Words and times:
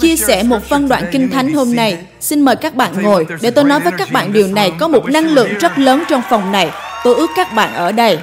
Chia 0.00 0.16
sẻ 0.16 0.42
một 0.42 0.64
phân 0.68 0.88
đoạn 0.88 1.04
kinh 1.12 1.30
thánh 1.30 1.54
hôm 1.54 1.76
nay. 1.76 1.98
Xin 2.20 2.40
mời 2.40 2.56
các 2.56 2.74
bạn 2.74 3.02
ngồi 3.02 3.26
để 3.40 3.50
tôi 3.50 3.64
nói 3.64 3.80
với 3.80 3.92
các 3.98 4.12
bạn 4.12 4.32
điều 4.32 4.48
này. 4.48 4.72
Có 4.78 4.88
một 4.88 5.04
năng 5.10 5.28
lượng 5.28 5.48
rất 5.60 5.78
lớn 5.78 6.04
trong 6.08 6.22
phòng 6.30 6.52
này. 6.52 6.70
Tôi 7.04 7.14
ước 7.14 7.30
các 7.36 7.54
bạn 7.54 7.74
ở 7.74 7.92
đây. 7.92 8.18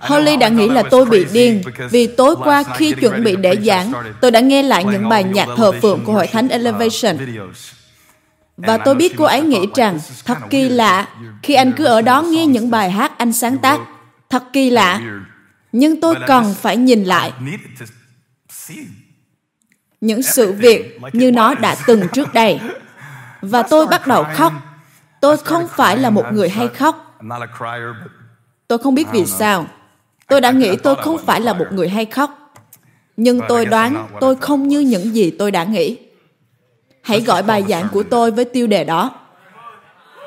Holly 0.00 0.36
đã 0.36 0.48
nghĩ 0.48 0.68
là 0.68 0.82
tôi 0.90 1.04
bị 1.04 1.26
điên 1.32 1.62
vì 1.90 2.06
tối 2.06 2.36
qua 2.44 2.64
khi 2.76 2.92
chuẩn 2.92 3.24
bị 3.24 3.36
để 3.36 3.56
giảng, 3.64 3.92
tôi 4.20 4.30
đã 4.30 4.40
nghe 4.40 4.62
lại 4.62 4.84
những 4.84 5.08
bài 5.08 5.24
nhạc 5.24 5.48
thờ 5.56 5.72
phượng 5.82 6.00
của 6.04 6.12
Hội 6.12 6.26
Thánh 6.26 6.48
Elevation. 6.48 7.16
Và 8.56 8.76
tôi 8.76 8.94
biết 8.94 9.14
cô 9.16 9.24
ấy 9.24 9.42
nghĩ 9.42 9.66
rằng 9.74 9.98
thật 10.24 10.38
kỳ 10.50 10.68
lạ 10.68 11.08
khi 11.42 11.54
anh 11.54 11.72
cứ 11.72 11.84
ở 11.84 12.02
đó 12.02 12.22
nghe 12.22 12.46
những 12.46 12.70
bài 12.70 12.90
hát 12.90 13.18
anh 13.18 13.32
sáng 13.32 13.58
tác. 13.58 13.80
Thật 14.30 14.42
kỳ 14.52 14.70
lạ. 14.70 15.00
Nhưng 15.72 16.00
tôi 16.00 16.14
cần 16.26 16.54
phải 16.60 16.76
nhìn 16.76 17.04
lại 17.04 17.32
những 20.00 20.22
sự 20.22 20.52
việc 20.52 21.00
như 21.12 21.30
nó 21.30 21.54
đã 21.54 21.76
từng 21.86 22.08
trước 22.12 22.34
đây. 22.34 22.60
Và 23.40 23.62
tôi 23.62 23.86
bắt 23.86 24.06
đầu 24.06 24.24
khóc. 24.34 24.52
Tôi 25.20 25.36
không 25.36 25.68
phải 25.68 25.96
là 25.96 26.10
một 26.10 26.24
người 26.32 26.48
hay 26.48 26.68
khóc. 26.68 27.16
Tôi 28.68 28.78
không 28.78 28.94
biết 28.94 29.06
vì 29.12 29.26
sao. 29.26 29.66
Tôi 30.28 30.40
đã 30.40 30.50
nghĩ 30.50 30.76
tôi 30.76 30.96
không 30.96 31.18
phải 31.18 31.40
là 31.40 31.52
một 31.52 31.66
người 31.70 31.88
hay 31.88 32.04
khóc. 32.04 32.52
Nhưng 33.16 33.40
tôi 33.48 33.66
đoán 33.66 34.06
tôi 34.20 34.36
không 34.36 34.68
như 34.68 34.80
những 34.80 35.14
gì 35.14 35.30
tôi 35.30 35.50
đã 35.50 35.64
nghĩ. 35.64 35.96
Hãy 37.02 37.20
gọi 37.20 37.42
bài 37.42 37.64
giảng 37.68 37.88
của 37.92 38.02
tôi 38.02 38.30
với 38.30 38.44
tiêu 38.44 38.66
đề 38.66 38.84
đó. 38.84 39.10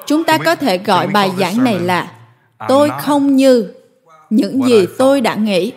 Chúng 0.05 0.23
ta 0.23 0.37
có 0.37 0.55
thể 0.55 0.77
gọi 0.77 1.08
bài 1.08 1.31
giảng 1.37 1.63
này 1.63 1.80
là 1.80 2.11
Tôi 2.67 2.89
không 2.99 3.35
như 3.35 3.73
những 4.30 4.63
gì 4.67 4.87
tôi 4.97 5.21
đã 5.21 5.35
nghĩ. 5.35 5.71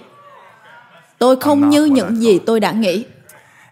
Tôi 1.19 1.36
không 1.36 1.69
như 1.69 1.84
những 1.84 2.16
gì 2.16 2.38
tôi 2.38 2.60
đã 2.60 2.72
nghĩ. 2.72 3.05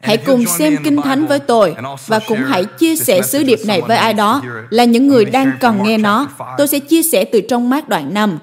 Hãy 0.04 0.16
cùng 0.16 0.46
xem 0.46 0.76
Kinh 0.84 1.02
Thánh 1.02 1.26
với 1.26 1.38
tôi 1.38 1.74
và 2.06 2.20
cũng 2.28 2.38
hãy 2.38 2.64
chia 2.64 2.96
sẻ 2.96 3.22
sứ 3.22 3.42
điệp 3.42 3.58
này 3.66 3.80
với 3.80 3.96
ai 3.96 4.14
đó 4.14 4.42
là 4.70 4.84
những 4.84 5.08
người 5.08 5.24
đang 5.24 5.52
cần 5.60 5.82
nghe 5.82 5.98
nó. 5.98 6.28
Tôi 6.58 6.68
sẽ 6.68 6.78
chia 6.78 7.02
sẻ 7.02 7.24
từ 7.24 7.40
trong 7.48 7.70
mát 7.70 7.88
đoạn 7.88 8.14
5. 8.14 8.38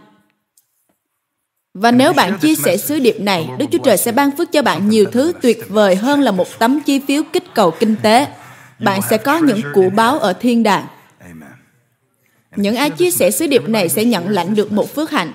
Và 1.74 1.92
nếu 1.92 2.14
bạn 2.14 2.40
chia 2.40 2.56
sẻ 2.56 2.78
sứ 2.78 3.00
điệp 3.00 3.16
này, 3.20 3.50
Đức 3.58 3.66
Chúa 3.72 3.78
Trời 3.84 3.98
sẽ 3.98 4.12
ban 4.12 4.38
phước 4.38 4.52
cho 4.52 4.62
bạn 4.62 4.90
nhiều 4.90 5.06
thứ 5.12 5.34
tuyệt 5.42 5.70
vời 5.70 5.96
hơn 5.96 6.22
là 6.22 6.32
một 6.32 6.60
tấm 6.60 6.80
chi 6.80 7.02
phiếu 7.08 7.24
kích 7.34 7.44
cầu 7.56 7.72
kinh 7.72 7.96
tế. 8.02 8.28
Bạn 8.80 9.02
sẽ 9.10 9.18
có 9.18 9.38
những 9.38 9.62
của 9.74 9.90
báo 9.90 10.20
ở 10.20 10.34
thiên 10.34 10.64
đàng. 10.64 10.86
Những 12.56 12.76
ai 12.76 12.90
chia 12.90 13.12
sẻ 13.12 13.32
sứ 13.32 13.48
điệp 13.48 13.70
này 13.70 13.90
sẽ 13.90 14.06
nhận 14.06 14.30
lãnh 14.30 14.56
được 14.56 14.72
một 14.72 14.96
phước 14.96 15.12
hạnh. 15.12 15.34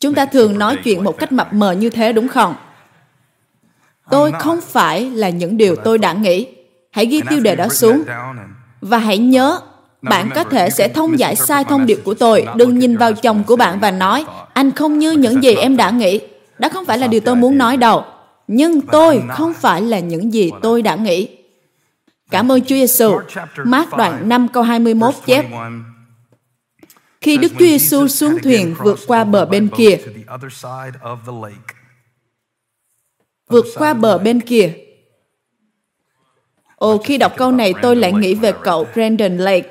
Chúng 0.00 0.14
ta 0.14 0.26
thường 0.26 0.58
nói 0.58 0.76
chuyện 0.84 1.04
một 1.04 1.18
cách 1.18 1.32
mập 1.32 1.52
mờ 1.52 1.72
như 1.72 1.90
thế 1.90 2.12
đúng 2.12 2.28
không? 2.28 2.54
Tôi 4.10 4.32
không 4.38 4.60
phải 4.60 5.10
là 5.10 5.28
những 5.28 5.56
điều 5.56 5.76
tôi 5.76 5.98
đã 5.98 6.12
nghĩ. 6.12 6.46
Hãy 6.90 7.06
ghi 7.06 7.20
tiêu 7.30 7.40
đề 7.40 7.56
đó 7.56 7.68
xuống. 7.68 8.02
Và 8.80 8.98
hãy 8.98 9.18
nhớ, 9.18 9.58
bạn 10.02 10.30
có 10.34 10.44
thể 10.44 10.70
sẽ 10.70 10.88
thông 10.88 11.18
giải 11.18 11.36
sai 11.36 11.64
thông 11.64 11.86
điệp 11.86 11.98
của 12.04 12.14
tôi. 12.14 12.46
Đừng 12.56 12.78
nhìn 12.78 12.96
vào 12.96 13.12
chồng 13.12 13.44
của 13.46 13.56
bạn 13.56 13.80
và 13.80 13.90
nói, 13.90 14.24
anh 14.52 14.72
không 14.72 14.98
như 14.98 15.12
những 15.12 15.42
gì 15.42 15.54
em 15.54 15.76
đã 15.76 15.90
nghĩ. 15.90 16.20
Đó 16.58 16.68
không 16.68 16.84
phải 16.84 16.98
là 16.98 17.06
điều 17.06 17.20
tôi 17.20 17.36
muốn 17.36 17.58
nói 17.58 17.76
đâu. 17.76 18.04
Nhưng 18.48 18.80
tôi 18.80 19.22
không 19.28 19.54
phải 19.54 19.82
là 19.82 19.98
những 19.98 20.32
gì 20.32 20.50
tôi 20.62 20.82
đã 20.82 20.94
nghĩ. 20.94 21.28
Cảm 22.30 22.52
ơn 22.52 22.60
Chúa 22.60 22.74
Giêsu. 22.74 23.18
Mát 23.64 23.96
đoạn 23.96 24.28
5 24.28 24.48
câu 24.48 24.62
21 24.62 25.14
chép, 25.26 25.44
khi 27.26 27.36
Đức 27.36 27.52
Chúa 27.58 27.64
Giêsu 27.64 28.08
xuống 28.08 28.38
thuyền 28.42 28.74
vượt 28.78 28.98
qua 29.06 29.24
bờ 29.24 29.46
bên 29.46 29.68
kia. 29.76 29.98
Vượt 33.48 33.66
qua 33.74 33.94
bờ 33.94 34.18
bên 34.18 34.40
kia. 34.40 34.72
Ồ, 36.76 36.98
khi 36.98 37.18
đọc 37.18 37.32
câu 37.36 37.52
này 37.52 37.74
tôi 37.82 37.96
lại 37.96 38.12
nghĩ 38.12 38.34
về 38.34 38.52
cậu 38.62 38.86
Brandon 38.94 39.36
Lake. 39.36 39.70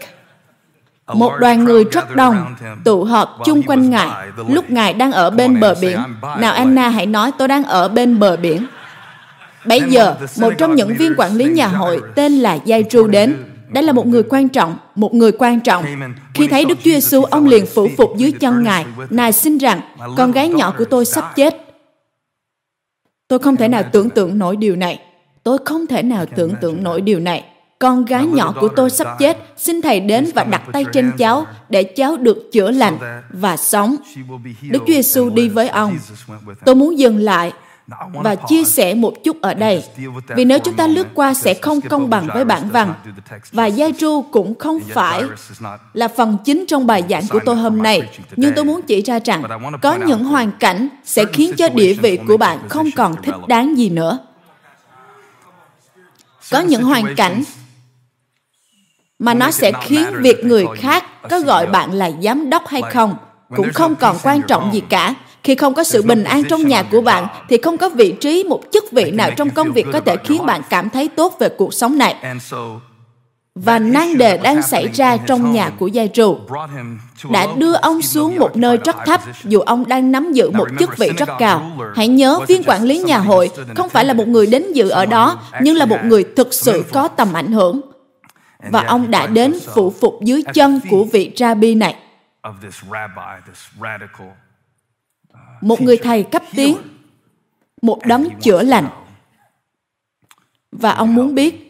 Một 1.14 1.32
đoàn 1.40 1.64
người 1.64 1.84
rất 1.92 2.16
đông 2.16 2.56
tụ 2.86 3.04
họp 3.04 3.38
chung 3.46 3.64
quanh 3.64 3.90
Ngài 3.90 4.28
lúc 4.50 4.70
Ngài 4.70 4.94
đang 4.94 5.12
ở 5.12 5.30
bên 5.30 5.60
bờ 5.60 5.76
biển. 5.82 6.00
Nào 6.22 6.54
Anna 6.54 6.90
hãy 6.90 7.06
nói 7.06 7.32
tôi 7.38 7.48
đang 7.48 7.64
ở 7.64 7.88
bên 7.88 8.20
bờ 8.20 8.38
biển. 8.38 8.68
Bây 9.66 9.82
giờ, 9.82 10.16
một 10.40 10.54
trong 10.58 10.76
những 10.76 10.96
viên 10.98 11.14
quản 11.18 11.36
lý 11.36 11.46
nhà 11.46 11.68
hội 11.68 12.02
tên 12.16 12.32
là 12.32 12.58
Giai 12.66 12.84
Tru 12.90 13.08
đến 13.08 13.55
đây 13.70 13.84
là 13.84 13.94
một 13.94 14.08
người 14.08 14.24
quan 14.30 14.50
trọng, 14.50 14.78
một 14.96 15.14
người 15.14 15.31
quan 15.31 15.59
trọng. 15.59 15.86
Khi 16.34 16.48
thấy 16.48 16.66
Đức 16.66 16.78
Chúa 16.84 16.92
Giêsu, 16.92 17.24
ông 17.24 17.48
liền 17.48 17.66
phủ 17.66 17.90
phục 17.98 18.18
dưới 18.18 18.31
chân 18.31 18.64
Ngài. 18.64 18.86
Ngài 19.09 19.31
xin 19.31 19.58
rằng, 19.58 19.81
con 20.18 20.31
gái 20.31 20.50
nhỏ 20.50 20.74
của 20.78 20.86
tôi 20.86 21.06
sắp 21.06 21.36
chết. 21.36 21.56
Tôi 23.28 23.40
không 23.40 23.56
thể 23.56 23.68
nào 23.68 23.84
tưởng 23.92 24.09
tượng 24.09 24.40
nổi 24.40 24.56
điều 24.56 24.76
này. 24.76 25.00
Tôi 25.44 25.58
không 25.66 25.88
thể 25.88 26.03
nào 26.03 26.26
tưởng 26.36 26.53
tượng 26.62 26.84
nổi 26.84 27.02
điều 27.02 27.20
này. 27.20 27.44
Con 27.80 28.06
gái 28.06 28.26
nhỏ 28.26 28.53
của 28.59 28.68
tôi 28.68 28.90
sắp 28.90 29.08
chết, 29.20 29.38
xin 29.58 29.82
Thầy 29.82 30.00
đến 30.00 30.30
và 30.36 30.44
đặt 30.44 30.62
tay 30.74 30.86
trên 30.94 31.12
cháu 31.18 31.46
để 31.70 31.84
cháu 31.84 32.18
được 32.18 32.50
chữa 32.52 32.72
lành 32.72 32.97
và 33.30 33.58
sống. 33.58 33.96
Đức 34.70 34.80
Chúa 34.88 34.94
Giêsu 34.94 35.30
đi 35.30 35.50
với 35.50 35.70
ông. 35.70 35.97
Tôi 36.66 36.76
muốn 36.76 37.00
dừng 37.00 37.18
lại 37.18 37.53
và 38.13 38.35
chia 38.35 38.63
sẻ 38.63 38.94
một 38.94 39.23
chút 39.23 39.41
ở 39.41 39.53
đây. 39.53 39.84
vì 40.28 40.46
nếu 40.46 40.59
chúng 40.59 40.73
ta 40.73 40.88
lướt 40.88 41.07
qua 41.13 41.34
sẽ 41.34 41.53
không 41.53 41.81
công 41.81 42.09
bằng 42.09 42.28
với 42.34 42.46
bản 42.46 42.69
văn. 42.69 42.94
và 43.51 43.66
giai 43.66 43.94
tru 44.00 44.22
cũng 44.31 44.56
không 44.59 44.79
phải 44.79 45.23
là 45.94 46.07
phần 46.07 46.38
chính 46.46 46.66
trong 46.68 46.88
bài 46.88 47.03
giảng 47.09 47.28
của 47.29 47.40
tôi 47.46 47.56
hôm 47.56 47.81
nay. 47.84 48.01
nhưng 48.35 48.53
tôi 48.56 48.66
muốn 48.66 48.81
chỉ 48.81 49.01
ra 49.01 49.19
rằng 49.25 49.44
có 49.81 49.96
những 49.96 50.23
hoàn 50.23 50.51
cảnh 50.51 50.88
sẽ 51.03 51.25
khiến 51.34 51.51
cho 51.57 51.69
địa 51.69 51.94
vị 51.94 52.19
của 52.28 52.38
bạn 52.38 52.69
không 52.69 52.90
còn 52.96 53.22
thích 53.23 53.35
đáng 53.47 53.78
gì 53.78 53.90
nữa. 53.90 54.19
Có 56.52 56.59
những 56.59 56.84
hoàn 56.84 57.16
cảnh 57.16 57.44
mà 59.19 59.34
nó 59.34 59.52
sẽ 59.52 59.72
khiến 59.81 60.06
việc 60.22 60.46
người 60.46 60.66
khác 60.78 61.06
có 61.29 61.40
gọi 61.40 61.67
bạn 61.67 61.94
là 61.94 62.12
giám 62.22 62.50
đốc 62.50 62.67
hay 62.67 62.81
không 62.91 63.17
cũng 63.56 63.73
không 63.73 63.96
còn 63.96 64.17
quan 64.23 64.41
trọng 64.41 64.73
gì 64.73 64.81
cả 64.90 65.16
khi 65.46 65.56
không 65.56 65.74
có 65.74 65.84
sự 65.84 66.02
bình 66.02 66.24
an 66.24 66.44
trong 66.50 66.68
nhà 66.68 66.84
của 66.84 67.02
bạn 67.02 67.28
thì 67.50 67.58
không 67.58 67.78
có 67.78 67.90
vị 67.90 68.12
trí 68.12 68.44
một 68.44 68.62
chức 68.74 68.92
vị 68.92 69.12
nào 69.12 69.32
trong 69.38 69.50
công 69.50 69.72
việc 69.72 69.86
có 69.94 70.00
thể 70.00 70.16
khiến 70.24 70.46
bạn 70.46 70.62
cảm 70.70 70.90
thấy 70.90 71.08
tốt 71.08 71.36
về 71.40 71.50
cuộc 71.50 71.74
sống 71.74 71.98
này. 71.98 72.16
Và 73.56 73.80
nan 73.80 74.18
đề 74.18 74.38
đang 74.38 74.62
xảy 74.62 74.88
ra 74.88 75.18
trong 75.18 75.52
nhà 75.52 75.70
của 75.70 75.88
gia 75.88 76.06
trụ. 76.06 76.38
đã 77.32 77.48
đưa 77.58 77.74
ông 77.74 78.02
xuống 78.02 78.40
một 78.40 78.58
nơi 78.58 78.78
rất 78.78 78.96
thấp 79.06 79.22
dù 79.44 79.60
ông 79.60 79.88
đang 79.88 80.12
nắm 80.12 80.34
giữ 80.34 80.52
một 80.52 80.68
chức 80.80 80.98
vị 80.98 81.10
rất 81.18 81.30
cao. 81.40 81.72
Hãy 81.96 82.08
nhớ 82.08 82.40
viên 82.48 82.64
quản 82.64 82.84
lý 82.84 83.00
nhà 83.00 83.18
hội 83.18 83.50
không 83.76 83.90
phải 83.90 84.06
là 84.06 84.14
một 84.14 84.28
người 84.28 84.48
đến 84.48 84.74
dự 84.74 84.90
ở 84.90 85.06
đó, 85.06 85.40
nhưng 85.62 85.76
là 85.76 85.86
một 85.86 86.00
người 86.04 86.24
thực 86.36 86.54
sự 86.54 86.84
có 86.94 87.08
tầm 87.08 87.34
ảnh 87.34 87.52
hưởng. 87.52 87.82
Và 88.72 88.84
ông 88.84 89.12
đã 89.12 89.28
đến 89.28 89.53
phụ 89.76 89.94
phục 90.02 90.20
dưới 90.22 90.44
chân 90.53 90.80
của 90.90 91.03
vị 91.03 91.32
Rabbi 91.36 91.76
này 91.76 91.96
một 95.66 95.82
người 95.82 95.97
thầy 95.97 96.23
cấp 96.23 96.44
tiến, 96.56 96.78
một 97.82 98.00
đấng 98.06 98.29
chữa 98.41 98.62
lành. 98.62 98.88
Và 100.72 100.91
ông 100.91 101.16
muốn 101.16 101.35
biết 101.35 101.62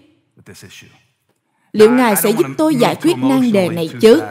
liệu 1.73 1.91
Ngài 1.91 2.15
sẽ 2.15 2.31
giúp 2.31 2.47
tôi 2.57 2.75
giải 2.75 2.95
quyết 2.95 3.17
nan 3.17 3.51
đề 3.51 3.69
này 3.69 3.89
chứ? 4.01 4.21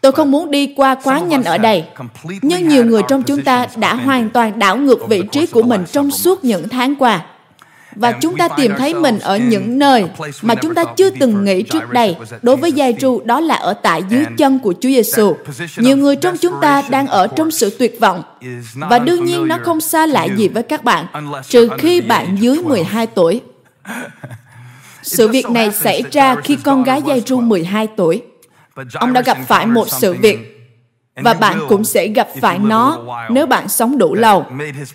Tôi 0.00 0.12
không 0.12 0.30
muốn 0.30 0.50
đi 0.50 0.74
qua 0.76 0.94
quá 0.94 1.18
nhanh 1.18 1.44
ở 1.44 1.58
đây. 1.58 1.84
Nhưng 2.42 2.68
nhiều 2.68 2.84
người 2.84 3.02
trong 3.08 3.22
chúng 3.22 3.44
ta 3.44 3.66
đã 3.76 3.94
hoàn 3.94 4.30
toàn 4.30 4.58
đảo 4.58 4.76
ngược 4.76 5.08
vị 5.08 5.22
trí 5.32 5.46
của 5.46 5.62
mình 5.62 5.84
trong 5.92 6.10
suốt 6.10 6.44
những 6.44 6.68
tháng 6.68 6.96
qua 6.96 7.26
và 7.96 8.12
chúng 8.12 8.36
ta 8.36 8.48
tìm 8.48 8.72
thấy 8.78 8.94
mình 8.94 9.18
ở 9.18 9.36
những 9.36 9.78
nơi 9.78 10.04
mà 10.42 10.54
chúng 10.54 10.74
ta 10.74 10.84
chưa 10.96 11.10
từng 11.10 11.44
nghĩ 11.44 11.62
trước 11.62 11.90
đây. 11.90 12.16
Đối 12.42 12.56
với 12.56 12.72
Giai 12.72 12.94
Ru, 13.00 13.20
đó 13.24 13.40
là 13.40 13.54
ở 13.54 13.74
tại 13.74 14.02
dưới 14.08 14.24
chân 14.36 14.58
của 14.58 14.74
Chúa 14.80 14.88
Giêsu. 14.88 15.36
Nhiều 15.76 15.96
người 15.96 16.16
trong 16.16 16.36
chúng 16.36 16.54
ta 16.62 16.82
đang 16.90 17.06
ở 17.06 17.26
trong 17.26 17.50
sự 17.50 17.76
tuyệt 17.78 18.00
vọng 18.00 18.22
và 18.74 18.98
đương 18.98 19.24
nhiên 19.24 19.48
nó 19.48 19.58
không 19.62 19.80
xa 19.80 20.06
lạ 20.06 20.24
gì 20.24 20.48
với 20.48 20.62
các 20.62 20.84
bạn, 20.84 21.06
trừ 21.48 21.68
khi 21.78 22.00
bạn 22.00 22.36
dưới 22.40 22.58
12 22.58 23.06
tuổi. 23.06 23.40
Sự 25.02 25.28
việc 25.28 25.50
này 25.50 25.72
xảy 25.72 26.02
ra 26.12 26.36
khi 26.44 26.56
con 26.56 26.84
gái 26.84 27.02
Giai 27.06 27.22
Ru 27.26 27.40
12 27.40 27.86
tuổi. 27.96 28.22
Ông 28.94 29.12
đã 29.12 29.20
gặp 29.20 29.38
phải 29.48 29.66
một 29.66 29.88
sự 29.88 30.14
việc 30.14 30.57
và 31.22 31.34
bạn 31.34 31.60
cũng 31.68 31.84
sẽ 31.84 32.08
gặp 32.08 32.28
phải 32.40 32.58
nó 32.58 32.98
nếu 33.30 33.46
bạn 33.46 33.68
sống 33.68 33.98
đủ 33.98 34.14
lâu. 34.14 34.44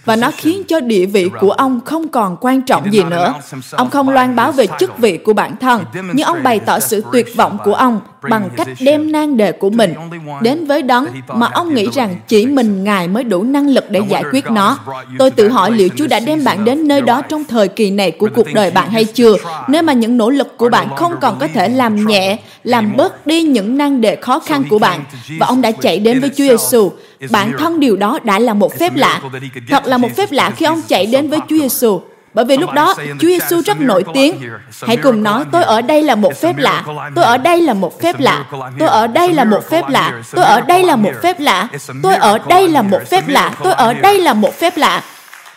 và 0.06 0.16
nó 0.16 0.31
khiến 0.38 0.64
cho 0.68 0.80
địa 0.80 1.06
vị 1.06 1.30
của 1.40 1.52
ông 1.52 1.81
không 1.86 2.08
còn 2.08 2.38
quan 2.42 2.62
trọng 2.62 2.94
gì 2.94 3.04
nữa. 3.04 3.34
ông 3.72 3.90
không 3.90 4.10
loan 4.10 4.36
báo 4.36 4.52
về 4.52 4.68
chức 4.80 4.98
vị 4.98 5.18
của 5.18 5.34
bản 5.34 5.56
thân 5.58 5.86
nhưng 6.14 6.28
ông 6.28 6.44
bày 6.44 6.60
tỏ 6.60 6.80
sự 6.80 7.04
tuyệt 7.12 7.36
vọng 7.36 7.58
của 7.64 7.74
ông 7.74 8.00
bằng 8.30 8.50
cách 8.58 8.68
đem 8.80 9.12
nan 9.12 9.38
đề 9.38 9.52
của 9.52 9.70
mình 9.70 9.94
đến 10.42 10.66
với 10.66 10.81
đấng 10.81 11.06
mà 11.28 11.48
ông 11.48 11.74
nghĩ 11.74 11.88
rằng 11.94 12.16
chỉ 12.28 12.46
mình 12.46 12.84
ngài 12.84 13.08
mới 13.08 13.24
đủ 13.24 13.44
năng 13.44 13.70
lực 13.70 13.90
để 13.90 14.02
giải 14.10 14.24
quyết 14.31 14.46
nó. 14.52 14.78
tôi 15.20 15.31
tự 15.31 15.50
hỏi 15.50 15.72
liệu 15.72 15.90
chúa 15.96 16.08
đã 16.08 16.20
đem 16.20 16.44
bạn 16.44 16.66
đến 16.66 16.88
nơi 16.88 17.02
đó 17.02 17.22
trong 17.22 17.44
thời 17.44 17.68
kỳ 17.68 17.92
này 17.92 18.12
của 18.12 18.30
cuộc 18.36 18.48
đời 18.54 18.72
bạn 18.72 18.92
hay 18.92 19.06
chưa. 19.06 19.36
nếu 19.68 19.84
mà 19.84 19.94
những 19.94 20.18
nỗ 20.18 20.30
lực 20.30 20.58
của 20.58 20.70
bạn 20.70 20.96
không 20.96 21.14
còn 21.22 21.40
có 21.40 21.48
thể 21.54 21.70
làm 21.70 22.08
nhẹ 22.08 22.38
làm 22.64 22.98
bớt 22.98 23.28
đi 23.28 23.44
những 23.44 23.78
nan 23.78 24.02
đề 24.02 24.16
khó 24.16 24.40
khăn 24.40 24.64
của 24.70 24.80
bạn 24.80 25.04
và 25.40 25.48
ông 25.48 25.62
đã 25.62 25.72
chạy 25.72 26.00
đến 26.00 26.20
với 26.20 26.30
Chúa 26.30 26.44
Giêsu 26.44 26.92
bản 27.31 27.54
thân 27.60 27.80
điều 27.80 27.96
đó 27.96 28.20
đã 28.24 28.40
là 28.40 28.54
một 28.54 28.80
phép 28.80 28.96
lạ. 28.96 29.22
thật 29.70 29.86
là 29.86 29.98
một 29.98 30.16
phép 30.16 30.31
lạ 30.31 30.52
khi 30.58 30.66
ông 30.66 30.81
chạy 30.88 31.06
đến 31.06 31.30
với 31.30 31.40
Chúa 31.50 31.58
Giêsu 31.58 32.02
Bởi 32.33 32.45
vì 32.45 32.57
lúc 32.57 32.71
đó, 32.74 32.95
Chúa 32.97 33.27
Giêsu 33.27 33.62
rất 33.62 33.80
nổi 33.80 34.03
tiếng. 34.13 34.41
Hãy 34.81 34.97
cùng 34.97 35.24
nói, 35.24 35.45
tôi 35.51 35.63
ở 35.63 35.81
đây 35.81 36.03
là 36.03 36.15
một 36.15 36.41
phép 36.41 36.57
lạ. 36.57 36.83
Tôi 37.15 37.25
ở 37.25 37.38
đây 37.38 37.62
là 37.62 37.74
một 37.74 38.01
phép 38.01 38.19
lạ. 38.19 38.45
Tôi 38.80 38.88
ở 38.88 39.07
đây 39.07 39.33
là 39.33 39.45
một 39.45 39.62
phép 39.69 39.89
lạ. 39.89 40.19
Tôi 40.35 40.45
ở 40.45 40.62
đây 40.62 40.83
là 40.83 40.95
một 40.95 41.12
phép 41.21 41.39
lạ. 41.39 41.69
Tôi 42.03 42.13
ở 42.15 42.39
đây 42.50 42.69
là 42.69 42.81
một 42.81 43.00
phép 43.09 43.27
lạ. 43.27 43.51
Tôi 43.63 43.74
ở 43.74 43.94
đây 43.94 44.19
là 44.19 44.33
một 44.33 44.59
phép 44.59 44.77
lạ. 44.77 45.03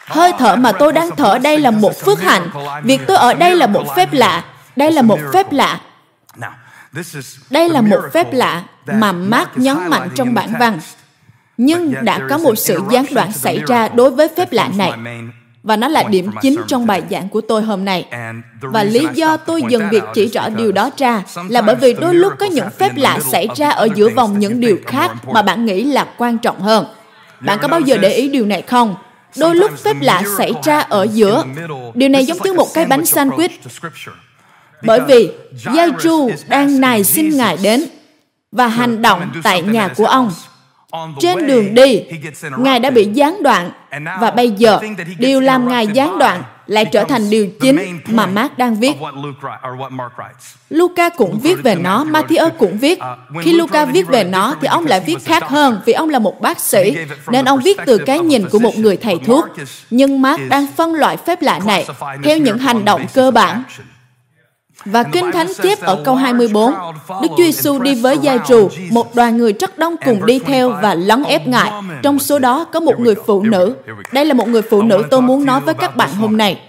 Hơi 0.06 0.32
thở 0.38 0.56
mà 0.56 0.72
tôi 0.72 0.92
đang 0.92 1.10
thở 1.16 1.38
đây 1.38 1.58
là 1.58 1.70
một 1.70 2.00
phước 2.00 2.22
hạnh. 2.22 2.48
Việc 2.82 3.00
tôi 3.06 3.16
ở 3.16 3.34
đây 3.34 3.56
là 3.56 3.66
một 3.66 3.84
phép 3.96 4.08
lạ. 4.12 4.44
Đây 4.76 4.92
là 4.92 5.02
một 5.02 5.18
phép 5.32 5.52
lạ. 5.52 5.80
Đây 7.50 7.68
là 7.68 7.80
một 7.80 8.00
phép 8.12 8.26
lạ 8.32 8.62
mà 8.86 9.12
Mark 9.12 9.48
nhấn 9.54 9.76
mạnh 9.88 10.08
trong 10.14 10.34
bản 10.34 10.52
văn. 10.60 10.78
Nhưng 11.56 12.04
đã 12.04 12.20
có 12.30 12.38
một 12.38 12.54
sự 12.54 12.80
gián 12.90 13.04
đoạn 13.10 13.32
xảy 13.32 13.62
ra 13.66 13.88
đối 13.88 14.10
với 14.10 14.28
phép 14.36 14.52
lạ 14.52 14.68
này. 14.76 14.92
Và 15.66 15.76
nó 15.76 15.88
là 15.88 16.02
điểm 16.02 16.30
chính 16.42 16.56
trong 16.66 16.86
bài 16.86 17.02
giảng 17.10 17.28
của 17.28 17.40
tôi 17.40 17.62
hôm 17.62 17.84
nay. 17.84 18.06
Và 18.60 18.84
lý 18.84 19.06
do 19.14 19.36
tôi 19.36 19.62
dừng 19.68 19.88
việc 19.90 20.02
chỉ 20.14 20.26
rõ 20.26 20.48
điều 20.48 20.72
đó 20.72 20.90
ra 20.96 21.22
là 21.48 21.62
bởi 21.62 21.76
vì 21.76 21.94
đôi 21.94 22.14
lúc 22.14 22.32
có 22.38 22.46
những 22.46 22.70
phép 22.78 22.92
lạ 22.96 23.18
xảy 23.32 23.48
ra 23.56 23.70
ở 23.70 23.88
giữa 23.94 24.08
vòng 24.08 24.38
những 24.38 24.60
điều 24.60 24.78
khác 24.86 25.10
mà 25.32 25.42
bạn 25.42 25.66
nghĩ 25.66 25.84
là 25.84 26.06
quan 26.18 26.38
trọng 26.38 26.60
hơn. 26.60 26.86
Bạn 27.40 27.58
có 27.62 27.68
bao 27.68 27.80
giờ 27.80 27.96
để 27.96 28.12
ý 28.12 28.28
điều 28.28 28.46
này 28.46 28.62
không? 28.62 28.94
Đôi 29.36 29.54
lúc 29.54 29.70
phép 29.78 29.96
lạ 30.00 30.22
xảy 30.38 30.52
ra 30.64 30.78
ở 30.78 31.06
giữa. 31.12 31.44
Điều 31.94 32.08
này 32.08 32.24
giống 32.24 32.38
như 32.44 32.52
một 32.52 32.68
cái 32.74 32.84
bánh 32.86 33.02
sandwich. 33.02 33.48
Bởi 34.82 35.00
vì 35.00 35.30
Giai-ru 35.64 36.30
đang 36.48 36.80
nài 36.80 37.04
xin 37.04 37.36
Ngài 37.36 37.56
đến 37.62 37.84
và 38.52 38.66
hành 38.66 39.02
động 39.02 39.30
tại 39.42 39.62
nhà 39.62 39.88
của 39.88 40.06
ông. 40.06 40.32
Trên 41.20 41.46
đường 41.46 41.74
đi, 41.74 42.02
Ngài 42.58 42.80
đã 42.80 42.90
bị 42.90 43.04
gián 43.04 43.42
đoạn 43.42 43.70
và 44.20 44.30
bây 44.30 44.50
giờ, 44.50 44.78
điều 45.18 45.40
làm 45.40 45.68
Ngài 45.68 45.86
gián 45.86 46.18
đoạn 46.18 46.42
lại 46.66 46.84
trở 46.84 47.04
thành 47.04 47.30
điều 47.30 47.48
chính 47.60 48.00
mà 48.06 48.26
Mark 48.26 48.58
đang 48.58 48.76
viết. 48.76 48.92
Luca 50.70 51.08
cũng 51.08 51.38
viết 51.38 51.62
về 51.62 51.74
nó, 51.74 52.04
Matthew 52.04 52.50
cũng 52.50 52.78
viết. 52.78 52.98
Khi 53.42 53.52
Luca 53.52 53.84
viết 53.84 54.08
về 54.08 54.24
nó 54.24 54.54
thì 54.60 54.68
ông 54.68 54.86
lại 54.86 55.00
viết 55.06 55.24
khác 55.24 55.42
hơn 55.48 55.80
vì 55.86 55.92
ông 55.92 56.08
là 56.08 56.18
một 56.18 56.40
bác 56.40 56.60
sĩ, 56.60 56.96
nên 57.28 57.44
ông 57.44 57.60
viết 57.64 57.78
từ 57.86 57.98
cái 57.98 58.18
nhìn 58.18 58.48
của 58.48 58.58
một 58.58 58.76
người 58.76 58.96
thầy 58.96 59.18
thuốc. 59.26 59.44
Nhưng 59.90 60.22
Mark 60.22 60.40
đang 60.48 60.66
phân 60.76 60.94
loại 60.94 61.16
phép 61.16 61.42
lạ 61.42 61.60
này 61.66 61.86
theo 62.24 62.38
những 62.38 62.58
hành 62.58 62.84
động 62.84 63.06
cơ 63.14 63.30
bản 63.30 63.62
và 64.86 65.02
Kinh 65.02 65.32
Thánh 65.32 65.46
chép 65.62 65.80
ở 65.80 66.02
câu 66.04 66.14
24, 66.14 66.74
Đức 67.22 67.28
Chúa 67.28 67.36
Giêsu 67.36 67.78
đi 67.78 67.94
với 67.94 68.18
gia 68.18 68.38
trù, 68.38 68.68
một 68.90 69.14
đoàn 69.14 69.36
người 69.36 69.52
rất 69.52 69.78
đông 69.78 69.96
cùng 70.04 70.26
đi 70.26 70.38
theo 70.38 70.70
và 70.70 70.94
lấn 70.94 71.24
ép 71.24 71.48
Ngài. 71.48 71.70
Trong 72.02 72.18
số 72.18 72.38
đó 72.38 72.64
có 72.72 72.80
một 72.80 73.00
người 73.00 73.14
phụ 73.26 73.42
nữ. 73.42 73.74
Đây 74.12 74.24
là 74.24 74.34
một 74.34 74.48
người 74.48 74.62
phụ 74.62 74.82
nữ 74.82 75.04
tôi 75.10 75.22
muốn 75.22 75.44
nói 75.44 75.60
với 75.60 75.74
các 75.74 75.96
bạn 75.96 76.10
hôm 76.14 76.36
nay. 76.36 76.60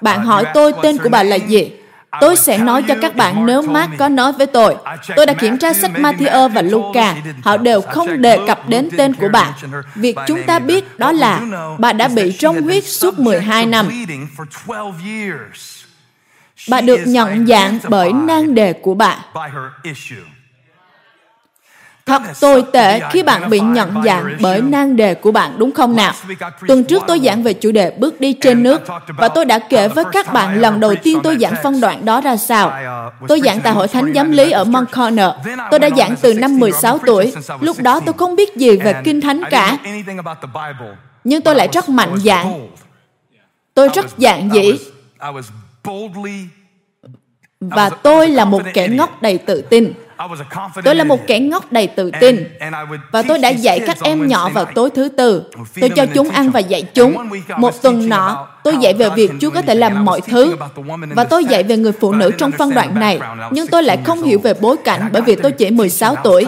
Bạn 0.00 0.24
hỏi 0.24 0.44
tôi 0.54 0.72
tên 0.82 0.98
của 0.98 1.08
bà 1.08 1.22
là 1.22 1.36
gì? 1.36 1.72
Tôi 2.20 2.36
sẽ 2.36 2.58
nói 2.58 2.84
cho 2.88 2.94
các 3.02 3.16
bạn 3.16 3.46
nếu 3.46 3.62
Mark 3.62 3.90
có 3.98 4.08
nói 4.08 4.32
với 4.32 4.46
tôi. 4.46 4.76
Tôi 5.16 5.26
đã 5.26 5.32
kiểm 5.32 5.58
tra 5.58 5.72
sách 5.72 5.90
Matthew 5.94 6.48
và 6.48 6.62
Luca. 6.62 7.16
Họ 7.42 7.56
đều 7.56 7.80
không 7.80 8.22
đề 8.22 8.38
cập 8.46 8.68
đến 8.68 8.88
tên 8.96 9.14
của 9.14 9.28
bà. 9.32 9.56
Việc 9.94 10.16
chúng 10.26 10.42
ta 10.42 10.58
biết 10.58 10.98
đó 10.98 11.12
là 11.12 11.40
bà 11.78 11.92
đã 11.92 12.08
bị 12.08 12.32
trong 12.32 12.62
huyết 12.62 12.84
suốt 12.84 13.18
12 13.18 13.66
năm. 13.66 13.88
Bà 16.68 16.80
được 16.80 17.00
nhận 17.06 17.46
dạng 17.46 17.78
bởi 17.88 18.12
nan 18.12 18.54
đề 18.54 18.72
của 18.72 18.94
bà. 18.94 19.18
Thật 22.06 22.22
tồi 22.40 22.64
tệ 22.72 23.00
khi 23.10 23.22
bạn 23.22 23.50
bị 23.50 23.60
nhận 23.60 24.02
dạng 24.04 24.36
bởi 24.40 24.60
nan 24.60 24.96
đề 24.96 25.14
của 25.14 25.32
bạn 25.32 25.54
đúng 25.58 25.72
không 25.72 25.96
nào? 25.96 26.12
Tuần 26.68 26.84
trước 26.84 27.02
tôi 27.06 27.20
giảng 27.20 27.42
về 27.42 27.52
chủ 27.52 27.72
đề 27.72 27.90
bước 27.90 28.20
đi 28.20 28.32
trên 28.32 28.62
nước 28.62 28.80
và 29.06 29.28
tôi 29.28 29.44
đã 29.44 29.58
kể 29.58 29.88
với 29.88 30.04
các 30.12 30.32
bạn 30.32 30.60
lần 30.60 30.80
đầu 30.80 30.94
tiên 31.02 31.18
tôi 31.22 31.36
giảng 31.40 31.54
phân 31.62 31.80
đoạn 31.80 32.04
đó 32.04 32.20
ra 32.20 32.36
sao. 32.36 32.72
Tôi 33.28 33.40
giảng 33.40 33.60
tại 33.60 33.72
hội 33.72 33.88
thánh 33.88 34.12
giám 34.14 34.32
lý 34.32 34.50
ở 34.50 34.64
Mount 34.64 34.92
Corner. 34.92 35.30
Tôi 35.70 35.80
đã 35.80 35.88
giảng 35.96 36.16
từ 36.20 36.34
năm 36.34 36.58
16 36.58 36.98
tuổi. 36.98 37.32
Lúc 37.60 37.80
đó 37.80 38.00
tôi 38.06 38.12
không 38.18 38.36
biết 38.36 38.56
gì 38.56 38.76
về 38.76 38.94
kinh 39.04 39.20
thánh 39.20 39.42
cả. 39.50 39.78
Nhưng 41.24 41.42
tôi 41.42 41.54
lại 41.54 41.68
rất 41.72 41.88
mạnh 41.88 42.16
dạn. 42.24 42.68
Tôi 43.74 43.88
rất 43.94 44.06
dạng 44.18 44.50
dĩ 44.52 44.78
và 47.60 47.88
tôi 47.88 48.28
là 48.28 48.44
một 48.44 48.62
kẻ 48.74 48.88
ngốc 48.88 49.22
đầy 49.22 49.38
tự 49.38 49.62
tin. 49.62 49.92
Tôi 50.84 50.94
là 50.94 51.04
một 51.04 51.26
kẻ 51.26 51.38
ngốc 51.38 51.72
đầy 51.72 51.86
tự 51.86 52.10
tin. 52.20 52.44
và 53.12 53.22
tôi 53.22 53.38
đã 53.38 53.48
dạy 53.48 53.80
các 53.86 53.96
em 54.02 54.26
nhỏ 54.28 54.48
vào 54.48 54.64
tối 54.64 54.90
thứ 54.94 55.08
tư. 55.08 55.42
Tôi 55.80 55.90
cho 55.96 56.06
chúng 56.06 56.28
ăn 56.30 56.50
và 56.50 56.60
dạy 56.60 56.82
chúng. 56.82 57.16
Một 57.56 57.82
tuần 57.82 58.08
nọ, 58.08 58.46
tôi 58.64 58.76
dạy 58.76 58.94
về 58.94 59.08
việc 59.16 59.30
Chúa 59.40 59.50
có 59.50 59.62
thể 59.62 59.74
làm 59.74 60.04
mọi 60.04 60.20
thứ. 60.20 60.56
và 61.14 61.24
tôi 61.24 61.44
dạy 61.44 61.62
về 61.62 61.76
người 61.76 61.92
phụ 61.92 62.12
nữ 62.12 62.30
trong 62.38 62.52
phân 62.52 62.74
đoạn 62.74 62.94
này. 62.94 63.20
Nhưng 63.50 63.66
tôi 63.66 63.82
lại 63.82 63.98
không 64.04 64.22
hiểu 64.22 64.38
về 64.38 64.54
bối 64.54 64.76
cảnh 64.84 65.08
bởi 65.12 65.22
vì 65.22 65.36
tôi 65.36 65.52
chỉ 65.52 65.70
16 65.70 66.16
tuổi. 66.24 66.46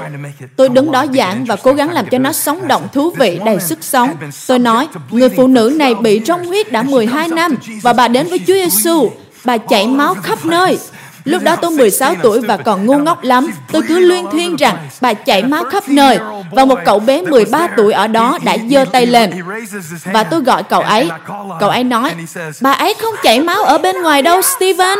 Tôi 0.56 0.68
đứng 0.68 0.92
đó 0.92 1.06
giảng 1.14 1.44
và 1.44 1.56
cố 1.56 1.72
gắng 1.72 1.90
làm 1.90 2.06
cho 2.06 2.18
nó 2.18 2.32
sống 2.32 2.68
động 2.68 2.88
thú 2.92 3.10
vị, 3.10 3.40
đầy 3.44 3.60
sức 3.60 3.78
sống. 3.84 4.10
Tôi 4.46 4.58
nói, 4.58 4.88
người 5.10 5.28
phụ 5.28 5.46
nữ 5.46 5.74
này 5.76 5.94
bị 5.94 6.18
trong 6.18 6.46
huyết 6.46 6.72
đã 6.72 6.82
12 6.82 7.28
năm 7.28 7.54
và 7.82 7.92
bà 7.92 8.08
đến 8.08 8.26
với 8.30 8.38
Chúa 8.38 8.54
Giêsu. 8.54 9.10
Bà 9.44 9.58
chảy 9.58 9.86
máu 9.86 10.14
khắp 10.14 10.44
nơi 10.44 10.78
Lúc 11.24 11.42
đó 11.42 11.56
tôi 11.56 11.70
16 11.70 12.14
tuổi 12.22 12.40
và 12.40 12.56
còn 12.56 12.86
ngu 12.86 12.98
ngốc 12.98 13.24
lắm. 13.24 13.52
Tôi 13.72 13.82
cứ 13.88 13.98
luyên 13.98 14.24
thuyên 14.32 14.56
rằng 14.56 14.76
bà 15.00 15.14
chảy 15.14 15.42
máu 15.42 15.64
khắp 15.64 15.88
nơi. 15.88 16.18
Và 16.50 16.64
một 16.64 16.78
cậu 16.84 16.98
bé 16.98 17.22
13 17.22 17.68
tuổi 17.76 17.92
ở 17.92 18.06
đó 18.06 18.38
đã 18.44 18.56
giơ 18.70 18.84
tay 18.92 19.06
lên. 19.06 19.30
Và 20.04 20.24
tôi 20.24 20.40
gọi 20.40 20.62
cậu 20.62 20.80
ấy. 20.80 21.08
Cậu 21.60 21.68
ấy 21.68 21.84
nói, 21.84 22.14
bà 22.60 22.72
ấy 22.72 22.94
không 22.94 23.14
chảy 23.22 23.40
máu 23.40 23.64
ở 23.64 23.78
bên 23.78 24.02
ngoài 24.02 24.22
đâu, 24.22 24.42
Steven. 24.42 24.98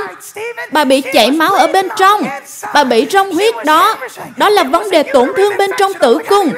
Bà 0.73 0.85
bị 0.85 1.03
chảy 1.13 1.31
máu 1.31 1.55
ở 1.55 1.67
bên 1.67 1.89
trong. 1.99 2.23
Bà 2.75 2.85
bị 2.85 3.05
trong 3.05 3.33
huyết 3.33 3.55
đó. 3.65 3.97
Đó 4.37 4.49
là 4.49 4.63
vấn 4.63 4.91
đề 4.91 5.03
tổn 5.03 5.29
thương 5.37 5.53
bên 5.59 5.71
trong 5.79 5.93
tử 6.01 6.19
cung. 6.29 6.51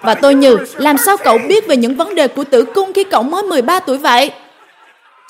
Và 0.00 0.14
tôi 0.14 0.34
như, 0.34 0.56
làm 0.74 0.96
sao 0.98 1.16
cậu 1.16 1.38
biết 1.38 1.66
về 1.66 1.76
những 1.76 1.96
vấn 1.96 2.14
đề 2.14 2.28
của 2.28 2.44
tử 2.44 2.64
cung 2.64 2.92
khi 2.92 3.04
cậu 3.04 3.22
mới 3.22 3.42
13 3.42 3.80
tuổi 3.80 3.98
vậy? 3.98 4.32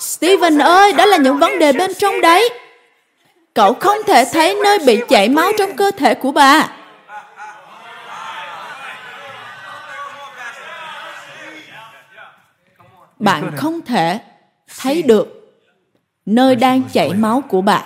Steven 0.01 0.61
ơi, 0.61 0.93
đó 0.93 1.05
là 1.05 1.17
những 1.17 1.37
vấn 1.37 1.59
đề 1.59 1.73
bên 1.73 1.91
trong 1.93 2.21
đấy. 2.21 2.49
Cậu 3.53 3.73
không 3.73 3.97
thể 4.07 4.25
thấy 4.33 4.55
nơi 4.63 4.79
bị 4.85 4.99
chảy 5.09 5.29
máu 5.29 5.51
trong 5.57 5.75
cơ 5.75 5.91
thể 5.97 6.15
của 6.15 6.31
bà. 6.31 6.69
Bạn 13.19 13.51
không 13.57 13.81
thể 13.81 14.19
thấy 14.81 15.01
được 15.01 15.27
nơi 16.25 16.55
đang 16.55 16.81
chảy 16.93 17.13
máu 17.13 17.43
của 17.49 17.61
bạn. 17.61 17.83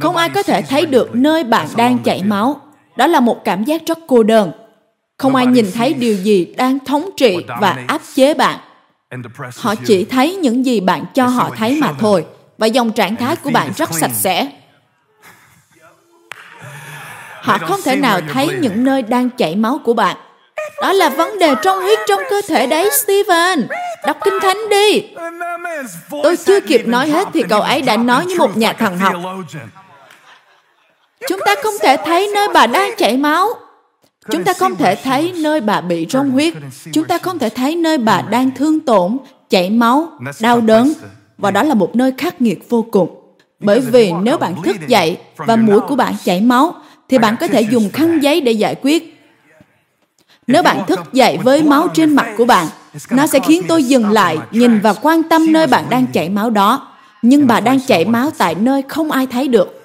Không 0.00 0.16
ai 0.16 0.28
có 0.28 0.42
thể 0.42 0.62
thấy 0.62 0.86
được 0.86 1.14
nơi 1.14 1.44
bạn 1.44 1.66
đang 1.76 1.98
chảy 1.98 2.22
máu. 2.22 2.60
Đó 2.96 3.06
là 3.06 3.20
một 3.20 3.44
cảm 3.44 3.64
giác 3.64 3.82
rất 3.86 3.98
cô 4.06 4.22
đơn. 4.22 4.52
Không 5.16 5.34
ai 5.34 5.46
nhìn 5.46 5.66
thấy 5.74 5.94
điều 5.94 6.16
gì 6.16 6.54
đang 6.56 6.78
thống 6.78 7.10
trị 7.16 7.36
và 7.60 7.84
áp 7.88 8.00
chế 8.14 8.34
bạn. 8.34 8.58
Họ 9.56 9.74
chỉ 9.86 10.04
thấy 10.04 10.36
những 10.36 10.66
gì 10.66 10.80
bạn 10.80 11.04
cho 11.14 11.26
họ 11.26 11.50
thấy 11.56 11.78
mà 11.80 11.92
thôi 11.98 12.26
và 12.58 12.66
dòng 12.66 12.92
trạng 12.92 13.16
thái 13.16 13.36
của 13.36 13.50
bạn 13.50 13.72
rất 13.76 13.90
sạch 13.92 14.10
sẽ. 14.14 14.52
Họ 17.40 17.58
không 17.58 17.80
thể 17.84 17.96
nào 17.96 18.20
thấy 18.32 18.48
những 18.60 18.84
nơi 18.84 19.02
đang 19.02 19.30
chảy 19.30 19.56
máu 19.56 19.80
của 19.84 19.94
bạn. 19.94 20.16
Đó 20.82 20.92
là 20.92 21.08
vấn 21.08 21.38
đề 21.38 21.54
trong 21.62 21.82
huyết 21.82 21.98
trong 22.08 22.20
cơ 22.30 22.40
thể 22.48 22.66
đấy, 22.66 22.90
Steven. 22.92 23.68
Đọc 24.06 24.16
Kinh 24.24 24.40
Thánh 24.42 24.68
đi. 24.70 25.02
Tôi 26.22 26.36
chưa 26.36 26.60
kịp 26.60 26.86
nói 26.86 27.08
hết 27.08 27.28
thì 27.34 27.42
cậu 27.48 27.60
ấy 27.60 27.82
đã 27.82 27.96
nói 27.96 28.26
như 28.26 28.38
một 28.38 28.56
nhà 28.56 28.72
thần 28.72 28.98
học. 28.98 29.14
Chúng 31.28 31.40
ta 31.46 31.54
không 31.62 31.74
thể 31.82 31.96
thấy 32.04 32.30
nơi 32.34 32.48
bà 32.54 32.66
đang 32.66 32.90
chảy 32.96 33.16
máu. 33.16 33.48
Chúng 34.30 34.44
ta 34.44 34.52
không 34.52 34.76
thể 34.76 34.94
thấy 34.94 35.32
nơi 35.42 35.60
bà 35.60 35.80
bị 35.80 36.06
rong 36.10 36.30
huyết. 36.30 36.54
Chúng 36.92 37.04
ta 37.04 37.18
không 37.18 37.38
thể 37.38 37.48
thấy 37.48 37.76
nơi 37.76 37.98
bà 37.98 38.22
đang 38.22 38.50
thương 38.50 38.80
tổn, 38.80 39.18
chảy 39.50 39.70
máu, 39.70 40.08
đau 40.40 40.60
đớn, 40.60 40.92
và 41.38 41.50
đó 41.50 41.62
là 41.62 41.74
một 41.74 41.96
nơi 41.96 42.12
khắc 42.18 42.40
nghiệt 42.40 42.68
vô 42.68 42.86
cùng. 42.90 43.14
Bởi 43.60 43.80
vì 43.80 44.12
nếu 44.22 44.38
bạn 44.38 44.62
thức 44.62 44.76
dậy 44.88 45.16
và 45.36 45.56
mũi 45.56 45.80
của 45.80 45.96
bạn 45.96 46.14
chảy 46.24 46.40
máu, 46.40 46.74
thì 47.08 47.18
bạn 47.18 47.36
có 47.40 47.48
thể 47.48 47.60
dùng 47.60 47.90
khăn 47.92 48.22
giấy 48.22 48.40
để 48.40 48.52
giải 48.52 48.74
quyết. 48.82 49.14
Nếu 50.46 50.62
bạn 50.62 50.86
thức 50.86 51.00
dậy 51.12 51.38
với 51.42 51.62
máu 51.62 51.88
trên 51.94 52.14
mặt 52.14 52.26
của 52.36 52.44
bạn, 52.44 52.66
nó 53.10 53.26
sẽ 53.26 53.38
khiến 53.38 53.62
tôi 53.68 53.84
dừng 53.84 54.10
lại, 54.10 54.38
nhìn 54.50 54.80
và 54.80 54.92
quan 54.92 55.22
tâm 55.22 55.52
nơi 55.52 55.66
bạn 55.66 55.84
đang 55.90 56.06
chảy 56.06 56.28
máu 56.28 56.50
đó. 56.50 56.88
Nhưng 57.22 57.46
bà 57.46 57.60
đang 57.60 57.80
chảy 57.80 58.04
máu 58.04 58.30
tại 58.38 58.54
nơi 58.54 58.82
không 58.88 59.10
ai 59.10 59.26
thấy 59.26 59.48
được. 59.48 59.77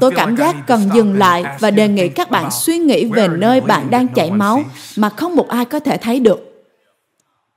Tôi 0.00 0.12
cảm 0.16 0.36
giác 0.36 0.56
cần 0.66 0.90
dừng 0.94 1.18
lại 1.18 1.44
và 1.60 1.70
đề 1.70 1.88
nghị 1.88 2.08
các 2.08 2.30
bạn 2.30 2.50
suy 2.50 2.78
nghĩ 2.78 3.04
về 3.04 3.28
nơi 3.28 3.60
bạn 3.60 3.90
đang 3.90 4.08
chảy 4.08 4.30
máu 4.30 4.62
mà 4.96 5.08
không 5.08 5.36
một 5.36 5.48
ai 5.48 5.64
có 5.64 5.80
thể 5.80 5.96
thấy 5.96 6.20
được. 6.20 6.66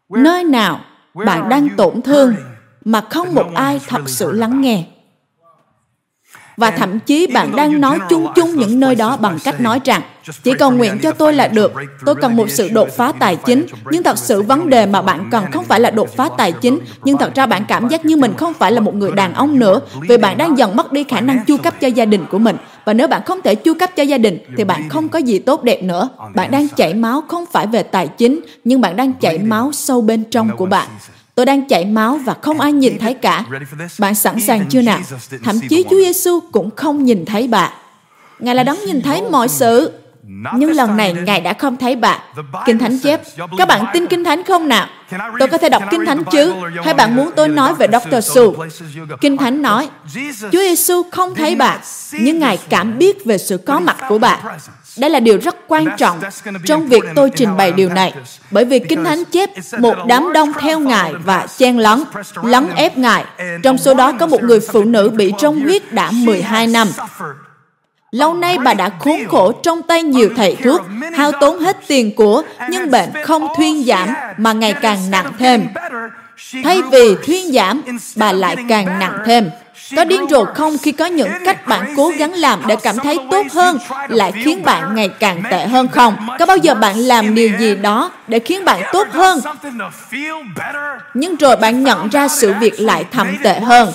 Nơi 0.09 0.43
nào 0.43 0.79
bạn 1.13 1.49
đang 1.49 1.69
tổn 1.69 2.01
thương 2.01 2.35
mà 2.85 3.01
không 3.01 3.35
một 3.35 3.53
ai 3.55 3.79
thật 3.87 4.09
sự 4.09 4.31
lắng 4.31 4.61
nghe? 4.61 4.83
Và 6.57 6.71
thậm 6.71 6.99
chí 6.99 7.27
bạn 7.27 7.55
đang 7.55 7.81
nói 7.81 7.99
chung 8.09 8.27
chung 8.35 8.55
những 8.55 8.79
nơi 8.79 8.95
đó 8.95 9.17
bằng 9.17 9.37
cách 9.43 9.61
nói 9.61 9.79
rằng 9.83 10.01
Chỉ 10.43 10.51
cầu 10.59 10.71
nguyện 10.71 10.99
cho 11.03 11.11
tôi 11.11 11.33
là 11.33 11.47
được. 11.47 11.73
Tôi 12.05 12.15
cần 12.15 12.35
một 12.35 12.49
sự 12.49 12.69
đột 12.69 12.89
phá 12.97 13.11
tài 13.19 13.35
chính. 13.35 13.65
Nhưng 13.91 14.03
thật 14.03 14.17
sự 14.17 14.41
vấn 14.41 14.69
đề 14.69 14.85
mà 14.85 15.01
bạn 15.01 15.27
cần 15.31 15.45
không 15.51 15.63
phải 15.63 15.79
là 15.79 15.89
đột 15.89 16.15
phá 16.15 16.29
tài 16.37 16.51
chính. 16.51 16.79
Nhưng 17.03 17.17
thật 17.17 17.35
ra 17.35 17.45
bạn 17.45 17.65
cảm 17.67 17.87
giác 17.87 18.05
như 18.05 18.17
mình 18.17 18.33
không 18.37 18.53
phải 18.53 18.71
là 18.71 18.79
một 18.79 18.95
người 18.95 19.11
đàn 19.11 19.33
ông 19.33 19.59
nữa. 19.59 19.79
Vì 20.09 20.17
bạn 20.17 20.37
đang 20.37 20.57
dần 20.57 20.75
mất 20.75 20.91
đi 20.91 21.03
khả 21.03 21.21
năng 21.21 21.45
chu 21.45 21.57
cấp 21.57 21.73
cho 21.81 21.87
gia 21.87 22.05
đình 22.05 22.25
của 22.31 22.39
mình. 22.39 22.55
Và 22.85 22.93
nếu 22.93 23.07
bạn 23.07 23.21
không 23.25 23.41
thể 23.41 23.55
chu 23.55 23.73
cấp 23.73 23.91
cho 23.95 24.03
gia 24.03 24.17
đình, 24.17 24.37
thì 24.57 24.63
bạn 24.63 24.89
không 24.89 25.09
có 25.09 25.19
gì 25.19 25.39
tốt 25.39 25.63
đẹp 25.63 25.83
nữa. 25.83 26.09
Bạn 26.35 26.51
đang 26.51 26.67
chảy 26.67 26.93
máu 26.93 27.23
không 27.27 27.45
phải 27.51 27.67
về 27.67 27.83
tài 27.83 28.07
chính, 28.07 28.41
nhưng 28.63 28.81
bạn 28.81 28.95
đang 28.95 29.13
chảy 29.13 29.37
máu 29.37 29.71
sâu 29.73 30.01
bên 30.01 30.23
trong 30.23 30.57
của 30.57 30.65
bạn. 30.65 30.87
Tôi 31.35 31.45
đang 31.45 31.67
chảy 31.67 31.85
máu 31.85 32.19
và 32.25 32.33
không 32.41 32.59
ai 32.59 32.73
nhìn 32.73 32.99
thấy 32.99 33.13
cả. 33.13 33.45
Bạn 33.99 34.15
sẵn 34.15 34.39
sàng 34.39 34.65
chưa 34.69 34.81
nào? 34.81 34.99
Thậm 35.43 35.59
chí 35.69 35.83
Chúa 35.89 35.97
Giêsu 35.97 36.39
cũng 36.51 36.69
không 36.75 37.03
nhìn 37.03 37.25
thấy 37.25 37.47
bạn. 37.47 37.71
Ngài 38.39 38.55
là 38.55 38.63
đấng 38.63 38.85
nhìn 38.85 39.01
thấy 39.01 39.21
mọi 39.31 39.47
sự. 39.47 39.91
Nhưng 40.29 40.71
lần 40.71 40.97
này 40.97 41.13
Ngài 41.13 41.41
đã 41.41 41.53
không 41.53 41.77
thấy 41.77 41.95
bạn. 41.95 42.19
Kinh 42.65 42.79
Thánh 42.79 42.99
chép, 42.99 43.21
các 43.57 43.67
bạn 43.67 43.85
tin 43.93 44.07
Kinh 44.07 44.23
Thánh 44.23 44.43
không 44.43 44.67
nào? 44.67 44.87
Tôi 45.39 45.47
có 45.47 45.57
thể 45.57 45.69
đọc 45.69 45.83
Kinh 45.91 46.05
Thánh 46.05 46.23
chứ? 46.31 46.53
Hay 46.85 46.93
bạn 46.93 47.15
muốn 47.15 47.29
tôi 47.35 47.47
nói 47.47 47.73
về 47.73 47.87
Dr. 47.87 48.33
Su? 48.35 48.55
Kinh 49.21 49.37
Thánh 49.37 49.61
nói, 49.61 49.89
Chúa 50.51 50.59
Giêsu 50.59 51.03
không 51.11 51.35
thấy 51.35 51.55
bạn, 51.55 51.79
nhưng 52.11 52.39
Ngài 52.39 52.59
cảm 52.69 52.97
biết 52.97 53.25
về 53.25 53.37
sự 53.37 53.57
có 53.57 53.79
mặt 53.79 53.97
của 54.09 54.17
bạn. 54.17 54.39
Đây 54.97 55.09
là 55.09 55.19
điều 55.19 55.37
rất 55.37 55.55
quan 55.67 55.85
trọng 55.97 56.19
trong 56.65 56.87
việc 56.87 57.03
tôi 57.15 57.31
trình 57.35 57.57
bày 57.57 57.71
điều 57.71 57.89
này, 57.89 58.13
bởi 58.51 58.65
vì 58.65 58.79
Kinh 58.79 59.03
Thánh 59.03 59.25
chép 59.25 59.49
một 59.79 59.95
đám 60.07 60.33
đông 60.33 60.53
theo 60.59 60.79
Ngài 60.79 61.13
và 61.13 61.47
chen 61.57 61.77
lấn, 61.77 62.03
lấn 62.43 62.67
ép 62.75 62.97
Ngài. 62.97 63.25
Trong 63.63 63.77
số 63.77 63.93
đó 63.93 64.11
có 64.19 64.27
một 64.27 64.43
người 64.43 64.59
phụ 64.59 64.83
nữ 64.83 65.09
bị 65.09 65.33
trong 65.39 65.59
huyết 65.59 65.93
đã 65.93 66.11
12 66.11 66.67
năm. 66.67 66.87
Lâu 68.11 68.33
nay 68.33 68.57
bà 68.57 68.73
đã 68.73 68.89
khốn 68.99 69.19
khổ 69.27 69.51
trong 69.51 69.81
tay 69.81 70.03
nhiều 70.03 70.29
thầy 70.37 70.55
thuốc, 70.63 70.81
hao 71.13 71.31
tốn 71.31 71.59
hết 71.59 71.77
tiền 71.87 72.15
của, 72.15 72.43
nhưng 72.69 72.91
bệnh 72.91 73.09
không 73.23 73.47
thuyên 73.57 73.83
giảm 73.83 74.13
mà 74.37 74.53
ngày 74.53 74.73
càng 74.73 75.11
nặng 75.11 75.31
thêm. 75.39 75.67
Thay 76.63 76.81
vì 76.91 77.15
thuyên 77.25 77.51
giảm, 77.51 77.81
bà 78.15 78.31
lại 78.31 78.55
càng 78.69 78.99
nặng 78.99 79.17
thêm. 79.25 79.49
Có 79.95 80.03
điên 80.03 80.25
rồ 80.29 80.45
không 80.45 80.77
khi 80.77 80.91
có 80.91 81.05
những 81.05 81.29
cách 81.45 81.67
bạn 81.67 81.93
cố 81.97 82.11
gắng 82.17 82.33
làm 82.33 82.61
để 82.67 82.75
cảm 82.75 82.97
thấy 82.97 83.19
tốt 83.31 83.45
hơn 83.51 83.77
lại 84.07 84.31
khiến 84.43 84.63
bạn 84.63 84.95
ngày 84.95 85.09
càng 85.09 85.43
tệ 85.51 85.65
hơn 85.67 85.87
không? 85.87 86.15
Có 86.39 86.45
bao 86.45 86.57
giờ 86.57 86.75
bạn 86.75 86.97
làm 86.97 87.35
điều 87.35 87.49
gì 87.59 87.75
đó 87.75 88.11
để 88.27 88.39
khiến 88.39 88.65
bạn 88.65 88.81
tốt 88.93 89.07
hơn? 89.11 89.39
Nhưng 91.13 91.35
rồi 91.35 91.55
bạn 91.55 91.83
nhận 91.83 92.09
ra 92.09 92.27
sự 92.27 92.53
việc 92.59 92.79
lại 92.79 93.05
thậm 93.11 93.37
tệ 93.43 93.59
hơn. 93.59 93.93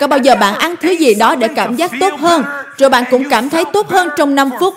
Có 0.00 0.06
bao 0.06 0.18
giờ 0.18 0.34
bạn 0.34 0.54
ăn 0.54 0.74
thứ 0.80 0.90
gì 0.90 1.14
đó 1.14 1.34
để 1.34 1.48
cảm 1.48 1.76
giác 1.76 1.90
tốt 2.00 2.20
hơn, 2.20 2.44
rồi 2.78 2.90
bạn 2.90 3.04
cũng 3.10 3.30
cảm 3.30 3.50
thấy 3.50 3.64
tốt 3.72 3.90
hơn 3.90 4.08
trong 4.16 4.34
5 4.34 4.50
phút? 4.60 4.74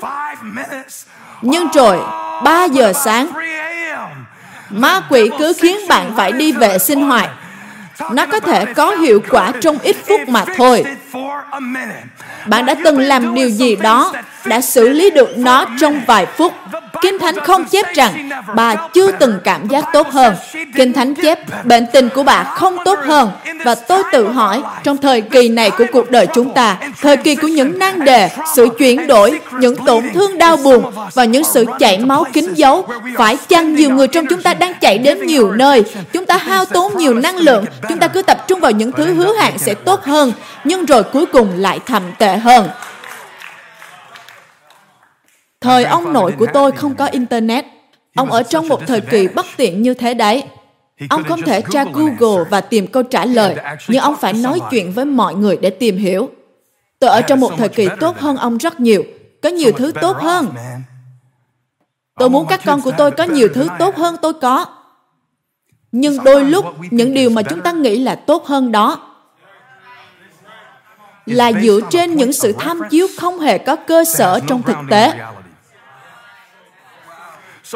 Nhưng 1.42 1.68
rồi, 1.74 1.98
3 2.44 2.66
giờ 2.66 2.94
sáng, 2.94 3.28
ma 4.70 5.02
quỷ 5.10 5.30
cứ 5.40 5.54
khiến 5.62 5.78
bạn 5.90 6.14
phải 6.18 6.32
đi 6.32 6.52
vệ 6.52 6.78
sinh 6.78 7.02
hoài. 7.02 7.30
Nó 8.12 8.26
có 8.26 8.40
thể 8.40 8.66
có 8.66 8.92
hiệu 8.92 9.24
quả 9.30 9.52
trong 9.62 9.80
ít 9.80 9.96
phút 10.08 10.22
mà 10.28 10.46
thôi. 10.58 10.84
Bạn 12.48 12.66
đã 12.66 12.76
từng 12.84 13.00
làm 13.00 13.34
điều 13.36 13.50
gì 13.50 13.76
đó, 13.76 14.14
đã 14.46 14.62
xử 14.62 14.90
lý 14.90 15.12
được 15.12 15.38
nó 15.38 15.66
trong 15.80 16.02
vài 16.08 16.26
phút. 16.26 16.54
Kinh 17.02 17.20
Thánh 17.20 17.36
không 17.40 17.66
chép 17.66 17.86
rằng 17.96 18.30
bà 18.56 18.76
chưa 18.94 19.12
từng 19.12 19.40
cảm 19.44 19.68
giác 19.68 19.86
tốt 19.94 20.08
hơn. 20.08 20.36
Kinh 20.76 20.94
Thánh 20.94 21.16
chép 21.16 21.66
bệnh 21.66 21.86
tình 21.94 22.10
của 22.16 22.24
bà 22.24 22.44
không 22.44 22.78
tốt 22.86 23.00
hơn. 23.04 23.32
Và 23.66 23.76
tôi 23.76 24.04
tự 24.12 24.28
hỏi, 24.28 24.62
trong 24.84 24.98
thời 24.98 25.22
kỳ 25.22 25.50
này 25.50 25.72
của 25.72 25.86
cuộc 25.92 26.12
đời 26.12 26.28
chúng 26.34 26.54
ta, 26.54 26.78
thời 27.02 27.18
kỳ 27.18 27.36
của 27.36 27.48
những 27.48 27.80
nan 27.80 28.06
đề, 28.06 28.30
sự 28.56 28.68
chuyển 28.78 29.08
đổi, 29.08 29.40
những 29.60 29.76
tổn 29.86 30.04
thương 30.14 30.38
đau 30.38 30.58
buồn 30.58 30.92
và 31.14 31.26
những 31.26 31.44
sự 31.44 31.66
chảy 31.80 32.00
máu 32.00 32.26
kín 32.34 32.54
dấu, 32.54 32.88
phải 33.18 33.38
chăng 33.48 33.76
nhiều 33.76 33.90
người 33.90 34.08
trong 34.08 34.26
chúng 34.30 34.42
ta 34.42 34.54
đang 34.54 34.74
chạy 34.82 34.98
đến 34.98 35.26
nhiều 35.26 35.52
nơi, 35.52 35.84
chúng 36.14 36.26
ta 36.26 36.38
hao 36.38 36.66
tốn 36.66 36.98
nhiều 36.98 37.14
năng 37.14 37.38
lượng, 37.38 37.66
chúng 37.90 37.98
ta 37.98 38.08
cứ 38.08 38.22
tập 38.22 38.48
trung 38.48 38.60
vào 38.60 38.72
những 38.72 38.92
thứ 38.92 39.14
hứa 39.14 39.34
hẹn 39.40 39.58
sẽ 39.58 39.74
tốt 39.74 40.04
hơn, 40.04 40.32
nhưng 40.64 40.86
rồi 40.86 41.04
cuối 41.04 41.26
cùng 41.26 41.50
lại 41.56 41.80
thầm 41.86 42.04
tệ 42.18 42.38
hơn. 42.38 42.70
Thời 45.62 45.84
ông 45.84 46.14
nội 46.14 46.34
của 46.40 46.48
tôi 46.54 46.72
không 46.72 46.96
có 46.96 47.06
Internet. 47.06 47.66
Ông 48.16 48.32
ở 48.32 48.44
trong 48.44 48.68
một 48.68 48.88
thời 48.88 49.02
kỳ 49.02 49.28
bất 49.28 49.46
tiện 49.58 49.82
như 49.82 49.94
thế 49.94 50.14
đấy. 50.14 50.44
Ông 51.10 51.24
không 51.24 51.42
thể 51.42 51.62
tra 51.72 51.86
Google 51.94 52.44
và 52.50 52.62
tìm 52.62 52.88
câu 52.88 53.04
trả 53.04 53.26
lời, 53.26 53.56
nhưng 53.88 54.02
ông 54.02 54.16
phải 54.16 54.34
nói 54.34 54.60
chuyện 54.72 54.92
với 54.92 55.06
mọi 55.06 55.36
người 55.36 55.58
để 55.62 55.70
tìm 55.70 55.98
hiểu. 55.98 56.30
Tôi 57.00 57.10
ở 57.10 57.22
trong 57.22 57.40
một 57.40 57.52
thời 57.58 57.70
kỳ 57.70 57.88
tốt 58.00 58.18
hơn 58.20 58.38
ông 58.38 58.58
rất 58.58 58.80
nhiều. 58.80 59.04
Có 59.42 59.50
nhiều 59.50 59.72
thứ 59.72 59.92
tốt 60.02 60.18
hơn. 60.18 60.48
Tôi 62.20 62.30
muốn 62.30 62.46
các 62.50 62.62
con 62.66 62.82
của 62.82 62.92
tôi 62.98 63.12
có 63.12 63.24
nhiều 63.24 63.48
thứ 63.54 63.68
tốt 63.80 63.96
hơn 63.96 64.16
tôi 64.22 64.34
có. 64.34 64.66
Nhưng 65.92 66.24
đôi 66.24 66.46
lúc, 66.46 66.66
những 66.92 67.14
điều 67.14 67.30
mà 67.30 67.42
chúng 67.42 67.62
ta 67.62 67.72
nghĩ 67.72 68.00
là 68.00 68.16
tốt 68.16 68.46
hơn 68.46 68.72
đó 68.72 69.10
là 71.26 71.52
dựa 71.62 71.80
trên 71.90 72.16
những 72.16 72.34
sự 72.34 72.54
tham 72.60 72.82
chiếu 72.90 73.08
không 73.18 73.40
hề 73.40 73.58
có 73.58 73.76
cơ 73.76 74.04
sở 74.04 74.40
trong 74.48 74.62
thực 74.64 74.78
tế 74.90 75.14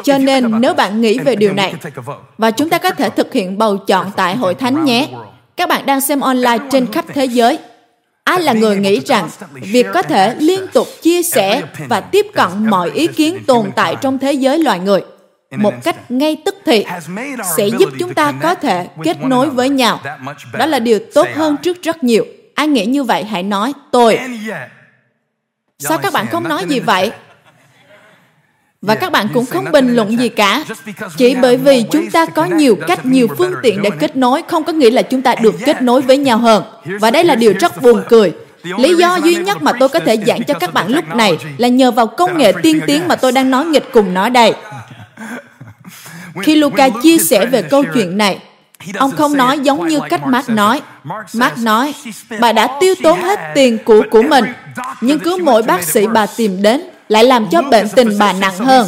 cho 0.02 0.18
nên 0.18 0.60
nếu 0.60 0.74
bạn 0.74 1.00
nghĩ 1.00 1.18
về 1.18 1.36
điều 1.36 1.52
này, 1.52 1.74
và 2.38 2.50
chúng 2.50 2.68
ta 2.68 2.78
có 2.78 2.90
thể 2.90 3.10
thực 3.10 3.32
hiện 3.32 3.58
bầu 3.58 3.76
chọn 3.76 4.10
tại 4.16 4.36
hội 4.36 4.54
thánh 4.54 4.84
nhé. 4.84 5.08
Các 5.56 5.68
bạn 5.68 5.86
đang 5.86 6.00
xem 6.00 6.20
online 6.20 6.58
trên 6.70 6.92
khắp 6.92 7.04
thế 7.14 7.24
giới. 7.24 7.58
Ai 8.24 8.40
là 8.40 8.52
người 8.52 8.76
nghĩ 8.76 9.00
rằng 9.06 9.28
việc 9.52 9.86
có 9.94 10.02
thể 10.02 10.34
liên 10.38 10.66
tục 10.72 10.88
chia 11.02 11.22
sẻ 11.22 11.62
và 11.88 12.00
tiếp 12.00 12.26
cận 12.34 12.48
mọi 12.70 12.90
ý 12.90 13.06
kiến 13.06 13.38
tồn 13.46 13.70
tại 13.76 13.96
trong 14.00 14.18
thế 14.18 14.32
giới 14.32 14.58
loài 14.58 14.78
người 14.78 15.00
một 15.56 15.74
cách 15.84 16.10
ngay 16.10 16.36
tức 16.44 16.56
thì 16.64 16.84
sẽ 17.56 17.68
giúp 17.68 17.88
chúng 17.98 18.14
ta 18.14 18.32
có 18.42 18.54
thể 18.54 18.88
kết 19.04 19.16
nối 19.22 19.50
với 19.50 19.68
nhau. 19.68 20.00
Đó 20.52 20.66
là 20.66 20.78
điều 20.78 20.98
tốt 21.14 21.26
hơn 21.34 21.56
trước 21.56 21.82
rất 21.82 22.04
nhiều. 22.04 22.26
Ai 22.54 22.68
nghĩ 22.68 22.86
như 22.86 23.04
vậy 23.04 23.24
hãy 23.24 23.42
nói 23.42 23.72
tôi. 23.92 24.18
Sao 25.78 25.98
các 25.98 26.12
bạn 26.12 26.26
không 26.26 26.48
nói 26.48 26.64
gì 26.68 26.80
vậy? 26.80 27.10
Và 28.86 28.94
các 28.94 29.12
bạn 29.12 29.28
cũng 29.34 29.46
không 29.46 29.64
bình 29.72 29.94
luận 29.94 30.18
gì 30.18 30.28
cả. 30.28 30.64
Chỉ 31.16 31.34
bởi 31.42 31.56
vì 31.56 31.84
chúng 31.90 32.10
ta 32.10 32.26
có 32.26 32.44
nhiều 32.44 32.76
cách 32.86 33.06
nhiều 33.06 33.28
phương 33.38 33.54
tiện 33.62 33.82
để 33.82 33.90
kết 34.00 34.16
nối 34.16 34.42
không 34.48 34.64
có 34.64 34.72
nghĩa 34.72 34.90
là 34.90 35.02
chúng 35.02 35.22
ta 35.22 35.34
được 35.34 35.54
kết 35.64 35.82
nối 35.82 36.00
với 36.00 36.18
nhau 36.18 36.38
hơn. 36.38 36.64
và 37.00 37.10
đây 37.10 37.24
là 37.24 37.34
điều 37.34 37.54
rất 37.60 37.82
buồn 37.82 38.02
cười. 38.08 38.32
Lý 38.62 38.94
do 38.94 39.16
duy 39.24 39.34
nhất 39.34 39.62
mà 39.62 39.72
tôi 39.80 39.88
có 39.88 39.98
thể 39.98 40.16
giảng 40.26 40.44
cho 40.44 40.54
các 40.54 40.74
bạn 40.74 40.88
lúc 40.88 41.14
này 41.14 41.38
là 41.58 41.68
nhờ 41.68 41.90
vào 41.90 42.06
công 42.06 42.38
nghệ 42.38 42.52
tiên 42.62 42.80
tiến 42.86 43.08
mà 43.08 43.16
tôi 43.16 43.32
đang 43.32 43.50
nói 43.50 43.66
nghịch 43.66 43.92
cùng 43.92 44.14
nó 44.14 44.28
đây. 44.28 44.54
Khi 46.42 46.54
Luca 46.54 46.88
chia 47.02 47.18
sẻ 47.18 47.46
về 47.46 47.62
câu 47.62 47.84
chuyện 47.94 48.18
này 48.18 48.38
Ông 48.94 49.10
không 49.10 49.36
nói 49.36 49.58
giống 49.58 49.88
như 49.88 50.00
cách 50.10 50.26
Mark 50.26 50.48
nói. 50.48 50.82
Mark 51.34 51.58
nói, 51.58 51.94
bà 52.40 52.52
đã 52.52 52.68
tiêu 52.80 52.94
tốn 53.02 53.20
hết 53.20 53.40
tiền 53.54 53.78
của 53.84 54.02
của 54.10 54.22
mình, 54.22 54.44
nhưng 55.00 55.18
cứ 55.18 55.38
mỗi 55.42 55.62
bác 55.62 55.82
sĩ 55.82 56.06
bà 56.06 56.26
tìm 56.26 56.62
đến 56.62 56.80
lại 57.08 57.24
làm 57.24 57.46
cho 57.50 57.62
bệnh 57.62 57.88
tình 57.88 58.18
bà 58.18 58.32
nặng 58.32 58.58
hơn. 58.58 58.86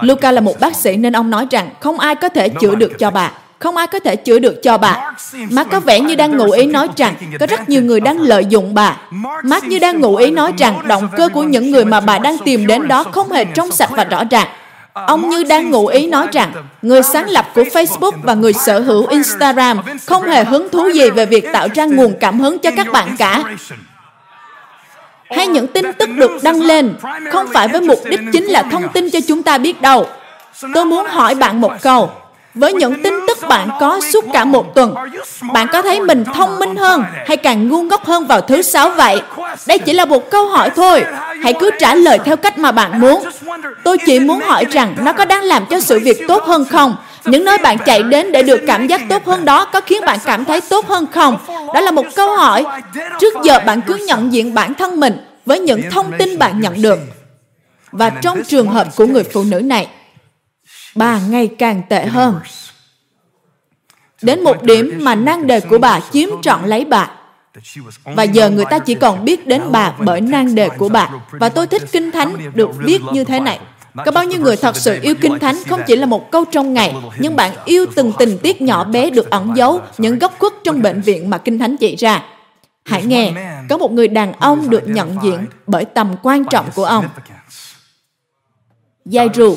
Luca 0.00 0.32
là 0.32 0.40
một 0.40 0.60
bác 0.60 0.76
sĩ 0.76 0.96
nên 0.96 1.16
ông 1.16 1.30
nói 1.30 1.46
rằng 1.50 1.70
không 1.80 1.98
ai 1.98 2.14
có 2.14 2.28
thể 2.28 2.48
chữa 2.48 2.74
được 2.74 2.98
cho 2.98 3.10
bà. 3.10 3.32
Không 3.58 3.76
ai 3.76 3.86
có 3.86 4.00
thể 4.00 4.16
chữa 4.16 4.38
được 4.38 4.62
cho 4.62 4.78
bà. 4.78 5.12
Mark 5.50 5.70
có 5.70 5.80
vẻ 5.80 6.00
như 6.00 6.14
đang 6.14 6.36
ngụ 6.36 6.50
ý 6.50 6.66
nói 6.66 6.88
rằng 6.96 7.14
có 7.40 7.46
rất 7.46 7.68
nhiều 7.68 7.82
người 7.82 8.00
đang 8.00 8.20
lợi 8.20 8.44
dụng 8.48 8.74
bà. 8.74 8.96
Mark 9.42 9.64
như 9.64 9.78
đang 9.78 10.00
ngụ 10.00 10.16
ý 10.16 10.30
nói 10.30 10.52
rằng 10.58 10.88
động 10.88 11.08
cơ 11.16 11.28
của 11.28 11.42
những 11.42 11.70
người 11.70 11.84
mà 11.84 12.00
bà 12.00 12.18
đang 12.18 12.38
tìm 12.44 12.66
đến 12.66 12.88
đó 12.88 13.04
không 13.04 13.32
hề 13.32 13.44
trong 13.44 13.70
sạch 13.70 13.90
và 13.90 14.04
rõ 14.04 14.24
ràng. 14.30 14.48
Ông 14.92 15.28
như 15.28 15.44
đang 15.44 15.70
ngụ 15.70 15.86
ý 15.86 16.06
nói 16.06 16.26
rằng 16.32 16.52
người 16.82 17.02
sáng 17.02 17.28
lập 17.28 17.46
của 17.54 17.62
Facebook 17.62 18.12
và 18.22 18.34
người 18.34 18.52
sở 18.52 18.80
hữu 18.80 19.06
Instagram 19.06 19.80
không 20.06 20.22
hề 20.22 20.44
hứng 20.44 20.68
thú 20.68 20.88
gì 20.88 21.10
về 21.10 21.26
việc 21.26 21.48
tạo 21.52 21.68
ra 21.74 21.84
nguồn 21.84 22.14
cảm 22.20 22.40
hứng 22.40 22.58
cho 22.58 22.70
các 22.76 22.92
bạn 22.92 23.16
cả 23.18 23.42
hay 25.30 25.46
những 25.46 25.66
tin 25.66 25.92
tức 25.92 26.08
được 26.16 26.30
đăng 26.42 26.62
lên 26.62 26.94
không 27.32 27.46
phải 27.52 27.68
với 27.68 27.80
mục 27.80 28.00
đích 28.04 28.20
chính 28.32 28.44
là 28.44 28.62
thông 28.62 28.88
tin 28.88 29.10
cho 29.10 29.18
chúng 29.28 29.42
ta 29.42 29.58
biết 29.58 29.80
đâu. 29.80 30.06
Tôi 30.74 30.84
muốn 30.84 31.06
hỏi 31.06 31.34
bạn 31.34 31.60
một 31.60 31.72
câu. 31.82 32.10
Với 32.54 32.72
những 32.72 33.02
tin 33.02 33.14
tức 33.28 33.38
bạn 33.48 33.68
có 33.80 34.00
suốt 34.12 34.24
cả 34.32 34.44
một 34.44 34.74
tuần 34.74 34.94
bạn 35.52 35.66
có 35.72 35.82
thấy 35.82 36.00
mình 36.00 36.24
thông 36.34 36.58
minh 36.58 36.76
hơn 36.76 37.04
hay 37.26 37.36
càng 37.36 37.68
ngu 37.68 37.82
ngốc 37.82 38.04
hơn 38.04 38.26
vào 38.26 38.40
thứ 38.40 38.62
sáu 38.62 38.90
vậy? 38.90 39.22
đây 39.66 39.78
chỉ 39.78 39.92
là 39.92 40.04
một 40.04 40.30
câu 40.30 40.48
hỏi 40.48 40.70
thôi. 40.76 41.04
hãy 41.42 41.54
cứ 41.60 41.70
trả 41.78 41.94
lời 41.94 42.18
theo 42.24 42.36
cách 42.36 42.58
mà 42.58 42.72
bạn 42.72 43.00
muốn. 43.00 43.22
tôi 43.84 43.98
chỉ 44.06 44.20
muốn 44.20 44.40
hỏi 44.40 44.64
rằng 44.70 44.96
nó 45.00 45.12
có 45.12 45.24
đang 45.24 45.42
làm 45.42 45.66
cho 45.66 45.80
sự 45.80 45.98
việc 45.98 46.22
tốt 46.28 46.44
hơn 46.44 46.64
không 46.64 46.96
những 47.24 47.44
nơi 47.44 47.58
bạn 47.58 47.76
chạy 47.86 48.02
đến 48.02 48.32
để 48.32 48.42
được 48.42 48.60
cảm 48.66 48.86
giác 48.86 49.00
tốt 49.08 49.24
hơn 49.24 49.44
đó 49.44 49.64
có 49.64 49.80
khiến 49.80 50.04
bạn 50.06 50.18
cảm 50.24 50.44
thấy 50.44 50.60
tốt 50.60 50.86
hơn 50.88 51.06
không? 51.12 51.38
Đó 51.74 51.80
là 51.80 51.90
một 51.90 52.06
câu 52.16 52.36
hỏi. 52.36 52.64
Trước 53.20 53.34
giờ 53.44 53.58
bạn 53.66 53.80
cứ 53.86 54.04
nhận 54.06 54.32
diện 54.32 54.54
bản 54.54 54.74
thân 54.74 55.00
mình 55.00 55.16
với 55.46 55.60
những 55.60 55.82
thông 55.90 56.12
tin 56.18 56.38
bạn 56.38 56.60
nhận 56.60 56.82
được. 56.82 56.98
Và 57.92 58.10
trong 58.10 58.42
trường 58.48 58.68
hợp 58.68 58.88
của 58.96 59.06
người 59.06 59.24
phụ 59.24 59.44
nữ 59.44 59.60
này, 59.60 59.88
bà 60.94 61.18
ngày 61.28 61.48
càng 61.58 61.82
tệ 61.88 62.06
hơn. 62.06 62.40
Đến 64.22 64.44
một 64.44 64.62
điểm 64.62 64.98
mà 65.00 65.14
năng 65.14 65.46
đề 65.46 65.60
của 65.60 65.78
bà 65.78 66.00
chiếm 66.12 66.28
trọn 66.42 66.64
lấy 66.64 66.84
bà. 66.84 67.10
Và 68.04 68.22
giờ 68.22 68.50
người 68.50 68.64
ta 68.70 68.78
chỉ 68.78 68.94
còn 68.94 69.24
biết 69.24 69.46
đến 69.46 69.62
bà 69.70 69.92
bởi 69.98 70.20
nang 70.20 70.54
đề 70.54 70.68
của 70.68 70.88
bà. 70.88 71.10
Và 71.30 71.48
tôi 71.48 71.66
thích 71.66 71.82
Kinh 71.92 72.10
Thánh 72.10 72.50
được 72.54 72.70
viết 72.78 73.00
như 73.12 73.24
thế 73.24 73.40
này. 73.40 73.58
Có 73.94 74.10
bao 74.12 74.24
nhiêu 74.24 74.40
người 74.40 74.56
thật 74.56 74.76
sự 74.76 74.98
yêu 75.02 75.14
Kinh 75.20 75.38
Thánh 75.38 75.56
không 75.68 75.80
chỉ 75.86 75.96
là 75.96 76.06
một 76.06 76.30
câu 76.30 76.44
trong 76.44 76.74
ngày, 76.74 76.94
nhưng 77.18 77.36
bạn 77.36 77.52
yêu 77.64 77.86
từng 77.94 78.12
tình 78.18 78.38
tiết 78.38 78.62
nhỏ 78.62 78.84
bé 78.84 79.10
được 79.10 79.30
ẩn 79.30 79.52
giấu, 79.56 79.80
những 79.98 80.18
góc 80.18 80.38
khuất 80.38 80.52
trong 80.64 80.82
bệnh 80.82 81.00
viện 81.00 81.30
mà 81.30 81.38
Kinh 81.38 81.58
Thánh 81.58 81.76
chỉ 81.76 81.96
ra. 81.96 82.22
Hãy 82.84 83.04
nghe, 83.04 83.32
có 83.68 83.78
một 83.78 83.92
người 83.92 84.08
đàn 84.08 84.32
ông 84.32 84.70
được 84.70 84.82
nhận 84.88 85.16
diện 85.22 85.46
bởi 85.66 85.84
tầm 85.84 86.14
quan 86.22 86.44
trọng 86.44 86.70
của 86.74 86.84
ông. 86.84 87.08
Giai 89.04 89.28
ru 89.34 89.56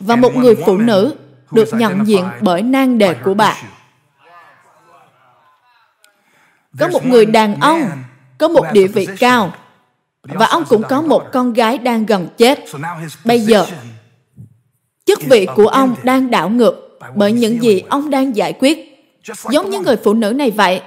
và 0.00 0.16
một 0.16 0.36
người 0.36 0.54
phụ 0.66 0.76
nữ 0.76 1.14
được 1.50 1.68
nhận 1.74 2.06
diện 2.06 2.24
bởi 2.40 2.62
nang 2.62 2.98
đề 2.98 3.14
của 3.14 3.34
bà. 3.34 3.56
Có 6.78 6.88
một 6.88 7.06
người 7.06 7.26
đàn 7.26 7.60
ông 7.60 7.90
có 8.38 8.48
một 8.48 8.66
địa 8.72 8.86
vị 8.86 9.06
cao 9.18 9.52
và 10.28 10.46
ông 10.46 10.64
cũng 10.68 10.82
có 10.88 11.02
một 11.02 11.22
con 11.32 11.52
gái 11.52 11.78
đang 11.78 12.06
gần 12.06 12.28
chết. 12.36 12.64
Bây 13.24 13.40
giờ, 13.40 13.66
chức 15.06 15.20
vị 15.22 15.46
của 15.56 15.66
ông 15.66 15.94
đang 16.02 16.30
đảo 16.30 16.48
ngược 16.48 16.98
bởi 17.14 17.32
những 17.32 17.62
gì 17.62 17.82
ông 17.88 18.10
đang 18.10 18.36
giải 18.36 18.52
quyết. 18.52 18.88
Giống 19.50 19.70
như 19.70 19.80
người 19.80 19.96
phụ 19.96 20.14
nữ 20.14 20.32
này 20.32 20.50
vậy. 20.50 20.80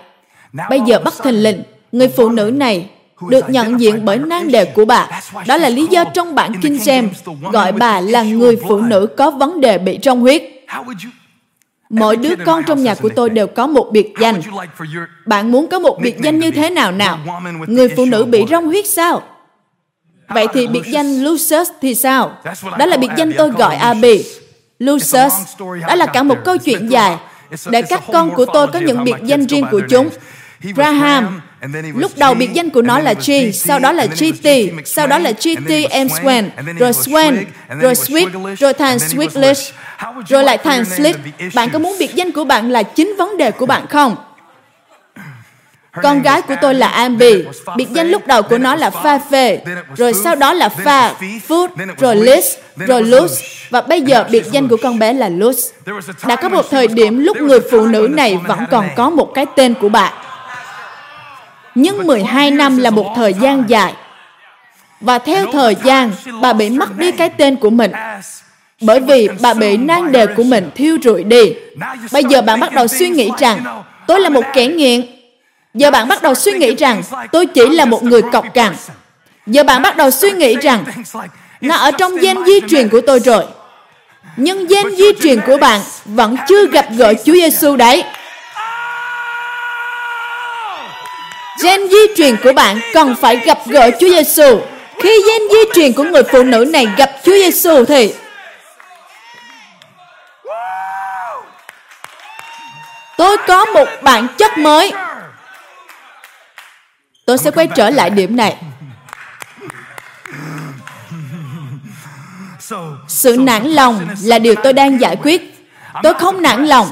Bây 0.69 0.81
giờ 0.85 0.99
bắt 0.99 1.13
thình 1.23 1.43
lình, 1.43 1.63
người 1.91 2.07
phụ 2.07 2.29
nữ 2.29 2.51
này 2.55 2.89
được 3.29 3.49
nhận 3.49 3.79
diện 3.79 4.05
bởi 4.05 4.17
nan 4.17 4.47
đề 4.51 4.65
của 4.65 4.85
bà. 4.85 5.21
Đó 5.47 5.57
là 5.57 5.69
lý 5.69 5.87
do 5.87 6.03
trong 6.03 6.35
bản 6.35 6.61
King 6.61 6.77
James 6.77 7.09
gọi 7.51 7.71
bà 7.71 8.01
là 8.01 8.23
người 8.23 8.57
phụ 8.67 8.81
nữ 8.81 9.07
có 9.17 9.31
vấn 9.31 9.61
đề 9.61 9.77
bị 9.77 9.97
trong 9.97 10.19
huyết. 10.19 10.43
Mỗi 11.89 12.17
đứa 12.17 12.35
con 12.45 12.63
trong 12.63 12.83
nhà 12.83 12.95
của 12.95 13.09
tôi 13.15 13.29
đều 13.29 13.47
có 13.47 13.67
một 13.67 13.89
biệt 13.91 14.13
danh. 14.21 14.41
Bạn 15.25 15.51
muốn 15.51 15.67
có 15.67 15.79
một 15.79 15.99
biệt 16.01 16.15
danh 16.19 16.39
như 16.39 16.51
thế 16.51 16.69
nào 16.69 16.91
nào? 16.91 17.19
Người 17.67 17.89
phụ 17.97 18.05
nữ 18.05 18.25
bị 18.25 18.45
rong 18.49 18.65
huyết 18.65 18.87
sao? 18.87 19.21
Vậy 20.27 20.47
thì 20.53 20.67
biệt 20.67 20.83
danh 20.85 21.23
Lucius 21.23 21.69
thì 21.81 21.95
sao? 21.95 22.37
Đó 22.77 22.85
là 22.85 22.97
biệt 22.97 23.11
danh 23.17 23.31
tôi 23.37 23.49
gọi 23.49 23.75
Abby. 23.75 24.23
Lucius, 24.79 25.33
đó 25.87 25.95
là 25.95 26.05
cả 26.05 26.23
một 26.23 26.37
câu 26.45 26.57
chuyện 26.57 26.87
dài 26.87 27.17
để 27.69 27.81
các 27.81 28.03
con 28.11 28.35
của 28.35 28.45
tôi 28.45 28.67
có 28.67 28.79
những 28.79 29.03
biệt 29.03 29.15
danh 29.23 29.47
riêng 29.47 29.65
của 29.71 29.81
chúng. 29.89 30.09
Graham, 30.75 31.41
lúc 31.95 32.11
đầu 32.17 32.33
biệt 32.33 32.49
danh 32.53 32.69
của 32.69 32.81
nó 32.81 32.99
là 32.99 33.13
G, 33.13 33.31
sau 33.53 33.79
đó 33.79 33.91
là 33.91 34.05
GT, 34.05 34.49
sau 34.85 35.07
đó 35.07 35.17
là 35.17 35.31
GT 35.31 35.69
M. 35.91 36.07
Swen, 36.07 36.43
rồi 36.79 36.91
Swen, 36.91 37.43
rồi 37.81 37.93
Sweet, 37.93 38.55
rồi 38.55 38.73
thành 38.73 38.97
Sweetlish, 38.97 39.71
rồi 40.27 40.43
lại 40.43 40.57
thành 40.57 40.85
Slick. 40.85 41.19
Bạn 41.55 41.69
có 41.69 41.79
muốn 41.79 41.95
biệt 41.99 42.15
danh 42.15 42.31
của 42.31 42.43
bạn 42.43 42.71
là 42.71 42.83
chính 42.83 43.15
vấn 43.17 43.37
đề 43.37 43.51
của 43.51 43.65
bạn 43.65 43.87
không? 43.87 44.15
Con 46.03 46.21
gái 46.21 46.41
của 46.41 46.55
tôi 46.61 46.73
là 46.73 46.87
Ambi. 46.87 47.43
Biệt 47.77 47.87
danh 47.93 48.07
lúc 48.07 48.27
đầu 48.27 48.41
của 48.41 48.57
nó 48.57 48.75
là 48.75 48.89
Pha 48.89 49.19
Phê, 49.31 49.59
rồi 49.95 50.13
sau 50.13 50.35
đó 50.35 50.53
là 50.53 50.69
Pha, 50.69 51.13
Food, 51.47 51.67
rồi 51.99 52.15
Liz, 52.15 52.41
rồi 52.75 53.03
Luz, 53.03 53.27
và 53.69 53.81
bây 53.81 54.01
giờ 54.01 54.25
biệt 54.31 54.43
danh 54.51 54.67
của 54.67 54.77
con 54.81 54.99
bé 54.99 55.13
là 55.13 55.29
Luz. 55.29 55.71
Đã 56.27 56.35
có 56.35 56.49
một 56.49 56.65
thời 56.71 56.87
điểm 56.87 57.19
lúc 57.19 57.37
người 57.37 57.59
phụ 57.71 57.85
nữ 57.85 58.07
này 58.11 58.37
vẫn 58.47 58.59
còn 58.71 58.89
có 58.95 59.09
một 59.09 59.31
cái 59.35 59.45
tên 59.55 59.73
của 59.73 59.89
bạn. 59.89 60.13
Nhưng 61.75 62.07
12 62.07 62.51
năm 62.51 62.77
là 62.77 62.89
một 62.89 63.13
thời 63.15 63.33
gian 63.33 63.63
dài. 63.67 63.93
Và 65.01 65.19
theo 65.19 65.45
thời 65.51 65.75
gian, 65.83 66.11
bà 66.41 66.53
bị 66.53 66.69
mất 66.69 66.97
đi 66.97 67.11
cái 67.11 67.29
tên 67.29 67.55
của 67.55 67.69
mình. 67.69 67.91
Bởi 68.81 68.99
vì 68.99 69.27
bà 69.41 69.53
bị 69.53 69.77
nan 69.77 70.11
đề 70.11 70.25
của 70.25 70.43
mình 70.43 70.69
thiêu 70.75 70.97
rụi 71.03 71.23
đi. 71.23 71.53
Bây 72.11 72.23
giờ 72.23 72.41
bạn 72.41 72.59
bắt 72.59 72.73
đầu 72.73 72.87
suy 72.87 73.09
nghĩ 73.09 73.29
rằng, 73.37 73.83
tôi 74.07 74.19
là 74.19 74.29
một 74.29 74.43
kẻ 74.53 74.67
nghiện, 74.67 75.01
Giờ 75.75 75.91
bạn 75.91 76.07
bắt 76.07 76.21
đầu 76.21 76.35
suy 76.35 76.51
nghĩ 76.51 76.75
rằng 76.75 77.01
tôi 77.31 77.45
chỉ 77.45 77.69
là 77.69 77.85
một 77.85 78.03
người 78.03 78.21
cọc 78.21 78.53
cằn. 78.53 78.75
Giờ 79.47 79.63
bạn 79.63 79.81
bắt 79.81 79.97
đầu 79.97 80.11
suy 80.11 80.31
nghĩ 80.31 80.55
rằng 80.55 80.85
nó 81.61 81.75
ở 81.75 81.91
trong 81.91 82.17
gen 82.17 82.37
di 82.45 82.53
truyền 82.69 82.89
của 82.89 83.01
tôi 83.01 83.19
rồi. 83.19 83.43
Nhưng 84.37 84.67
gen 84.67 84.95
di 84.95 85.05
truyền 85.21 85.39
của 85.47 85.57
bạn 85.57 85.81
vẫn 86.05 86.35
chưa 86.47 86.67
gặp 86.67 86.85
gỡ 86.97 87.13
Chúa 87.25 87.33
Giêsu 87.33 87.75
đấy. 87.75 88.03
Gen 91.63 91.87
di 91.89 92.15
truyền 92.15 92.37
của 92.43 92.53
bạn 92.53 92.79
cần 92.93 93.15
phải 93.21 93.35
gặp 93.35 93.57
gỡ 93.65 93.91
Chúa 93.99 94.07
Giêsu. 94.07 94.61
Khi 94.99 95.23
gen 95.27 95.41
di 95.51 95.71
truyền 95.73 95.93
của 95.93 96.03
người 96.03 96.23
phụ 96.31 96.43
nữ 96.43 96.65
này 96.73 96.87
gặp 96.97 97.11
Chúa 97.23 97.33
Giêsu 97.33 97.85
thì 97.85 98.13
tôi 103.17 103.37
có 103.47 103.65
một 103.65 103.87
bản 104.01 104.27
chất 104.37 104.57
mới 104.57 104.93
Tôi 107.25 107.37
sẽ 107.37 107.51
quay 107.51 107.67
trở 107.75 107.89
lại 107.89 108.09
điểm 108.09 108.35
này. 108.35 108.57
Sự 113.07 113.37
nản 113.39 113.63
lòng 113.63 114.07
là 114.23 114.39
điều 114.39 114.55
tôi 114.63 114.73
đang 114.73 115.01
giải 115.01 115.15
quyết. 115.15 115.41
Tôi 116.03 116.13
không 116.13 116.41
nản 116.41 116.65
lòng. 116.65 116.91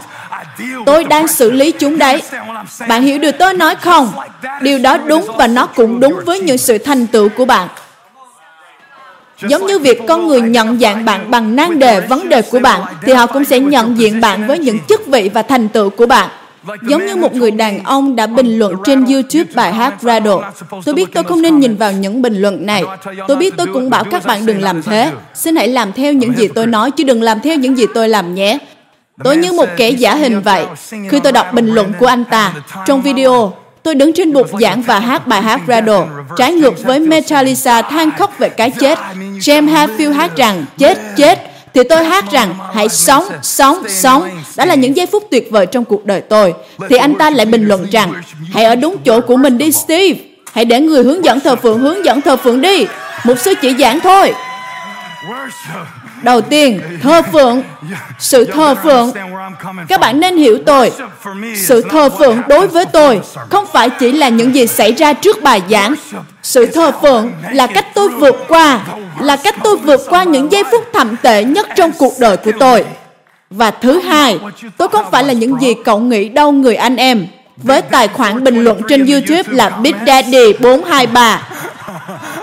Tôi 0.86 1.04
đang 1.04 1.28
xử 1.28 1.52
lý 1.52 1.72
chúng 1.72 1.98
đấy. 1.98 2.22
Bạn 2.88 3.02
hiểu 3.02 3.20
được 3.20 3.32
tôi 3.40 3.54
nói 3.54 3.76
không? 3.76 4.12
Điều 4.62 4.80
đó 4.80 4.98
đúng 4.98 5.26
và 5.38 5.48
nó 5.48 5.66
cũng 5.66 6.00
đúng 6.00 6.20
với 6.26 6.40
những 6.40 6.58
sự 6.58 6.78
thành 6.78 7.08
tựu 7.08 7.30
của 7.30 7.46
bạn. 7.46 7.68
Giống 9.48 9.66
như 9.66 9.80
việc 9.80 10.02
con 10.08 10.28
người 10.28 10.42
nhận 10.42 10.80
dạng 10.80 11.06
bạn 11.06 11.32
bằng 11.32 11.56
nan 11.56 11.80
đề 11.80 12.02
vấn 12.02 12.30
đề 12.30 12.42
của 12.42 12.60
bạn, 12.60 12.82
thì 13.02 13.14
họ 13.14 13.26
cũng 13.26 13.46
sẽ 13.46 13.60
nhận 13.60 13.98
diện 13.98 14.22
bạn 14.22 14.48
với 14.48 14.60
những 14.60 14.78
chức 14.90 15.08
vị 15.08 15.30
và 15.34 15.42
thành 15.42 15.70
tựu 15.70 15.90
của 15.90 16.06
bạn. 16.06 16.30
Giống 16.82 17.06
như 17.06 17.16
một 17.16 17.36
người 17.36 17.52
đàn 17.52 17.84
ông 17.84 18.16
đã 18.16 18.28
bình 18.28 18.60
luận 18.60 18.74
trên 18.86 19.06
YouTube 19.06 19.52
bài 19.56 19.74
hát 19.74 19.94
Rado. 20.02 20.42
Tôi 20.86 20.96
biết 20.96 21.06
tôi 21.14 21.24
không 21.24 21.42
nên 21.42 21.60
nhìn 21.60 21.76
vào 21.76 21.92
những 21.92 22.22
bình 22.22 22.42
luận 22.42 22.66
này. 22.66 22.84
Tôi 23.28 23.38
biết 23.38 23.54
tôi 23.58 23.68
cũng 23.74 23.90
bảo 23.90 24.04
các 24.04 24.26
bạn 24.26 24.46
đừng 24.46 24.62
làm 24.62 24.82
thế. 24.82 25.12
Xin 25.34 25.56
hãy 25.56 25.68
làm 25.68 25.94
theo 25.94 26.14
những 26.14 26.38
gì 26.38 26.48
tôi 26.48 26.68
nói, 26.68 26.92
chứ 26.92 27.04
đừng 27.04 27.22
làm 27.22 27.40
theo 27.40 27.56
những 27.56 27.78
gì 27.78 27.86
tôi 27.94 28.10
làm 28.10 28.36
nhé. 28.36 28.60
Tôi 29.24 29.38
như 29.38 29.54
một 29.54 29.70
kẻ 29.78 29.90
giả 29.90 30.16
hình 30.16 30.42
vậy. 30.42 30.66
Khi 31.10 31.20
tôi 31.24 31.32
đọc 31.32 31.54
bình 31.54 31.68
luận 31.68 31.94
của 32.00 32.06
anh 32.06 32.26
ta, 32.26 32.54
trong 32.86 33.02
video, 33.02 33.54
tôi 33.84 33.96
đứng 33.96 34.14
trên 34.14 34.34
bục 34.34 34.48
giảng 34.62 34.82
và 34.82 35.00
hát 35.00 35.28
bài 35.28 35.42
hát 35.42 35.62
Rado, 35.68 36.06
trái 36.38 36.54
ngược 36.54 36.84
với 36.84 37.00
Metallica 37.00 37.82
than 37.82 38.12
khóc 38.12 38.40
về 38.40 38.50
cái 38.50 38.72
chết. 38.72 39.00
James 39.40 39.68
Hetfield 39.68 40.14
hát 40.14 40.32
rằng, 40.36 40.66
chết, 40.78 40.98
chết, 41.18 41.40
thì 41.74 41.84
tôi 41.84 42.04
hát 42.04 42.26
rằng 42.32 42.56
hãy 42.74 42.90
sống, 42.90 43.24
sống, 43.42 43.90
sống. 43.90 44.30
Đó 44.58 44.66
là 44.66 44.76
những 44.76 44.98
giây 44.98 45.06
phút 45.06 45.28
tuyệt 45.32 45.48
vời 45.52 45.66
trong 45.66 45.86
cuộc 45.86 46.06
đời 46.06 46.22
tôi. 46.22 46.54
Thì 46.90 46.98
anh 46.98 47.16
ta 47.16 47.30
lại 47.30 47.46
bình 47.46 47.68
luận 47.68 47.88
rằng 47.92 48.14
hãy 48.54 48.64
ở 48.66 48.76
đúng 48.76 48.98
chỗ 49.06 49.22
của 49.22 49.38
mình 49.38 49.58
đi 49.58 49.72
Steve. 49.72 50.20
Hãy 50.54 50.66
để 50.66 50.80
người 50.80 51.04
hướng 51.04 51.26
dẫn 51.26 51.40
thờ 51.40 51.56
phượng 51.56 51.80
hướng 51.80 52.06
dẫn 52.06 52.22
thờ 52.22 52.38
phượng 52.38 52.62
đi. 52.62 52.86
Một 53.24 53.40
sư 53.40 53.54
chỉ 53.62 53.76
giảng 53.80 54.00
thôi. 54.00 54.34
Đầu 56.24 56.42
tiên, 56.42 56.82
thờ 57.02 57.22
phượng. 57.32 57.64
Sự 58.20 58.46
thờ 58.46 58.76
phượng. 58.84 59.12
Các 59.88 60.00
bạn 60.00 60.20
nên 60.20 60.38
hiểu 60.38 60.58
tôi. 60.66 60.92
Sự 61.56 61.82
thờ 61.82 62.10
phượng 62.10 62.42
đối 62.48 62.68
với 62.68 62.86
tôi 62.86 63.22
không 63.50 63.66
phải 63.74 63.90
chỉ 63.90 64.12
là 64.12 64.30
những 64.30 64.56
gì 64.56 64.68
xảy 64.68 64.92
ra 64.92 65.14
trước 65.14 65.44
bài 65.44 65.62
giảng. 65.70 65.96
Sự 66.44 66.66
thờ 66.66 66.92
phượng 67.02 67.32
là 67.52 67.68
cách 67.68 67.86
tôi 67.94 68.10
vượt 68.10 68.36
qua, 68.48 68.80
là 69.20 69.36
cách 69.36 69.56
tôi 69.64 69.78
vượt 69.78 70.02
qua 70.10 70.24
những 70.24 70.52
giây 70.52 70.64
phút 70.72 70.84
thậm 70.94 71.16
tệ 71.22 71.44
nhất 71.44 71.68
trong 71.76 71.92
cuộc 71.98 72.14
đời 72.20 72.38
của 72.38 72.52
tôi. 72.60 72.86
Và 73.50 73.72
thứ 73.72 74.00
hai, 74.00 74.40
tôi 74.78 74.88
không 74.88 75.06
phải 75.12 75.24
là 75.24 75.34
những 75.34 75.62
gì 75.62 75.74
cậu 75.86 76.00
nghĩ 76.00 76.30
đâu 76.30 76.52
người 76.52 76.76
anh 76.76 76.96
em. 76.96 77.28
Với 77.58 77.82
tài 77.82 78.08
khoản 78.08 78.44
bình 78.44 78.64
luận 78.64 78.82
trên 78.90 79.06
YouTube 79.06 79.44
là 79.48 79.70
Big 79.70 79.96
Daddy 80.08 80.54
423 80.60 81.50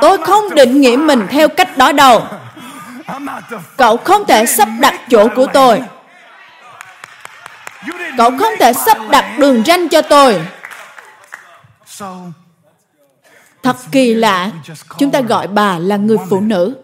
Tôi 0.00 0.18
không 0.18 0.54
định 0.54 0.80
nghĩa 0.80 0.96
mình 0.96 1.26
theo 1.30 1.48
cách 1.48 1.76
đó 1.76 1.92
đâu. 1.92 2.26
Cậu 3.76 3.96
không 3.96 4.24
thể 4.26 4.46
sắp 4.46 4.68
đặt 4.80 4.94
chỗ 5.10 5.28
của 5.36 5.46
tôi. 5.52 5.82
Cậu 8.16 8.30
không 8.38 8.52
thể 8.60 8.72
sắp 8.72 8.98
đặt 9.10 9.38
đường 9.38 9.64
ranh 9.64 9.88
cho 9.88 10.02
tôi. 10.02 10.42
Thật 13.62 13.76
kỳ 13.92 14.14
lạ, 14.14 14.50
chúng 14.98 15.10
ta 15.10 15.20
gọi 15.20 15.46
bà 15.46 15.78
là 15.78 15.96
người 15.96 16.16
phụ 16.30 16.40
nữ 16.40 16.76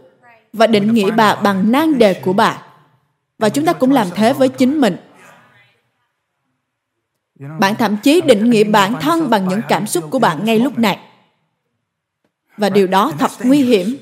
và 0.52 0.66
định 0.66 0.94
nghĩa 0.94 1.10
bà 1.10 1.34
bằng 1.34 1.72
nang 1.72 1.98
đề 1.98 2.14
của 2.14 2.32
bà. 2.32 2.56
Và 3.38 3.48
chúng 3.48 3.64
ta 3.64 3.72
cũng 3.72 3.92
làm 3.92 4.06
thế 4.14 4.32
với 4.32 4.48
chính 4.48 4.80
mình. 4.80 4.96
Bạn 7.58 7.74
thậm 7.76 7.96
chí 7.96 8.20
định 8.20 8.50
nghĩa 8.50 8.64
bản 8.64 8.94
thân 9.00 9.30
bằng 9.30 9.48
những 9.48 9.60
cảm 9.68 9.86
xúc 9.86 10.04
của 10.10 10.18
bạn 10.18 10.44
ngay 10.44 10.58
lúc 10.58 10.78
này 10.78 10.98
và 12.58 12.68
điều 12.68 12.86
đó 12.86 13.12
thật 13.18 13.30
nguy 13.42 13.62
hiểm. 13.62 13.96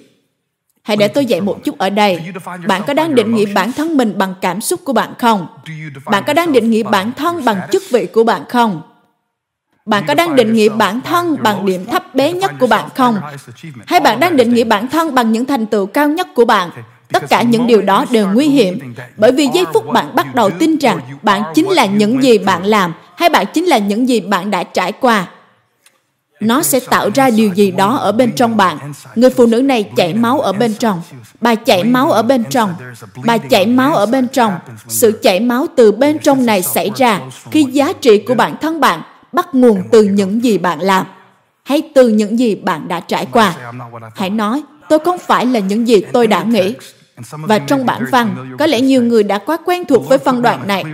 Hãy 0.82 0.96
để 0.96 1.08
tôi 1.08 1.26
dạy 1.26 1.40
một 1.40 1.64
chút 1.64 1.78
ở 1.78 1.90
đây. 1.90 2.20
Bạn 2.66 2.82
có 2.86 2.94
đang 2.94 3.14
định 3.14 3.34
nghĩa 3.34 3.46
bản 3.54 3.72
thân 3.72 3.96
mình 3.96 4.18
bằng 4.18 4.34
cảm 4.40 4.60
xúc 4.60 4.80
của 4.84 4.92
bạn 4.92 5.14
không? 5.18 5.46
bạn 6.04 6.22
có 6.26 6.32
đang 6.32 6.52
định 6.52 6.70
nghĩa 6.70 6.82
bản 6.82 7.12
thân 7.16 7.44
bằng 7.44 7.60
chức 7.72 7.82
vị 7.90 8.06
của 8.06 8.24
bạn 8.24 8.42
không? 8.48 8.82
Bạn 9.86 10.04
có 10.08 10.14
đang 10.14 10.36
định 10.36 10.52
nghĩa 10.52 10.68
bản 10.68 11.00
thân 11.00 11.36
bằng 11.42 11.66
điểm 11.66 11.84
thấp 11.84 12.14
bé 12.14 12.32
nhất 12.32 12.52
của 12.60 12.66
bạn 12.66 12.88
không? 12.94 13.20
hay 13.86 14.00
bạn 14.00 14.20
đang 14.20 14.36
định 14.36 14.54
nghĩa 14.54 14.64
bản 14.64 14.88
thân 14.88 15.14
bằng 15.14 15.32
những 15.32 15.44
thành 15.44 15.66
tựu 15.66 15.86
cao 15.86 16.08
nhất 16.08 16.28
của 16.34 16.44
bạn? 16.44 16.70
Tất 17.12 17.22
cả 17.28 17.42
những 17.42 17.66
điều 17.66 17.82
đó 17.82 18.04
đều 18.10 18.28
nguy 18.28 18.48
hiểm. 18.48 18.94
bởi 19.16 19.32
vì 19.32 19.48
giây 19.54 19.64
phút 19.74 19.86
bạn 19.92 20.14
bắt 20.16 20.34
đầu 20.34 20.50
tin 20.50 20.76
rằng 20.78 21.00
bạn 21.22 21.42
chính 21.54 21.68
là 21.68 21.86
những 21.86 22.22
gì 22.22 22.38
bạn 22.38 22.64
làm 22.64 22.94
hay 23.16 23.28
bạn 23.28 23.46
chính 23.54 23.64
là 23.64 23.78
những 23.78 24.08
gì 24.08 24.20
bạn 24.20 24.50
đã 24.50 24.62
trải 24.62 24.92
qua 24.92 25.26
nó 26.40 26.62
sẽ 26.62 26.80
tạo 26.80 27.10
ra 27.14 27.30
điều 27.30 27.54
gì 27.54 27.70
đó 27.70 27.96
ở 27.96 28.12
bên 28.12 28.32
trong 28.32 28.56
bạn. 28.56 28.92
Người 29.14 29.30
phụ 29.30 29.46
nữ 29.46 29.62
này 29.62 29.90
chảy 29.96 30.14
máu 30.14 30.40
ở 30.40 30.52
bên 30.52 30.74
trong. 30.74 31.02
Bà 31.40 31.54
chảy 31.54 31.84
máu 31.84 32.10
ở 32.10 32.22
bên 32.22 32.44
trong. 32.50 32.74
Bà 33.24 33.38
chảy 33.38 33.66
máu 33.66 33.94
ở 33.94 34.06
bên 34.06 34.28
trong. 34.28 34.52
Sự 34.88 35.20
chảy 35.22 35.40
máu 35.40 35.66
từ 35.76 35.92
bên 35.92 36.18
trong 36.18 36.46
này 36.46 36.62
xảy 36.62 36.90
ra 36.96 37.20
khi 37.50 37.64
giá 37.64 37.92
trị 37.92 38.18
của 38.18 38.34
bản 38.34 38.56
thân 38.60 38.80
bạn 38.80 39.02
bắt 39.32 39.54
nguồn 39.54 39.82
từ 39.92 40.02
những 40.02 40.44
gì 40.44 40.58
bạn 40.58 40.80
làm 40.80 41.06
hay 41.64 41.82
từ 41.94 42.08
những 42.08 42.38
gì 42.38 42.54
bạn 42.54 42.88
đã 42.88 43.00
trải 43.00 43.26
qua. 43.32 43.54
Hãy 44.14 44.30
nói, 44.30 44.62
tôi 44.88 44.98
không 44.98 45.18
phải 45.18 45.46
là 45.46 45.60
những 45.60 45.88
gì 45.88 46.00
tôi 46.12 46.26
đã 46.26 46.42
nghĩ 46.42 46.74
và 47.30 47.58
trong 47.58 47.86
bản 47.86 48.04
văn, 48.10 48.56
có 48.58 48.66
lẽ 48.66 48.80
nhiều 48.80 49.02
người 49.02 49.22
đã 49.22 49.38
quá 49.38 49.56
quen 49.64 49.84
thuộc 49.84 50.08
với 50.08 50.18
phân 50.18 50.42
đoạn 50.42 50.66
này. 50.66 50.84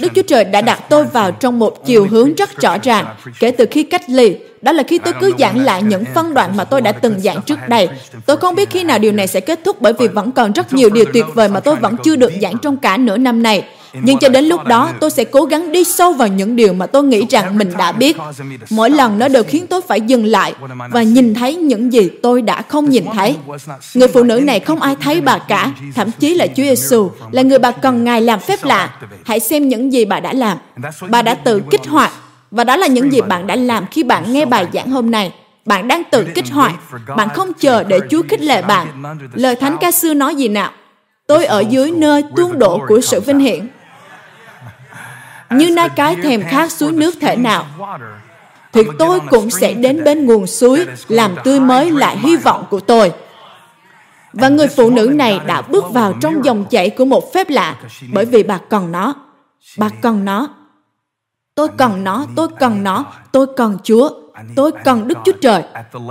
Đức 0.00 0.08
Chúa 0.14 0.22
Trời 0.22 0.44
đã 0.44 0.60
đặt 0.60 0.80
tôi 0.88 1.04
vào 1.04 1.30
trong 1.30 1.58
một 1.58 1.86
chiều 1.86 2.06
hướng 2.10 2.34
rất 2.34 2.60
rõ 2.60 2.76
ràng 2.82 3.06
kể 3.40 3.50
từ 3.50 3.66
khi 3.70 3.82
cách 3.82 4.02
ly. 4.08 4.36
Đó 4.62 4.72
là 4.72 4.82
khi 4.82 4.98
tôi 4.98 5.14
cứ 5.20 5.32
giảng 5.38 5.64
lại 5.64 5.82
những 5.82 6.04
phân 6.14 6.34
đoạn 6.34 6.56
mà 6.56 6.64
tôi 6.64 6.80
đã 6.80 6.92
từng 6.92 7.20
giảng 7.20 7.42
trước 7.42 7.58
đây. 7.68 7.88
Tôi 8.26 8.36
không 8.36 8.54
biết 8.54 8.70
khi 8.70 8.84
nào 8.84 8.98
điều 8.98 9.12
này 9.12 9.26
sẽ 9.26 9.40
kết 9.40 9.60
thúc 9.64 9.80
bởi 9.80 9.92
vì 9.98 10.08
vẫn 10.08 10.32
còn 10.32 10.52
rất 10.52 10.72
nhiều 10.72 10.90
điều 10.90 11.04
tuyệt 11.12 11.24
vời 11.34 11.48
mà 11.48 11.60
tôi 11.60 11.76
vẫn 11.76 11.96
chưa 12.04 12.16
được 12.16 12.32
giảng 12.42 12.58
trong 12.58 12.76
cả 12.76 12.96
nửa 12.96 13.16
năm 13.16 13.42
này. 13.42 13.64
Nhưng 14.02 14.18
cho 14.18 14.28
đến 14.28 14.44
lúc 14.44 14.64
đó, 14.64 14.90
tôi 15.00 15.10
sẽ 15.10 15.24
cố 15.24 15.44
gắng 15.44 15.72
đi 15.72 15.84
sâu 15.84 16.12
vào 16.12 16.28
những 16.28 16.56
điều 16.56 16.72
mà 16.72 16.86
tôi 16.86 17.04
nghĩ 17.04 17.26
rằng 17.30 17.58
mình 17.58 17.72
đã 17.78 17.92
biết. 17.92 18.16
Mỗi 18.70 18.90
lần 18.90 19.18
nó 19.18 19.28
đều 19.28 19.42
khiến 19.44 19.66
tôi 19.66 19.80
phải 19.88 20.00
dừng 20.00 20.24
lại 20.24 20.54
và 20.90 21.02
nhìn 21.02 21.34
thấy 21.34 21.54
những 21.54 21.92
gì 21.92 22.10
tôi 22.22 22.42
đã 22.42 22.62
không 22.62 22.90
nhìn 22.90 23.04
thấy. 23.14 23.36
Người 23.94 24.08
phụ 24.08 24.22
nữ 24.22 24.40
này 24.40 24.60
không 24.60 24.80
ai 24.80 24.96
thấy 25.00 25.20
bà 25.20 25.38
cả, 25.38 25.70
thậm 25.94 26.10
chí 26.18 26.34
là 26.34 26.46
Chúa 26.46 26.62
Giêsu 26.62 27.10
là 27.32 27.42
người 27.42 27.58
bà 27.58 27.70
cần 27.70 28.04
Ngài 28.04 28.20
làm 28.20 28.40
phép 28.40 28.64
lạ. 28.64 28.96
Hãy 29.24 29.40
xem 29.40 29.68
những 29.68 29.92
gì 29.92 30.04
bà 30.04 30.20
đã 30.20 30.32
làm. 30.32 30.58
Bà 31.08 31.22
đã 31.22 31.34
tự 31.34 31.62
kích 31.70 31.86
hoạt 31.86 32.12
và 32.50 32.64
đó 32.64 32.76
là 32.76 32.86
những 32.86 33.12
gì 33.12 33.20
bạn 33.20 33.46
đã 33.46 33.56
làm 33.56 33.86
khi 33.90 34.02
bạn 34.02 34.32
nghe 34.32 34.44
bài 34.44 34.66
giảng 34.74 34.90
hôm 34.90 35.10
nay. 35.10 35.32
Bạn 35.66 35.88
đang 35.88 36.02
tự 36.10 36.26
kích 36.34 36.50
hoạt. 36.50 36.72
Bạn 37.16 37.28
không 37.28 37.52
chờ 37.52 37.82
để 37.84 38.00
Chúa 38.10 38.22
khích 38.28 38.42
lệ 38.42 38.62
bạn. 38.62 39.02
Lời 39.34 39.56
Thánh 39.56 39.76
ca 39.80 39.90
xưa 39.90 40.14
nói 40.14 40.34
gì 40.34 40.48
nào? 40.48 40.70
Tôi 41.26 41.44
ở 41.44 41.64
dưới 41.70 41.90
nơi 41.90 42.22
tuôn 42.36 42.58
đổ 42.58 42.80
của 42.88 43.00
sự 43.00 43.20
vinh 43.20 43.38
hiển 43.38 43.68
như 45.58 45.70
na 45.70 45.88
cái 45.88 46.16
thèm 46.22 46.42
khát 46.42 46.72
suối 46.72 46.92
nước 46.92 47.14
thể 47.20 47.36
nào 47.36 47.66
thì 48.72 48.82
tôi 48.98 49.20
cũng 49.30 49.50
sẽ 49.50 49.74
đến 49.74 50.04
bên 50.04 50.26
nguồn 50.26 50.46
suối 50.46 50.86
làm 51.08 51.34
tươi 51.44 51.60
mới 51.60 51.90
lại 51.90 52.18
hy 52.18 52.36
vọng 52.36 52.64
của 52.70 52.80
tôi. 52.80 53.12
Và 54.32 54.48
người 54.48 54.68
phụ 54.68 54.90
nữ 54.90 55.12
này 55.14 55.40
đã 55.46 55.62
bước 55.62 55.84
vào 55.90 56.12
trong 56.20 56.44
dòng 56.44 56.64
chảy 56.70 56.90
của 56.90 57.04
một 57.04 57.32
phép 57.34 57.50
lạ 57.50 57.76
bởi 58.12 58.24
vì 58.24 58.42
bà 58.42 58.58
cần 58.58 58.92
nó. 58.92 59.14
Bà 59.78 59.88
cần 60.02 60.24
nó. 60.24 60.48
Tôi 61.54 61.68
cần 61.78 62.04
nó 62.04 62.26
tôi 62.36 62.48
cần 62.58 62.82
nó. 62.82 63.04
Tôi 63.32 63.46
cần 63.56 63.78
chúa. 63.82 64.10
Tôi 64.56 64.72
cần 64.84 65.08
đức 65.08 65.18
chúa 65.24 65.32
trời. 65.32 65.62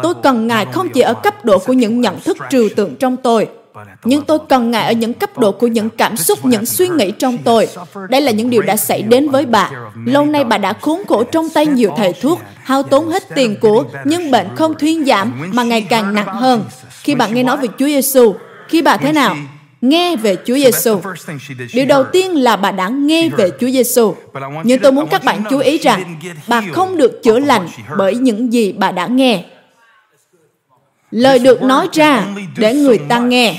tôi 0.03 0.13
cần 0.23 0.47
ngài 0.47 0.65
không 0.65 0.89
chỉ 0.89 1.01
ở 1.01 1.13
cấp 1.13 1.45
độ 1.45 1.59
của 1.59 1.73
những 1.73 2.01
nhận 2.01 2.19
thức 2.19 2.37
trừu 2.49 2.69
tượng 2.75 2.95
trong 2.95 3.17
tôi 3.17 3.47
nhưng 4.03 4.25
tôi 4.25 4.39
còn 4.49 4.71
ngại 4.71 4.85
ở 4.87 4.91
những 4.91 5.13
cấp 5.13 5.37
độ 5.37 5.51
của 5.51 5.67
những 5.67 5.89
cảm 5.89 6.17
xúc, 6.17 6.45
những 6.45 6.65
suy 6.65 6.87
nghĩ 6.87 7.11
trong 7.11 7.37
tôi. 7.37 7.67
Đây 8.09 8.21
là 8.21 8.31
những 8.31 8.49
điều 8.49 8.61
đã 8.61 8.77
xảy 8.77 9.01
đến 9.01 9.29
với 9.29 9.45
bà. 9.45 9.69
Lâu 10.05 10.25
nay 10.25 10.43
bà 10.43 10.57
đã 10.57 10.73
khốn 10.73 11.01
khổ 11.07 11.23
trong 11.23 11.49
tay 11.49 11.65
nhiều 11.65 11.93
thầy 11.97 12.13
thuốc, 12.13 12.39
hao 12.63 12.83
tốn 12.83 13.09
hết 13.09 13.23
tiền 13.35 13.55
của, 13.61 13.83
nhưng 14.05 14.31
bệnh 14.31 14.47
không 14.55 14.73
thuyên 14.79 15.05
giảm 15.05 15.51
mà 15.53 15.63
ngày 15.63 15.81
càng 15.81 16.13
nặng 16.13 16.27
hơn. 16.27 16.65
Khi 17.01 17.15
bà 17.15 17.27
nghe 17.27 17.43
nói 17.43 17.57
về 17.57 17.67
Chúa 17.79 17.85
Giêsu 17.85 18.35
khi 18.67 18.81
bà 18.81 18.97
thế 18.97 19.11
nào? 19.11 19.35
Nghe 19.81 20.15
về 20.15 20.35
Chúa 20.45 20.55
Giêsu. 20.55 20.99
Điều 21.73 21.85
đầu 21.85 22.03
tiên 22.03 22.35
là 22.35 22.55
bà 22.55 22.71
đã 22.71 22.89
nghe 22.89 23.29
về 23.29 23.49
Chúa 23.59 23.69
Giêsu. 23.69 24.15
Nhưng 24.63 24.79
tôi 24.79 24.91
muốn 24.91 25.07
các 25.11 25.23
bạn 25.23 25.43
chú 25.49 25.59
ý 25.59 25.77
rằng 25.77 26.19
bà 26.47 26.61
không 26.73 26.97
được 26.97 27.23
chữa 27.23 27.39
lành 27.39 27.67
bởi 27.97 28.15
những 28.15 28.53
gì 28.53 28.71
bà 28.71 28.91
đã 28.91 29.07
nghe 29.07 29.43
lời 31.13 31.39
được 31.39 31.61
nói 31.61 31.87
ra 31.93 32.23
để 32.57 32.73
người 32.73 32.97
ta 32.97 33.19
nghe. 33.19 33.55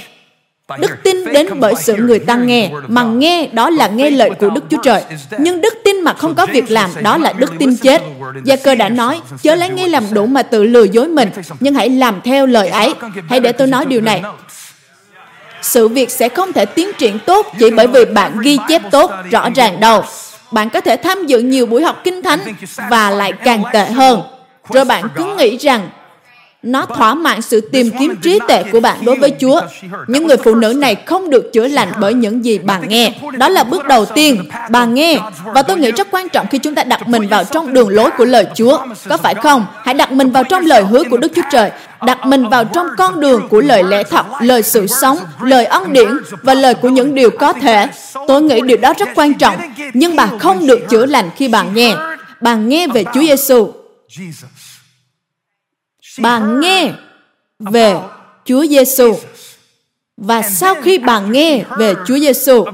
đức 0.78 0.90
tin 1.02 1.32
đến 1.32 1.46
bởi 1.60 1.74
sự 1.78 1.96
người 1.96 2.18
ta 2.18 2.36
nghe 2.36 2.70
mà 2.88 3.04
nghe 3.04 3.48
đó 3.52 3.70
là 3.70 3.88
nghe 3.88 4.10
lời 4.10 4.30
của 4.40 4.50
đức 4.50 4.64
chúa 4.70 4.82
trời. 4.82 5.02
nhưng 5.38 5.60
đức 5.60 5.74
tin 5.84 6.00
mà 6.00 6.12
không 6.12 6.34
có 6.34 6.46
việc 6.46 6.70
làm 6.70 6.90
đó 7.02 7.18
là 7.18 7.32
đức 7.32 7.52
tin 7.58 7.76
chết. 7.76 8.02
gia 8.44 8.56
cơ 8.56 8.74
đã 8.74 8.88
nói 8.88 9.20
chớ 9.42 9.54
lấy 9.54 9.68
nghe 9.68 9.88
làm 9.88 10.04
đủ 10.12 10.26
mà 10.26 10.42
tự 10.42 10.64
lừa 10.64 10.84
dối 10.84 11.08
mình 11.08 11.30
nhưng 11.60 11.74
hãy 11.74 11.88
làm 11.88 12.20
theo 12.24 12.46
lời 12.46 12.68
ấy. 12.68 12.94
hãy 13.28 13.40
để 13.40 13.52
tôi 13.52 13.66
nói 13.66 13.86
điều 13.86 14.00
này. 14.00 14.22
sự 15.62 15.88
việc 15.88 16.10
sẽ 16.10 16.28
không 16.28 16.52
thể 16.52 16.66
tiến 16.66 16.90
triển 16.98 17.18
tốt 17.18 17.46
chỉ 17.58 17.70
bởi 17.70 17.86
vì 17.86 18.04
bạn 18.04 18.38
ghi 18.40 18.58
chép 18.68 18.82
tốt 18.90 19.10
rõ 19.30 19.48
ràng 19.54 19.80
đâu. 19.80 20.02
bạn 20.52 20.70
có 20.70 20.80
thể 20.80 20.96
tham 20.96 21.26
dự 21.26 21.38
nhiều 21.38 21.66
buổi 21.66 21.82
học 21.82 22.00
kinh 22.04 22.22
thánh 22.22 22.40
và 22.90 23.10
lại 23.10 23.32
càng 23.44 23.62
tệ 23.72 23.84
hơn. 23.84 24.22
rồi 24.68 24.84
bạn 24.84 25.04
cứ 25.16 25.34
nghĩ 25.36 25.56
rằng 25.56 25.88
nó 26.64 26.86
thỏa 26.86 27.14
mãn 27.14 27.42
sự 27.42 27.60
tìm 27.60 27.90
kiếm 27.98 28.16
trí 28.22 28.38
tuệ 28.48 28.62
của 28.72 28.80
bạn 28.80 29.04
đối 29.04 29.16
với 29.16 29.32
Chúa. 29.40 29.60
Những 30.06 30.26
người 30.26 30.36
phụ 30.36 30.54
nữ 30.54 30.72
này 30.72 30.94
không 30.94 31.30
được 31.30 31.52
chữa 31.52 31.68
lành 31.68 31.88
bởi 32.00 32.14
những 32.14 32.44
gì 32.44 32.58
bà 32.58 32.78
nghe. 32.78 33.14
Đó 33.38 33.48
là 33.48 33.64
bước 33.64 33.86
đầu 33.86 34.04
tiên, 34.04 34.44
bà 34.70 34.84
nghe. 34.84 35.18
Và 35.44 35.62
tôi 35.62 35.78
nghĩ 35.78 35.92
rất 35.92 36.08
quan 36.10 36.28
trọng 36.28 36.46
khi 36.50 36.58
chúng 36.58 36.74
ta 36.74 36.84
đặt 36.84 37.08
mình 37.08 37.28
vào 37.28 37.44
trong 37.44 37.72
đường 37.72 37.88
lối 37.88 38.10
của 38.18 38.24
lời 38.24 38.46
Chúa. 38.54 38.78
Có 39.08 39.16
phải 39.16 39.34
không? 39.34 39.66
Hãy 39.84 39.94
đặt 39.94 40.12
mình 40.12 40.30
vào 40.30 40.44
trong 40.44 40.66
lời 40.66 40.82
hứa 40.82 41.02
của 41.10 41.16
Đức 41.16 41.32
Chúa 41.34 41.42
Trời. 41.52 41.70
Đặt 42.06 42.26
mình 42.26 42.48
vào 42.48 42.64
trong 42.64 42.86
con 42.98 43.20
đường 43.20 43.48
của 43.48 43.60
lời 43.60 43.82
lẽ 43.82 44.02
thật, 44.02 44.26
lời 44.40 44.62
sự 44.62 44.86
sống, 44.86 45.18
lời 45.40 45.64
ân 45.64 45.92
điển 45.92 46.08
và 46.42 46.54
lời 46.54 46.74
của 46.74 46.88
những 46.88 47.14
điều 47.14 47.30
có 47.30 47.52
thể. 47.52 47.86
Tôi 48.26 48.42
nghĩ 48.42 48.60
điều 48.60 48.76
đó 48.76 48.94
rất 48.98 49.08
quan 49.14 49.34
trọng. 49.34 49.56
Nhưng 49.94 50.16
bà 50.16 50.26
không 50.38 50.66
được 50.66 50.80
chữa 50.88 51.06
lành 51.06 51.30
khi 51.36 51.48
bà 51.48 51.62
nghe. 51.62 51.94
Bà 52.40 52.54
nghe 52.54 52.86
về 52.86 53.04
Chúa 53.14 53.20
Giêsu 53.20 53.72
bạn 56.18 56.60
nghe 56.60 56.92
về 57.58 57.96
Chúa 58.44 58.66
Giêsu 58.66 59.14
và 60.16 60.42
sau 60.42 60.74
khi 60.82 60.98
bạn 60.98 61.32
nghe 61.32 61.64
về 61.78 61.94
Chúa 62.06 62.18
Giêsu, 62.18 62.64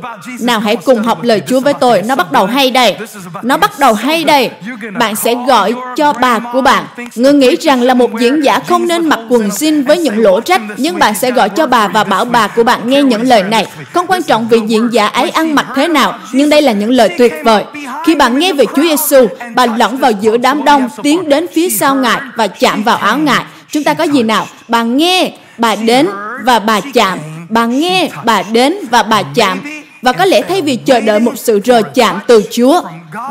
nào 0.41 0.61
hãy 0.61 0.77
cùng 0.77 1.03
học 1.03 1.23
lời 1.23 1.43
Chúa 1.47 1.61
với 1.61 1.75
tôi. 1.75 2.03
Nó 2.03 2.15
bắt 2.15 2.33
đầu 2.33 2.47
hay 2.47 2.71
đây. 2.71 2.97
Nó 3.43 3.57
bắt 3.57 3.79
đầu 3.79 3.95
hay 3.95 4.25
đây. 4.25 4.51
Bạn 4.99 5.17
sẽ 5.17 5.35
gọi 5.49 5.75
cho 5.97 6.13
bà 6.13 6.39
của 6.39 6.61
bạn. 6.61 6.85
Người 7.15 7.33
nghĩ 7.33 7.57
rằng 7.61 7.83
là 7.83 7.95
một 7.95 8.11
diễn 8.21 8.45
giả 8.45 8.59
không 8.69 8.89
nên 8.89 9.09
mặc 9.09 9.19
quần 9.29 9.49
jean 9.49 9.85
với 9.85 9.99
những 9.99 10.19
lỗ 10.19 10.41
rách, 10.47 10.61
nhưng 10.77 10.99
bạn 10.99 11.15
sẽ 11.15 11.31
gọi 11.31 11.49
cho 11.49 11.67
bà 11.67 11.89
và 11.89 12.05
bảo 12.05 12.25
bà 12.25 12.47
của 12.47 12.65
bạn 12.65 12.91
nghe 12.91 13.03
những 13.03 13.23
lời 13.23 13.43
này. 13.43 13.67
Không 13.93 14.07
quan 14.07 14.23
trọng 14.23 14.49
vì 14.49 14.61
diễn 14.67 14.89
giả 14.93 15.07
ấy 15.07 15.31
ăn 15.31 15.55
mặc 15.55 15.67
thế 15.77 15.89
nào, 15.89 16.19
nhưng 16.33 16.49
đây 16.49 16.63
là 16.63 16.73
những 16.73 16.91
lời 16.91 17.15
tuyệt 17.19 17.33
vời. 17.45 17.65
Khi 18.05 18.15
bạn 18.15 18.39
nghe 18.39 18.53
về 18.53 18.65
Chúa 18.77 18.83
Giêsu, 18.83 19.27
bà 19.55 19.67
lẫn 19.67 19.97
vào 19.97 20.11
giữa 20.21 20.37
đám 20.37 20.65
đông, 20.65 20.89
tiến 21.03 21.29
đến 21.29 21.47
phía 21.55 21.71
sau 21.71 21.95
ngài 21.95 22.21
và 22.37 22.47
chạm 22.47 22.83
vào 22.83 22.97
áo 22.97 23.19
ngài. 23.19 23.45
Chúng 23.73 23.85
ta 23.85 23.95
có 23.95 24.05
gì 24.05 24.23
nào? 24.23 24.47
Bà 24.69 24.83
nghe, 24.83 25.33
bà 25.61 25.75
đến 25.75 26.09
và 26.45 26.59
bà 26.59 26.81
chạm 26.95 27.19
bà 27.51 27.67
nghe, 27.67 28.09
bà 28.25 28.43
đến 28.53 28.77
và 28.91 29.03
bà 29.03 29.23
chạm. 29.35 29.61
Và 30.03 30.13
có 30.13 30.25
lẽ 30.25 30.43
thay 30.43 30.63
vì 30.63 30.77
chờ 30.77 31.01
đợi 31.01 31.21
một 31.21 31.33
sự 31.37 31.61
rời 31.65 31.83
chạm 31.95 32.19
từ 32.27 32.43
Chúa, 32.51 32.83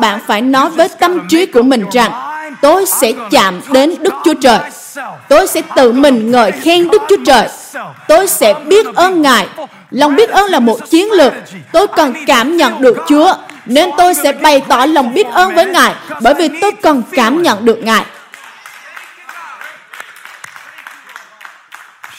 bạn 0.02 0.20
phải 0.28 0.42
nói 0.42 0.70
với 0.70 0.90
tâm 1.00 1.28
trí 1.30 1.46
của 1.46 1.62
mình 1.64 1.86
rằng, 1.92 2.12
tôi 2.62 2.86
sẽ 2.86 3.12
chạm 3.32 3.62
đến 3.72 3.94
Đức 4.00 4.14
Chúa 4.26 4.34
Trời. 4.42 4.60
Tôi 5.30 5.48
sẽ 5.48 5.62
tự 5.76 5.92
mình 5.92 6.32
ngợi 6.32 6.52
khen 6.52 6.90
Đức 6.90 7.02
Chúa 7.10 7.18
Trời. 7.26 7.48
Tôi 8.08 8.28
sẽ 8.28 8.54
biết 8.54 8.86
ơn 8.96 9.22
Ngài. 9.22 9.48
Lòng 9.92 10.16
biết 10.16 10.30
ơn 10.30 10.52
là 10.52 10.60
một 10.60 10.90
chiến 10.90 11.12
lược. 11.12 11.34
Tôi 11.72 11.88
cần 11.88 12.14
cảm 12.28 12.58
nhận 12.58 12.82
được 12.82 12.98
Chúa. 13.08 13.34
Nên 13.66 13.90
tôi 13.98 14.14
sẽ 14.14 14.32
bày 14.32 14.62
tỏ 14.68 14.86
lòng 14.86 15.14
biết 15.14 15.28
ơn 15.28 15.56
với 15.56 15.66
Ngài 15.66 15.94
bởi 16.22 16.34
vì 16.34 16.50
tôi 16.62 16.72
cần 16.72 17.04
cảm 17.12 17.42
nhận 17.42 17.66
được 17.66 17.84
Ngài. 17.84 18.06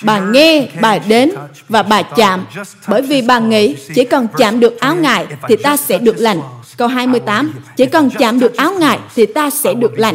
Bà 0.03 0.21
nghe, 0.21 0.69
bà 0.81 0.99
đến 0.99 1.31
và 1.69 1.83
bà 1.83 2.03
chạm. 2.03 2.47
Bởi 2.89 3.03
vì 3.03 3.23
bà 3.23 3.39
nghĩ 3.39 3.77
chỉ 3.95 4.05
cần 4.05 4.27
chạm 4.37 4.61
được 4.61 4.81
áo 4.81 4.97
ngài 4.97 5.27
thì 5.49 5.57
ta 5.57 5.77
sẽ 5.77 5.99
được 5.99 6.17
lành. 6.19 6.41
Câu 6.77 6.89
28, 6.89 7.53
chỉ 7.77 7.87
cần 7.87 8.11
chạm 8.19 8.41
được 8.41 8.57
áo 8.57 8.73
ngài 8.79 8.99
thì 9.15 9.27
ta 9.27 9.51
sẽ 9.51 9.75
được 9.75 9.99
lành. 9.99 10.15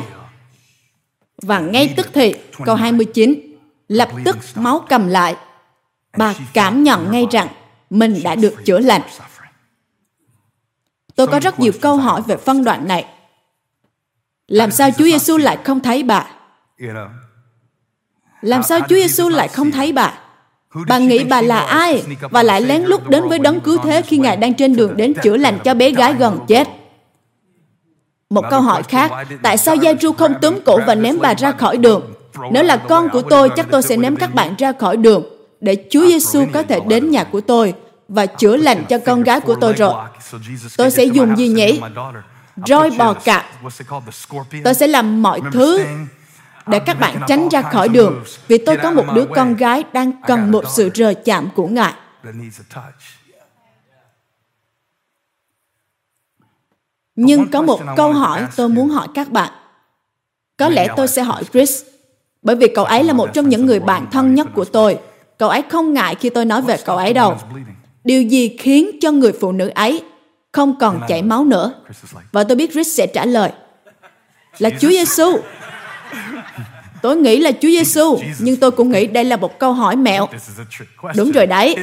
Và 1.42 1.60
ngay 1.60 1.94
tức 1.98 2.08
thì, 2.14 2.36
câu 2.66 2.76
29, 2.76 3.36
lập 3.88 4.10
tức 4.26 4.38
máu 4.56 4.86
cầm 4.90 5.08
lại. 5.08 5.36
Bà 6.18 6.34
cảm 6.54 6.84
nhận 6.84 7.12
ngay 7.12 7.28
rằng 7.32 7.48
mình 7.90 8.24
đã 8.24 8.36
được 8.36 8.66
chữa 8.66 8.80
lành. 8.80 9.02
Tôi 11.16 11.28
có 11.28 11.40
rất 11.40 11.60
nhiều 11.60 11.72
câu 11.82 11.98
hỏi 11.98 12.22
về 12.28 12.38
phân 12.38 12.64
đoạn 12.64 12.88
này. 12.88 13.06
Làm 14.48 14.72
sao 14.72 14.90
Chúa 14.98 15.04
Giêsu 15.04 15.38
lại 15.38 15.58
không 15.64 15.80
thấy 15.80 16.04
bà? 16.04 16.28
Làm 18.46 18.64
sao 18.64 18.80
Chúa 18.80 18.96
Giêsu 18.96 19.30
lại 19.30 19.48
không 19.48 19.72
thấy 19.72 19.92
bà? 19.92 20.14
Bà 20.88 20.98
nghĩ 20.98 21.24
bà 21.24 21.42
là 21.42 21.60
ai 21.60 22.04
và 22.22 22.44
lại 22.44 22.62
lén 22.62 22.84
lút 22.84 23.10
đến 23.10 23.28
với 23.28 23.40
đấng 23.40 23.60
cứu 23.60 23.78
thế 23.78 24.02
khi 24.02 24.18
Ngài 24.18 24.38
đang 24.38 24.54
trên 24.54 24.76
đường 24.76 24.98
đến 24.98 25.14
chữa 25.24 25.38
lành 25.38 25.60
cho 25.64 25.74
bé 25.74 25.90
gái 25.90 26.14
gần 26.14 26.40
chết? 26.48 26.68
Một 28.30 28.46
câu 28.50 28.62
hỏi 28.62 28.84
khác, 28.84 29.12
tại 29.44 29.58
sao 29.58 29.76
Gia 29.76 29.94
Ru 30.02 30.12
không 30.12 30.34
túm 30.42 30.60
cổ 30.66 30.80
và 30.88 30.96
ném 30.96 31.20
bà 31.22 31.34
ra 31.34 31.52
khỏi 31.52 31.78
đường? 31.78 32.14
Nếu 32.52 32.64
là 32.64 32.78
con 32.78 33.10
của 33.10 33.22
tôi, 33.22 33.50
chắc 33.56 33.68
tôi 33.72 33.82
sẽ 33.82 33.98
ném 33.98 34.16
các 34.16 34.34
bạn 34.34 34.56
ra 34.58 34.72
khỏi 34.72 34.98
đường 34.98 35.24
để 35.62 35.86
Chúa 35.90 36.06
Giêsu 36.06 36.46
có 36.54 36.64
thể 36.64 36.80
đến 36.88 37.12
nhà 37.12 37.24
của 37.24 37.42
tôi 37.42 37.74
và 38.08 38.26
chữa 38.26 38.58
lành 38.58 38.86
cho 38.90 38.98
con 39.06 39.24
gái 39.24 39.40
của 39.40 39.56
tôi 39.62 39.74
rồi. 39.74 39.94
Tôi 40.78 40.92
sẽ 40.92 41.04
dùng 41.04 41.36
gì 41.38 41.48
nhỉ? 41.48 41.80
roi 42.66 42.90
bò 42.98 43.14
cạp. 43.14 43.46
Tôi 44.64 44.74
sẽ 44.74 44.88
làm 44.88 45.22
mọi 45.22 45.42
thứ 45.52 45.86
để 46.68 46.80
các 46.80 47.00
bạn 47.00 47.22
tránh 47.28 47.50
ra 47.50 47.62
khỏi 47.62 47.90
đường 47.90 48.24
vì 48.48 48.58
tôi 48.58 48.78
có 48.78 48.92
một 48.92 49.06
đứa 49.16 49.26
con 49.36 49.56
gái 49.56 49.84
đang 49.94 50.12
cần 50.28 50.52
một 50.52 50.64
sự 50.76 50.90
rời 50.94 51.16
chạm 51.16 51.50
của 51.56 51.68
Ngài. 51.68 51.94
Nhưng 57.16 57.52
có 57.52 57.62
một 57.62 57.82
câu 57.98 58.14
hỏi 58.14 58.48
tôi 58.56 58.70
muốn 58.70 58.90
hỏi 58.90 59.08
các 59.14 59.32
bạn. 59.32 59.52
Có 60.58 60.70
lẽ 60.70 60.88
tôi 60.96 61.08
sẽ 61.08 61.24
hỏi 61.24 61.44
Chris, 61.54 61.84
bởi 62.42 62.56
vì 62.56 62.68
cậu 62.76 62.86
ấy 62.86 63.04
là 63.04 63.14
một 63.14 63.30
trong 63.34 63.50
những 63.50 63.66
người 63.66 63.80
bạn 63.80 64.08
thân 64.12 64.36
nhất 64.36 64.48
của 64.56 64.66
tôi. 64.66 65.00
Cậu 65.38 65.50
ấy 65.50 65.64
không 65.70 65.94
ngại 65.94 66.16
khi 66.16 66.30
tôi 66.30 66.46
nói 66.46 66.62
về 66.62 66.78
cậu 66.86 66.98
ấy 66.98 67.14
đâu. 67.14 67.38
Điều 68.04 68.22
gì 68.22 68.58
khiến 68.60 68.92
cho 69.02 69.12
người 69.12 69.32
phụ 69.32 69.52
nữ 69.52 69.72
ấy 69.76 70.04
không 70.52 70.80
còn 70.80 71.02
chảy 71.08 71.22
máu 71.22 71.46
nữa? 71.46 71.74
Và 72.32 72.44
tôi 72.44 72.56
biết 72.56 72.72
Chris 72.72 72.98
sẽ 72.98 73.08
trả 73.08 73.26
lời 73.26 73.52
là 74.58 74.70
Chúa 74.70 74.90
Giêsu. 74.90 75.38
Tôi 77.02 77.18
nghĩ 77.18 77.40
là 77.40 77.52
Chúa 77.52 77.68
Giêsu, 77.68 78.20
nhưng 78.40 78.60
tôi 78.60 78.72
cũng 78.72 78.92
nghĩ 78.92 79.08
đây 79.08 79.24
là 79.24 79.36
một 79.36 79.60
câu 79.60 79.74
hỏi 79.74 79.96
mẹo. 79.96 80.28
Đúng 81.16 81.32
rồi 81.32 81.48
đấy. 81.48 81.76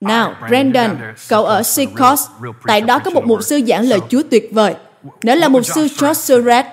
Nào, 0.00 0.34
Brandon, 0.48 0.98
cậu 1.28 1.44
ở 1.44 1.62
Seacoast, 1.62 2.28
tại 2.66 2.80
đó 2.80 2.98
có 2.98 3.10
một 3.10 3.24
mục 3.24 3.42
sư 3.42 3.60
giảng 3.66 3.88
lời 3.88 4.00
Chúa 4.08 4.22
tuyệt 4.30 4.48
vời. 4.52 4.74
Nếu 5.22 5.36
là 5.36 5.48
mục 5.48 5.64
sư 5.64 5.88
George 6.00 6.14
Surratt, 6.14 6.68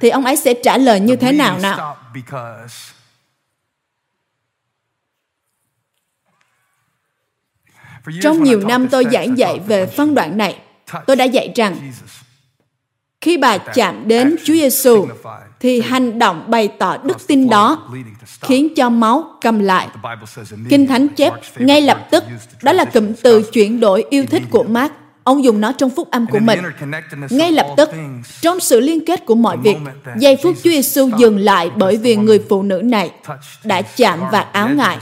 thì 0.00 0.08
ông 0.08 0.24
ấy 0.24 0.36
sẽ 0.36 0.54
trả 0.64 0.78
lời 0.78 1.00
như 1.00 1.16
thế 1.16 1.32
nào 1.32 1.58
nào? 1.58 1.96
Trong 8.22 8.42
nhiều 8.42 8.60
năm 8.60 8.88
tôi 8.88 9.04
giảng 9.12 9.38
dạy 9.38 9.60
về 9.66 9.86
phân 9.86 10.14
đoạn 10.14 10.38
này, 10.38 10.58
tôi 11.06 11.16
đã 11.16 11.24
dạy 11.24 11.52
rằng 11.54 11.92
khi 13.26 13.36
bà 13.36 13.58
chạm 13.58 14.08
đến 14.08 14.36
Chúa 14.44 14.54
Giêsu 14.54 15.06
thì 15.60 15.80
hành 15.80 16.18
động 16.18 16.44
bày 16.46 16.68
tỏ 16.68 16.96
đức 16.96 17.26
tin 17.26 17.48
đó 17.48 17.88
khiến 18.40 18.74
cho 18.76 18.90
máu 18.90 19.24
cầm 19.40 19.58
lại. 19.58 19.88
Kinh 20.68 20.86
Thánh 20.86 21.08
chép 21.08 21.32
ngay 21.56 21.80
lập 21.80 22.06
tức, 22.10 22.24
đó 22.62 22.72
là 22.72 22.84
cụm 22.84 23.12
từ 23.22 23.42
chuyển 23.52 23.80
đổi 23.80 24.04
yêu 24.10 24.24
thích 24.30 24.42
của 24.50 24.62
Mark. 24.62 24.92
Ông 25.24 25.44
dùng 25.44 25.60
nó 25.60 25.72
trong 25.72 25.90
phúc 25.90 26.08
âm 26.10 26.26
của 26.26 26.38
mình. 26.38 26.58
Ngay 27.30 27.52
lập 27.52 27.66
tức, 27.76 27.90
trong 28.40 28.60
sự 28.60 28.80
liên 28.80 29.04
kết 29.06 29.26
của 29.26 29.34
mọi 29.34 29.56
việc, 29.56 29.76
giây 30.18 30.36
phút 30.42 30.54
Chúa 30.64 30.70
Giêsu 30.70 31.10
dừng 31.18 31.38
lại 31.38 31.70
bởi 31.76 31.96
vì 31.96 32.16
người 32.16 32.42
phụ 32.48 32.62
nữ 32.62 32.82
này 32.84 33.10
đã 33.64 33.82
chạm 33.82 34.20
vào 34.32 34.44
áo 34.52 34.68
ngài, 34.68 34.98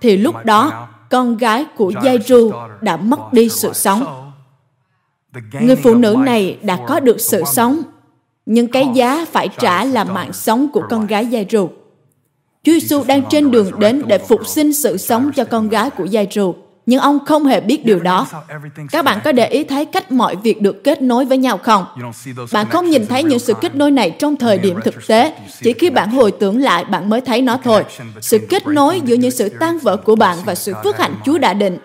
thì 0.00 0.16
lúc 0.16 0.34
đó 0.44 0.88
con 1.10 1.36
gái 1.36 1.64
của 1.76 1.92
Giai-ru 2.02 2.52
đã 2.80 2.96
mất 2.96 3.32
đi 3.32 3.48
sự 3.48 3.72
sống. 3.72 4.25
Người 5.60 5.76
phụ 5.76 5.94
nữ 5.94 6.16
này 6.18 6.58
đã 6.62 6.78
có 6.88 7.00
được 7.00 7.20
sự 7.20 7.42
sống, 7.52 7.82
nhưng 8.46 8.68
cái 8.68 8.88
giá 8.94 9.26
phải 9.32 9.48
trả 9.58 9.84
là 9.84 10.04
mạng 10.04 10.32
sống 10.32 10.68
của 10.72 10.82
con 10.90 11.06
gái 11.06 11.26
Giai-ru. 11.26 11.68
Chúa 12.64 12.72
Giêsu 12.72 13.04
đang 13.04 13.22
trên 13.30 13.50
đường 13.50 13.70
đến 13.78 14.02
để 14.06 14.18
phục 14.18 14.46
sinh 14.46 14.72
sự 14.72 14.96
sống 14.96 15.30
cho 15.36 15.44
con 15.44 15.68
gái 15.68 15.90
của 15.90 16.04
Giai-ru, 16.04 16.54
nhưng 16.86 17.00
ông 17.00 17.18
không 17.24 17.44
hề 17.44 17.60
biết 17.60 17.84
điều 17.84 18.00
đó. 18.00 18.26
Các 18.92 19.04
bạn 19.04 19.18
có 19.24 19.32
để 19.32 19.46
ý 19.48 19.64
thấy 19.64 19.84
cách 19.84 20.12
mọi 20.12 20.36
việc 20.36 20.62
được 20.62 20.84
kết 20.84 21.02
nối 21.02 21.24
với 21.24 21.38
nhau 21.38 21.58
không? 21.58 21.84
Bạn 22.52 22.66
không 22.70 22.90
nhìn 22.90 23.06
thấy 23.06 23.22
những 23.22 23.38
sự 23.38 23.54
kết 23.60 23.74
nối 23.74 23.90
này 23.90 24.10
trong 24.10 24.36
thời 24.36 24.58
điểm 24.58 24.80
thực 24.84 25.06
tế, 25.06 25.34
chỉ 25.62 25.72
khi 25.72 25.90
bạn 25.90 26.10
hồi 26.10 26.32
tưởng 26.32 26.58
lại 26.58 26.84
bạn 26.84 27.10
mới 27.10 27.20
thấy 27.20 27.42
nó 27.42 27.58
thôi. 27.64 27.84
Sự 28.20 28.38
kết 28.48 28.66
nối 28.66 29.00
giữa 29.04 29.16
những 29.16 29.30
sự 29.30 29.48
tan 29.48 29.78
vỡ 29.78 29.96
của 29.96 30.16
bạn 30.16 30.38
và 30.44 30.54
sự 30.54 30.74
phước 30.84 30.98
hạnh 30.98 31.14
Chúa 31.24 31.38
đã 31.38 31.54
định 31.54 31.78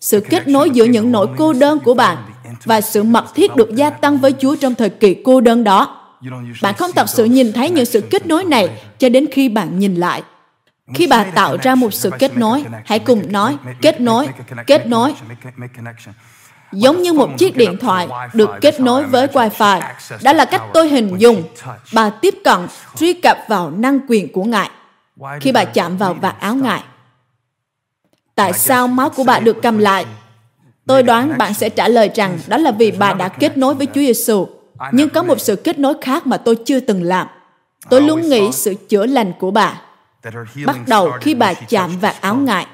sự 0.00 0.20
kết 0.20 0.48
nối 0.48 0.70
giữa 0.70 0.84
những 0.84 1.12
nỗi 1.12 1.26
cô 1.38 1.52
đơn 1.52 1.78
của 1.84 1.94
bạn 1.94 2.16
và 2.64 2.80
sự 2.80 3.02
mật 3.02 3.34
thiết 3.34 3.56
được 3.56 3.74
gia 3.74 3.90
tăng 3.90 4.18
với 4.18 4.34
Chúa 4.38 4.56
trong 4.56 4.74
thời 4.74 4.90
kỳ 4.90 5.14
cô 5.24 5.40
đơn 5.40 5.64
đó. 5.64 5.94
Bạn 6.62 6.74
không 6.74 6.90
thật 6.96 7.08
sự 7.08 7.24
nhìn 7.24 7.52
thấy 7.52 7.70
những 7.70 7.84
sự 7.84 8.00
kết 8.00 8.26
nối 8.26 8.44
này 8.44 8.68
cho 8.98 9.08
đến 9.08 9.26
khi 9.32 9.48
bạn 9.48 9.78
nhìn 9.78 9.94
lại. 9.94 10.22
Khi 10.94 11.06
bà 11.06 11.24
tạo 11.24 11.56
ra 11.62 11.74
một 11.74 11.94
sự 11.94 12.10
kết 12.18 12.36
nối, 12.36 12.64
hãy 12.84 12.98
cùng 12.98 13.32
nói 13.32 13.56
kết 13.82 14.00
nối, 14.00 14.28
kết 14.66 14.86
nối. 14.86 15.14
Giống 16.72 17.02
như 17.02 17.12
một 17.12 17.30
chiếc 17.38 17.56
điện 17.56 17.76
thoại 17.80 18.08
được 18.34 18.50
kết 18.60 18.80
nối 18.80 19.04
với 19.04 19.26
Wi-Fi. 19.26 19.80
Đó 20.22 20.32
là 20.32 20.44
cách 20.44 20.62
tôi 20.74 20.88
hình 20.88 21.16
dung. 21.18 21.42
Bà 21.94 22.10
tiếp 22.10 22.34
cận, 22.44 22.58
truy 22.98 23.12
cập 23.12 23.38
vào 23.48 23.70
năng 23.70 24.00
quyền 24.08 24.32
của 24.32 24.44
Ngài. 24.44 24.70
Khi 25.40 25.52
bà 25.52 25.64
chạm 25.64 25.96
vào 25.96 26.14
vạt 26.14 26.40
áo 26.40 26.54
Ngài, 26.54 26.82
Tại 28.38 28.52
sao 28.52 28.88
máu 28.88 29.10
của 29.10 29.24
bà 29.24 29.40
được 29.40 29.56
cầm 29.62 29.78
lại? 29.78 30.06
Tôi 30.86 31.02
đoán 31.02 31.38
bạn 31.38 31.54
sẽ 31.54 31.68
trả 31.68 31.88
lời 31.88 32.10
rằng 32.14 32.38
đó 32.46 32.56
là 32.56 32.70
vì 32.70 32.90
bà 32.90 33.12
đã 33.12 33.28
kết 33.28 33.58
nối 33.58 33.74
với 33.74 33.86
Chúa 33.86 34.00
Giêsu. 34.00 34.48
Nhưng 34.92 35.08
có 35.08 35.22
một 35.22 35.40
sự 35.40 35.56
kết 35.56 35.78
nối 35.78 35.94
khác 36.00 36.26
mà 36.26 36.36
tôi 36.36 36.56
chưa 36.56 36.80
từng 36.80 37.02
làm. 37.02 37.26
Tôi 37.90 38.02
luôn 38.02 38.28
nghĩ 38.28 38.52
sự 38.52 38.74
chữa 38.88 39.06
lành 39.06 39.32
của 39.38 39.50
bà 39.50 39.80
bắt 40.66 40.76
đầu 40.86 41.10
khi 41.20 41.34
bà 41.34 41.54
chạm 41.54 41.98
vạt 42.00 42.14
áo 42.20 42.36
ngài. 42.36 42.66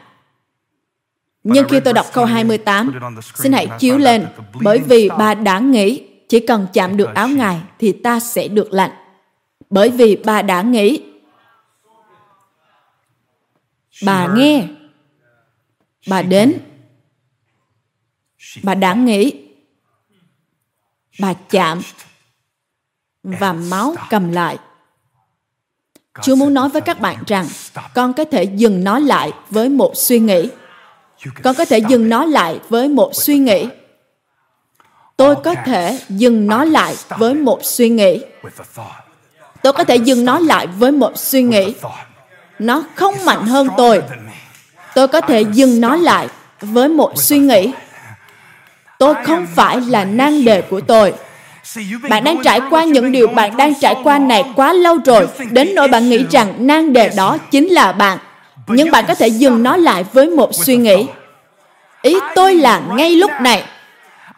Nhưng 1.44 1.68
khi 1.68 1.80
tôi 1.80 1.94
đọc 1.94 2.06
câu 2.12 2.24
28, 2.24 3.00
xin 3.34 3.52
hãy 3.52 3.68
chiếu 3.78 3.98
lên, 3.98 4.26
bởi 4.60 4.78
vì 4.78 5.08
bà 5.18 5.34
đã 5.34 5.58
nghĩ 5.58 6.02
chỉ 6.28 6.40
cần 6.40 6.66
chạm 6.72 6.96
được 6.96 7.14
áo 7.14 7.28
ngài 7.28 7.60
thì 7.78 7.92
ta 7.92 8.20
sẽ 8.20 8.48
được 8.48 8.72
lành. 8.72 8.90
Bởi 9.70 9.90
vì 9.90 10.16
bà 10.24 10.42
đã 10.42 10.62
nghĩ. 10.62 11.02
Bà 14.04 14.28
nghe 14.34 14.66
bà 16.06 16.22
đến. 16.22 16.58
Bà 18.62 18.74
đã 18.74 18.94
nghĩ 18.94 19.32
bà 21.20 21.32
chạm 21.32 21.80
và 23.22 23.52
máu 23.52 23.94
cầm 24.10 24.32
lại. 24.32 24.58
Chúa 26.22 26.36
muốn 26.36 26.54
nói 26.54 26.68
với 26.68 26.82
các 26.82 27.00
bạn 27.00 27.22
rằng, 27.26 27.46
con 27.94 28.12
có 28.12 28.24
thể 28.24 28.44
dừng 28.44 28.84
nó 28.84 28.98
lại 28.98 29.32
với 29.50 29.68
một 29.68 29.92
suy 29.94 30.18
nghĩ. 30.18 30.48
Con 31.42 31.54
có 31.54 31.64
thể 31.64 31.78
dừng 31.78 32.08
nó 32.08 32.24
lại 32.24 32.60
với 32.68 32.88
một 32.88 33.10
suy 33.14 33.38
nghĩ. 33.38 33.68
Tôi 35.16 35.36
có 35.44 35.54
thể 35.64 35.98
dừng 36.08 36.46
nó 36.46 36.64
lại 36.64 36.94
với 37.08 37.34
một 37.34 37.58
suy 37.62 37.88
nghĩ. 37.88 38.24
Tôi 39.62 39.72
có 39.72 39.84
thể 39.84 39.96
dừng 39.96 40.24
nó 40.24 40.38
lại 40.38 40.66
với 40.66 40.92
một 40.92 41.12
suy 41.18 41.42
nghĩ. 41.42 41.74
Nó 42.58 42.84
không 42.94 43.14
mạnh 43.24 43.46
hơn 43.46 43.68
tôi 43.76 44.02
tôi 44.94 45.08
có 45.08 45.20
thể 45.20 45.42
dừng 45.52 45.80
nó 45.80 45.96
lại 45.96 46.28
với 46.60 46.88
một 46.88 47.12
suy 47.16 47.38
nghĩ. 47.38 47.72
Tôi 48.98 49.14
không 49.24 49.46
phải 49.54 49.80
là 49.80 50.04
nan 50.04 50.44
đề 50.44 50.62
của 50.62 50.80
tôi. 50.80 51.12
Bạn 52.08 52.24
đang 52.24 52.42
trải 52.42 52.60
qua 52.70 52.84
những 52.84 53.12
điều 53.12 53.26
bạn 53.26 53.56
đang 53.56 53.74
trải 53.80 53.96
qua 54.04 54.18
này 54.18 54.44
quá 54.56 54.72
lâu 54.72 54.98
rồi, 55.04 55.28
đến 55.50 55.74
nỗi 55.74 55.88
bạn 55.88 56.10
nghĩ 56.10 56.24
rằng 56.30 56.54
nan 56.58 56.92
đề 56.92 57.10
đó 57.16 57.38
chính 57.50 57.68
là 57.68 57.92
bạn. 57.92 58.18
Nhưng 58.66 58.90
bạn 58.90 59.04
có 59.08 59.14
thể 59.14 59.28
dừng 59.28 59.62
nó 59.62 59.76
lại 59.76 60.04
với 60.12 60.30
một 60.30 60.50
suy 60.54 60.76
nghĩ. 60.76 61.06
Ý 62.02 62.16
tôi 62.34 62.54
là 62.54 62.80
ngay 62.96 63.10
lúc 63.10 63.30
này. 63.40 63.64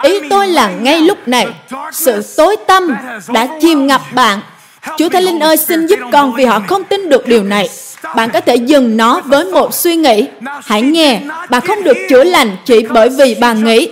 Ý 0.02 0.28
tôi 0.30 0.48
là 0.48 0.68
ngay 0.68 1.00
lúc 1.00 1.28
này. 1.28 1.46
Sự 1.92 2.22
tối 2.36 2.56
tâm 2.66 2.96
đã 3.28 3.48
chìm 3.60 3.86
ngập 3.86 4.00
bạn. 4.12 4.40
Chúa 4.98 5.08
thánh 5.08 5.22
linh 5.22 5.40
ơi, 5.40 5.56
xin 5.56 5.86
giúp 5.86 5.98
con 6.12 6.34
vì 6.34 6.44
họ 6.44 6.60
không 6.68 6.84
tin 6.84 7.08
được 7.08 7.26
điều 7.26 7.42
này 7.44 7.68
bạn 8.16 8.30
có 8.32 8.40
thể 8.40 8.56
dừng 8.56 8.96
nó 8.96 9.20
với 9.24 9.44
một 9.44 9.74
suy 9.74 9.96
nghĩ 9.96 10.26
hãy 10.64 10.82
nghe 10.82 11.20
bà 11.50 11.60
không 11.60 11.82
được 11.82 11.96
chữa 12.08 12.24
lành 12.24 12.56
chỉ 12.64 12.86
bởi 12.90 13.08
vì 13.08 13.36
bà 13.40 13.52
nghĩ 13.52 13.88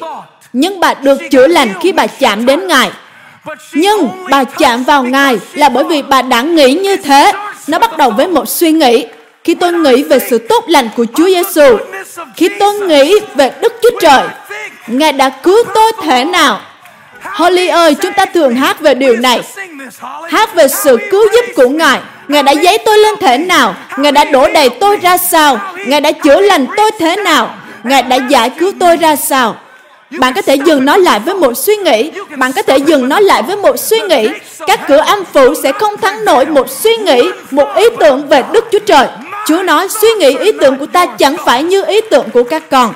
nhưng 0.52 0.80
bà 0.80 0.94
được 0.94 1.18
chữa 1.30 1.46
lành 1.46 1.68
khi 1.82 1.92
bà 1.92 2.06
chạm 2.06 2.46
đến 2.46 2.66
ngài 2.66 2.90
nhưng 3.72 4.08
bà 4.30 4.44
chạm 4.44 4.84
vào 4.84 5.04
ngài 5.04 5.38
là 5.54 5.68
bởi 5.68 5.84
vì 5.84 6.02
bà 6.02 6.22
đã 6.22 6.42
nghĩ 6.42 6.74
như 6.74 6.96
thế 6.96 7.32
nó 7.66 7.78
bắt 7.78 7.96
đầu 7.98 8.10
với 8.10 8.28
một 8.28 8.48
suy 8.48 8.72
nghĩ 8.72 9.06
khi 9.44 9.54
tôi 9.54 9.72
nghĩ 9.72 10.02
về 10.02 10.18
sự 10.18 10.38
tốt 10.38 10.64
lành 10.68 10.88
của 10.96 11.06
Chúa 11.16 11.26
Giêsu, 11.26 11.78
khi 12.36 12.48
tôi 12.58 12.74
nghĩ 12.74 13.14
về 13.34 13.52
Đức 13.60 13.72
Chúa 13.82 14.00
Trời, 14.00 14.22
Ngài 14.86 15.12
đã 15.12 15.28
cứu 15.28 15.64
tôi 15.74 15.92
thế 16.02 16.24
nào? 16.24 16.60
Holly 17.22 17.68
ơi, 17.68 17.96
chúng 18.02 18.12
ta 18.12 18.26
thường 18.26 18.54
hát 18.54 18.80
về 18.80 18.94
điều 18.94 19.16
này. 19.16 19.40
Hát 20.30 20.54
về 20.54 20.68
sự 20.68 20.98
cứu 21.10 21.24
giúp 21.32 21.44
của 21.56 21.68
Ngài. 21.68 22.00
Ngài 22.28 22.42
đã 22.42 22.52
giấy 22.52 22.78
tôi 22.78 22.98
lên 22.98 23.14
thế 23.20 23.38
nào? 23.38 23.74
Ngài 23.96 24.12
đã 24.12 24.24
đổ 24.24 24.48
đầy 24.48 24.68
tôi 24.68 24.96
ra 24.96 25.16
sao? 25.16 25.58
Ngài 25.86 26.00
đã 26.00 26.12
chữa 26.12 26.40
lành 26.40 26.66
tôi 26.76 26.90
thế 26.98 27.16
nào? 27.16 27.54
Ngài 27.84 28.02
đã 28.02 28.16
giải 28.16 28.50
cứu 28.50 28.72
tôi 28.80 28.96
ra 28.96 29.16
sao? 29.16 29.56
Bạn 30.18 30.34
có 30.34 30.42
thể 30.42 30.54
dừng 30.54 30.84
nó 30.84 30.96
lại 30.96 31.20
với 31.20 31.34
một 31.34 31.52
suy 31.56 31.76
nghĩ. 31.76 32.10
Bạn 32.36 32.52
có 32.52 32.62
thể 32.62 32.78
dừng 32.78 33.08
nó 33.08 33.20
lại 33.20 33.42
với 33.42 33.56
một 33.56 33.78
suy 33.78 34.00
nghĩ. 34.00 34.28
Các 34.66 34.80
cửa 34.88 35.02
âm 35.06 35.24
phủ 35.24 35.54
sẽ 35.62 35.72
không 35.72 35.96
thắng 35.96 36.24
nổi 36.24 36.46
một 36.46 36.70
suy 36.70 36.96
nghĩ, 36.96 37.22
một 37.50 37.68
ý 37.76 37.84
tưởng 38.00 38.28
về 38.28 38.42
Đức 38.52 38.64
Chúa 38.72 38.78
Trời. 38.78 39.06
Chúa 39.46 39.62
nói 39.62 39.88
suy 39.88 40.08
nghĩ 40.08 40.36
ý 40.38 40.52
tưởng 40.60 40.78
của 40.78 40.86
ta 40.86 41.06
chẳng 41.06 41.36
phải 41.44 41.62
như 41.62 41.84
ý 41.84 42.00
tưởng 42.10 42.30
của 42.30 42.42
các 42.42 42.70
con. 42.70 42.94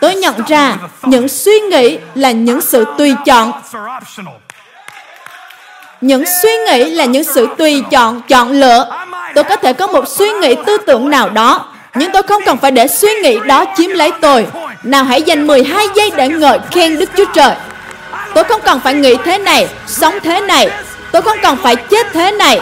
Tôi 0.00 0.14
nhận 0.14 0.34
ra 0.48 0.76
những 1.02 1.28
suy 1.28 1.60
nghĩ 1.60 1.98
là 2.14 2.30
những 2.30 2.60
sự 2.60 2.84
tùy 2.98 3.14
chọn 3.26 3.52
những 6.00 6.24
suy 6.42 6.50
nghĩ 6.66 6.90
là 6.90 7.04
những 7.04 7.24
sự 7.24 7.48
tùy 7.58 7.82
chọn 7.90 8.22
chọn 8.28 8.50
lựa 8.52 9.06
tôi 9.34 9.44
có 9.44 9.56
thể 9.56 9.72
có 9.72 9.86
một 9.86 10.08
suy 10.08 10.30
nghĩ 10.30 10.54
tư 10.66 10.76
tưởng 10.86 11.10
nào 11.10 11.30
đó 11.30 11.66
nhưng 11.94 12.12
tôi 12.12 12.22
không 12.22 12.42
cần 12.46 12.56
phải 12.56 12.70
để 12.70 12.86
suy 12.86 13.14
nghĩ 13.14 13.38
đó 13.46 13.64
chiếm 13.76 13.90
lấy 13.90 14.12
tôi 14.20 14.46
Nào 14.82 15.04
hãy 15.04 15.22
dành 15.22 15.46
12 15.46 15.86
giây 15.94 16.10
để 16.16 16.28
ngợi 16.28 16.58
khen 16.70 16.98
Đức 16.98 17.10
Chúa 17.16 17.24
Trời. 17.34 17.54
Tôi 18.34 18.44
không 18.44 18.60
cần 18.64 18.80
phải 18.80 18.94
nghĩ 18.94 19.16
thế 19.24 19.38
này, 19.38 19.68
sống 19.86 20.14
thế 20.22 20.40
này. 20.40 20.70
Tôi 21.12 21.22
không 21.22 21.38
cần 21.42 21.56
phải 21.62 21.76
chết 21.76 22.06
thế 22.12 22.30
này. 22.30 22.60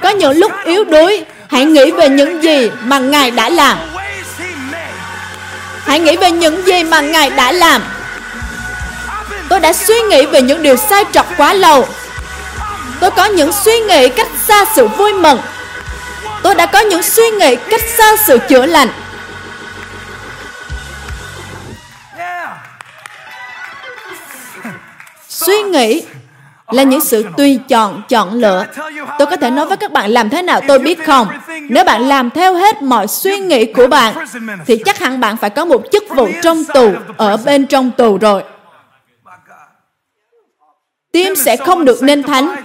Có 0.00 0.08
những 0.08 0.38
lúc 0.38 0.52
yếu 0.64 0.84
đuối, 0.84 1.24
hãy 1.48 1.64
nghĩ 1.64 1.90
về 1.90 2.08
những 2.08 2.42
gì 2.42 2.70
mà 2.84 2.98
Ngài 2.98 3.30
đã 3.30 3.48
làm. 3.48 3.78
Hãy 5.86 6.00
nghĩ 6.00 6.16
về 6.16 6.30
những 6.30 6.66
gì 6.66 6.84
mà 6.84 7.00
Ngài 7.00 7.30
đã 7.30 7.52
làm. 7.52 7.82
Tôi 9.48 9.60
đã 9.60 9.72
suy 9.72 10.00
nghĩ 10.00 10.26
về 10.26 10.42
những 10.42 10.62
điều 10.62 10.76
sai 10.76 11.04
trật 11.12 11.26
quá 11.36 11.54
lâu. 11.54 11.86
Tôi 13.00 13.10
có 13.10 13.24
những 13.24 13.52
suy 13.52 13.78
nghĩ 13.78 14.08
cách 14.08 14.28
xa 14.46 14.64
sự 14.74 14.88
vui 14.88 15.12
mừng. 15.12 15.38
Tôi 16.42 16.54
đã 16.54 16.66
có 16.66 16.80
những 16.80 17.02
suy 17.02 17.30
nghĩ 17.30 17.56
cách 17.70 17.80
xa 17.98 18.16
sự 18.26 18.38
chữa 18.48 18.66
lành. 18.66 18.88
Suy 25.28 25.62
nghĩ 25.62 26.02
là 26.70 26.82
những 26.82 27.00
sự 27.00 27.24
tùy 27.36 27.60
chọn, 27.68 28.02
chọn 28.08 28.34
lựa. 28.34 28.64
Tôi 29.18 29.26
có 29.26 29.36
thể 29.36 29.50
nói 29.50 29.66
với 29.66 29.76
các 29.76 29.92
bạn 29.92 30.10
làm 30.10 30.30
thế 30.30 30.42
nào 30.42 30.60
tôi 30.68 30.78
biết 30.78 31.06
không? 31.06 31.28
Nếu 31.68 31.84
bạn 31.84 32.08
làm 32.08 32.30
theo 32.30 32.54
hết 32.54 32.82
mọi 32.82 33.08
suy 33.08 33.38
nghĩ 33.38 33.72
của 33.72 33.86
bạn, 33.86 34.14
thì 34.66 34.82
chắc 34.84 34.98
hẳn 34.98 35.20
bạn 35.20 35.36
phải 35.36 35.50
có 35.50 35.64
một 35.64 35.82
chức 35.92 36.04
vụ 36.08 36.28
trong 36.42 36.64
tù, 36.64 36.92
ở 37.16 37.36
bên 37.36 37.66
trong 37.66 37.90
tù 37.90 38.18
rồi. 38.18 38.42
Tim 41.14 41.36
sẽ 41.36 41.56
không 41.56 41.84
được 41.84 42.02
nên 42.02 42.22
thánh. 42.22 42.56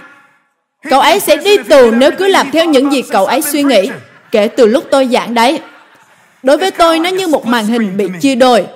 Cậu 0.90 1.00
ấy 1.00 1.20
sẽ 1.20 1.36
đi 1.36 1.58
tù 1.58 1.90
nếu 1.90 2.10
cứ 2.18 2.26
làm 2.26 2.50
theo 2.50 2.64
những 2.64 2.92
gì 2.92 3.02
cậu 3.02 3.26
ấy 3.26 3.42
suy 3.42 3.62
nghĩ. 3.62 3.90
Kể 4.30 4.48
từ 4.48 4.66
lúc 4.66 4.84
tôi 4.90 5.08
giảng 5.12 5.34
đấy. 5.34 5.60
Đối 6.42 6.56
với 6.56 6.70
tôi, 6.70 6.98
nó 6.98 7.08
như 7.08 7.26
một 7.26 7.46
màn 7.46 7.66
hình 7.66 7.96
bị 7.96 8.08
chia 8.20 8.34
đôi. 8.34 8.66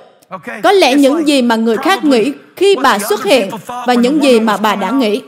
Có 0.63 0.71
lẽ 0.71 0.95
những 0.95 1.27
gì 1.27 1.41
mà 1.41 1.55
người 1.55 1.77
khác 1.77 2.03
nghĩ 2.03 2.31
khi 2.55 2.75
bà 2.83 2.99
xuất 2.99 3.23
hiện 3.23 3.49
và 3.87 3.93
những 3.93 4.23
gì 4.23 4.39
mà 4.39 4.57
bà 4.57 4.75
đã 4.75 4.91
nghĩ. 4.91 5.21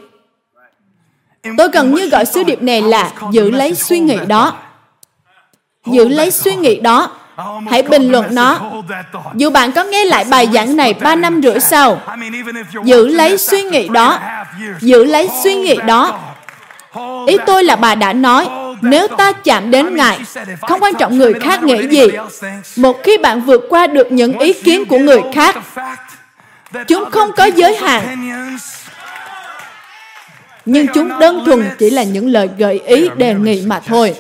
Tôi 1.58 1.70
gần 1.74 1.96
như 1.96 2.10
gọi 2.10 2.26
sứ 2.26 2.44
điệp 2.44 2.62
này 2.62 2.82
là 2.82 3.14
giữ 3.32 3.52
lấy 3.52 3.76
suy 3.76 4.00
nghĩ 4.00 4.18
đó. 4.28 4.56
Giữ 5.86 6.08
lấy 6.08 6.32
suy 6.32 6.56
nghĩ 6.56 6.80
đó. 6.80 7.17
Hãy 7.70 7.82
bình 7.82 8.12
luận 8.12 8.26
nó. 8.32 8.60
Dù 9.36 9.50
bạn 9.50 9.72
có 9.72 9.84
nghe 9.84 10.06
lại 10.06 10.26
bài 10.30 10.50
giảng 10.54 10.76
này 10.76 10.94
3 10.94 11.16
năm 11.16 11.42
rưỡi 11.44 11.60
sau, 11.60 12.02
giữ 12.84 13.08
lấy 13.08 13.38
suy 13.38 13.64
nghĩ 13.64 13.88
đó. 13.88 14.20
Giữ 14.80 15.04
lấy 15.04 15.30
suy 15.44 15.56
nghĩ 15.56 15.76
đó. 15.88 16.20
Ý 17.28 17.38
tôi 17.46 17.64
là 17.64 17.76
bà 17.76 17.96
đã 17.96 18.14
nói, 18.14 18.48
nếu 18.82 19.08
ta 19.08 19.32
chạm 19.32 19.72
đến 19.72 19.96
Ngài, 19.96 20.20
không 20.62 20.80
quan 20.84 20.94
trọng 20.96 21.18
người 21.18 21.34
khác 21.34 21.64
nghĩ 21.64 21.88
gì, 21.88 22.08
một 22.76 23.04
khi 23.04 23.18
bạn 23.18 23.42
vượt 23.42 23.62
qua 23.70 23.88
được 23.88 24.12
những 24.12 24.40
ý 24.40 24.54
kiến 24.54 24.86
của 24.86 24.98
người 24.98 25.22
khác, 25.34 25.56
chúng 26.88 27.12
không 27.12 27.32
có 27.38 27.46
giới 27.46 27.76
hạn, 27.76 28.28
nhưng 30.66 30.88
chúng 30.94 31.20
đơn 31.20 31.44
thuần 31.46 31.70
chỉ 31.80 31.90
là 31.90 32.04
những 32.04 32.28
lời 32.28 32.50
gợi 32.58 32.82
ý 32.86 33.10
đề 33.18 33.34
nghị 33.34 33.64
mà 33.66 33.80
thôi. 33.80 34.16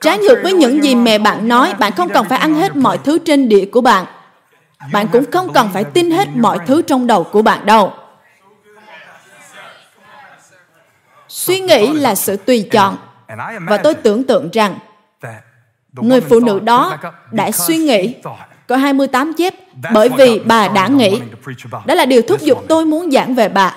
Trái 0.00 0.18
ngược 0.18 0.38
với 0.42 0.52
những 0.52 0.84
gì 0.84 0.94
mẹ 0.94 1.18
bạn 1.18 1.48
nói, 1.48 1.74
bạn 1.78 1.92
không 1.92 2.08
cần 2.08 2.24
phải 2.28 2.38
ăn 2.38 2.54
hết 2.54 2.76
mọi 2.76 2.98
thứ 2.98 3.18
trên 3.18 3.48
đĩa 3.48 3.64
của 3.64 3.80
bạn. 3.80 4.06
Bạn 4.92 5.08
cũng 5.12 5.30
không 5.30 5.52
cần 5.52 5.68
phải 5.72 5.84
tin 5.84 6.10
hết 6.10 6.28
mọi 6.34 6.58
thứ 6.66 6.82
trong 6.82 7.06
đầu 7.06 7.24
của 7.24 7.42
bạn 7.42 7.66
đâu. 7.66 7.92
Suy 11.28 11.60
nghĩ 11.60 11.92
là 11.92 12.14
sự 12.14 12.36
tùy 12.36 12.68
chọn. 12.72 12.96
Và 13.66 13.76
tôi 13.76 13.94
tưởng 13.94 14.24
tượng 14.24 14.50
rằng 14.52 14.78
người 15.92 16.20
phụ 16.20 16.40
nữ 16.40 16.60
đó 16.60 16.96
đã 17.32 17.50
suy 17.50 17.76
nghĩ 17.76 18.14
có 18.66 18.76
28 18.76 19.32
chép 19.38 19.54
bởi 19.92 20.08
vì 20.08 20.38
bà 20.38 20.68
đã 20.68 20.88
nghĩ. 20.88 21.20
Đó 21.86 21.94
là 21.94 22.04
điều 22.04 22.22
thúc 22.22 22.40
giục 22.40 22.64
tôi 22.68 22.86
muốn 22.86 23.10
giảng 23.10 23.34
về 23.34 23.48
bà. 23.48 23.74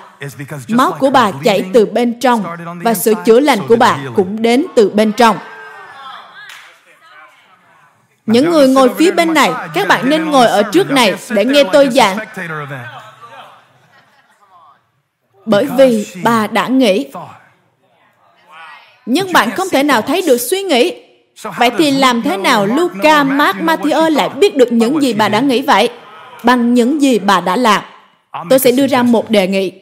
Máu 0.68 0.92
của 0.98 1.10
bà 1.10 1.30
chảy 1.44 1.64
từ 1.72 1.86
bên 1.86 2.20
trong 2.20 2.44
và 2.82 2.94
sự 2.94 3.14
chữa 3.24 3.40
lành 3.40 3.58
của 3.68 3.76
bà 3.76 3.98
cũng 4.14 4.42
đến 4.42 4.66
từ 4.76 4.90
bên 4.90 5.12
trong. 5.12 5.36
Những 8.30 8.50
người 8.50 8.68
ngồi 8.68 8.90
phía 8.98 9.10
bên 9.10 9.34
này, 9.34 9.50
các 9.74 9.88
bạn 9.88 10.08
nên 10.08 10.30
ngồi 10.30 10.46
ở 10.46 10.62
trước 10.62 10.90
này 10.90 11.14
để 11.30 11.44
nghe 11.44 11.64
tôi 11.72 11.88
giảng. 11.90 12.18
Bởi 15.46 15.66
vì 15.78 16.06
bà 16.22 16.46
đã 16.46 16.68
nghĩ. 16.68 17.06
Nhưng 19.06 19.32
bạn 19.32 19.50
không 19.50 19.68
thể 19.72 19.82
nào 19.82 20.02
thấy 20.02 20.22
được 20.26 20.38
suy 20.38 20.62
nghĩ. 20.62 20.94
Vậy 21.58 21.70
thì 21.78 21.90
làm 21.90 22.22
thế 22.22 22.36
nào 22.36 22.66
Luca, 22.66 23.24
Mark, 23.24 23.58
Matthew 23.58 24.10
lại 24.10 24.28
biết 24.28 24.56
được 24.56 24.72
những 24.72 25.02
gì 25.02 25.12
bà 25.12 25.28
đã 25.28 25.40
nghĩ 25.40 25.62
vậy? 25.62 25.88
Bằng 26.42 26.74
những 26.74 27.02
gì 27.02 27.18
bà 27.18 27.40
đã 27.40 27.56
làm. 27.56 27.82
Tôi 28.50 28.58
sẽ 28.58 28.72
đưa 28.72 28.86
ra 28.86 29.02
một 29.02 29.30
đề 29.30 29.46
nghị. 29.46 29.72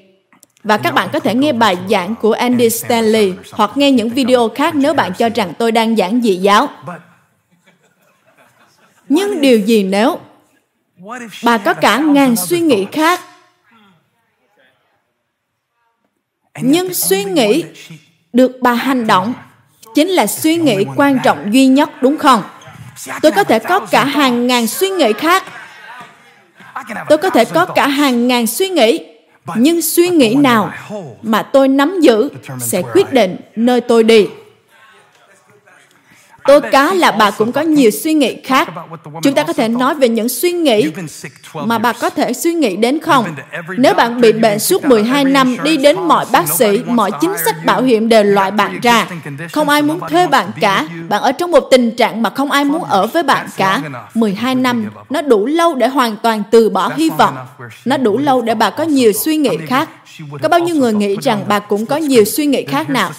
Và 0.65 0.77
các 0.77 0.95
bạn 0.95 1.09
có 1.13 1.19
thể 1.19 1.35
nghe 1.35 1.53
bài 1.53 1.77
giảng 1.91 2.15
của 2.15 2.33
Andy 2.33 2.71
Stanley 2.71 3.33
hoặc 3.53 3.71
nghe 3.75 3.91
những 3.91 4.09
video 4.09 4.49
khác 4.55 4.75
nếu 4.75 4.95
bạn 4.95 5.13
cho 5.19 5.29
rằng 5.29 5.53
tôi 5.59 5.73
đang 5.73 5.97
giảng 5.97 6.21
dị 6.23 6.37
giáo. 6.37 6.69
Nhưng 9.09 9.41
điều 9.41 9.59
gì 9.59 9.83
nếu 9.83 10.19
bà 11.45 11.59
có 11.59 11.75
cả 11.75 11.99
ngàn 11.99 12.37
suy 12.37 12.61
nghĩ 12.61 12.87
khác? 12.93 13.21
Nhưng 16.61 16.95
suy 16.95 17.25
nghĩ 17.25 17.65
được 18.33 18.59
bà 18.61 18.73
hành 18.73 19.07
động 19.07 19.35
chính 19.95 20.09
là 20.09 20.27
suy 20.27 20.57
nghĩ 20.57 20.85
quan 20.97 21.19
trọng 21.25 21.55
duy 21.55 21.67
nhất, 21.67 21.91
đúng 22.03 22.19
không? 22.19 22.43
Tôi 23.23 23.33
có 23.33 23.45
thể 23.45 23.59
có 23.59 23.81
cả 23.81 24.05
hàng 24.05 24.47
ngàn 24.47 24.67
suy 24.67 24.91
nghĩ 24.91 25.13
khác. 25.13 25.45
Tôi 27.09 27.19
có 27.19 27.31
thể 27.31 27.45
có 27.45 27.67
cả 27.67 27.89
hàng 27.89 28.29
ngàn 28.29 28.47
suy 28.47 28.69
nghĩ, 28.69 29.05
nhưng 29.57 29.83
suy 29.83 30.09
nghĩ 30.09 30.35
nào 30.35 30.73
mà 31.23 31.43
tôi 31.43 31.69
nắm 31.69 32.01
giữ 32.01 32.29
sẽ 32.61 32.83
quyết 32.83 33.13
định 33.13 33.37
nơi 33.57 33.81
tôi 33.81 34.05
đi. 34.05 34.27
Tôi 36.49 36.61
cá 36.61 36.95
là 36.95 37.11
bà 37.11 37.31
cũng 37.31 37.53
có 37.53 37.61
nhiều 37.61 37.91
suy 37.91 38.15
nghĩ 38.15 38.37
khác. 38.45 38.69
Chúng 39.23 39.35
ta 39.35 39.43
có 39.43 39.53
thể 39.53 39.69
nói 39.69 39.95
về 39.95 40.09
những 40.09 40.29
suy 40.29 40.53
nghĩ 40.53 40.91
mà 41.55 41.79
bà 41.79 41.93
có 41.93 42.11
thể 42.11 42.33
suy 42.33 42.53
nghĩ 42.53 42.77
đến 42.77 43.01
không? 43.01 43.25
Nếu 43.77 43.95
bạn 43.95 44.21
bị 44.21 44.33
bệnh 44.33 44.59
suốt 44.59 44.85
12 44.85 45.25
năm, 45.25 45.57
đi 45.63 45.77
đến 45.77 45.97
mọi 46.01 46.27
bác 46.33 46.49
sĩ, 46.49 46.81
mọi 46.87 47.11
chính 47.21 47.33
sách 47.45 47.65
bảo 47.65 47.83
hiểm 47.83 48.09
đều 48.09 48.25
loại 48.25 48.51
bạn 48.51 48.79
ra. 48.83 49.07
Không 49.53 49.69
ai 49.69 49.83
muốn 49.83 50.01
thuê 50.11 50.27
bạn 50.27 50.51
cả. 50.61 50.87
Bạn 51.09 51.23
ở 51.23 51.33
trong 51.33 51.51
một 51.51 51.69
tình 51.71 51.91
trạng 51.97 52.23
mà 52.23 52.31
không 52.31 52.51
ai 52.51 52.65
muốn 52.65 52.85
ở 52.85 53.07
với 53.07 53.23
bạn 53.23 53.47
cả. 53.57 53.83
12 54.15 54.55
năm, 54.55 54.91
nó 55.11 55.23
đủ 55.23 55.47
lâu 55.47 55.75
để 55.75 55.89
hoàn 55.89 56.17
toàn 56.17 56.43
từ 56.51 56.71
bỏ 56.71 56.93
hy 56.97 57.11
vọng. 57.11 57.37
Nó 57.85 57.97
đủ 57.97 58.19
lâu 58.19 58.43
để 58.43 58.55
bà 58.55 58.71
có 58.71 58.85
nhiều 58.85 59.13
suy 59.13 59.37
nghĩ 59.37 59.57
khác. 59.67 59.89
Có 60.43 60.49
bao 60.49 60.61
nhiêu 60.61 60.77
người 60.77 60.93
nghĩ 60.93 61.17
rằng 61.23 61.45
bà 61.49 61.59
cũng 61.59 61.87
có 61.87 61.97
nhiều 61.97 62.25
suy 62.25 62.47
nghĩ 62.47 62.65
khác 62.65 62.91
nào? 62.91 63.11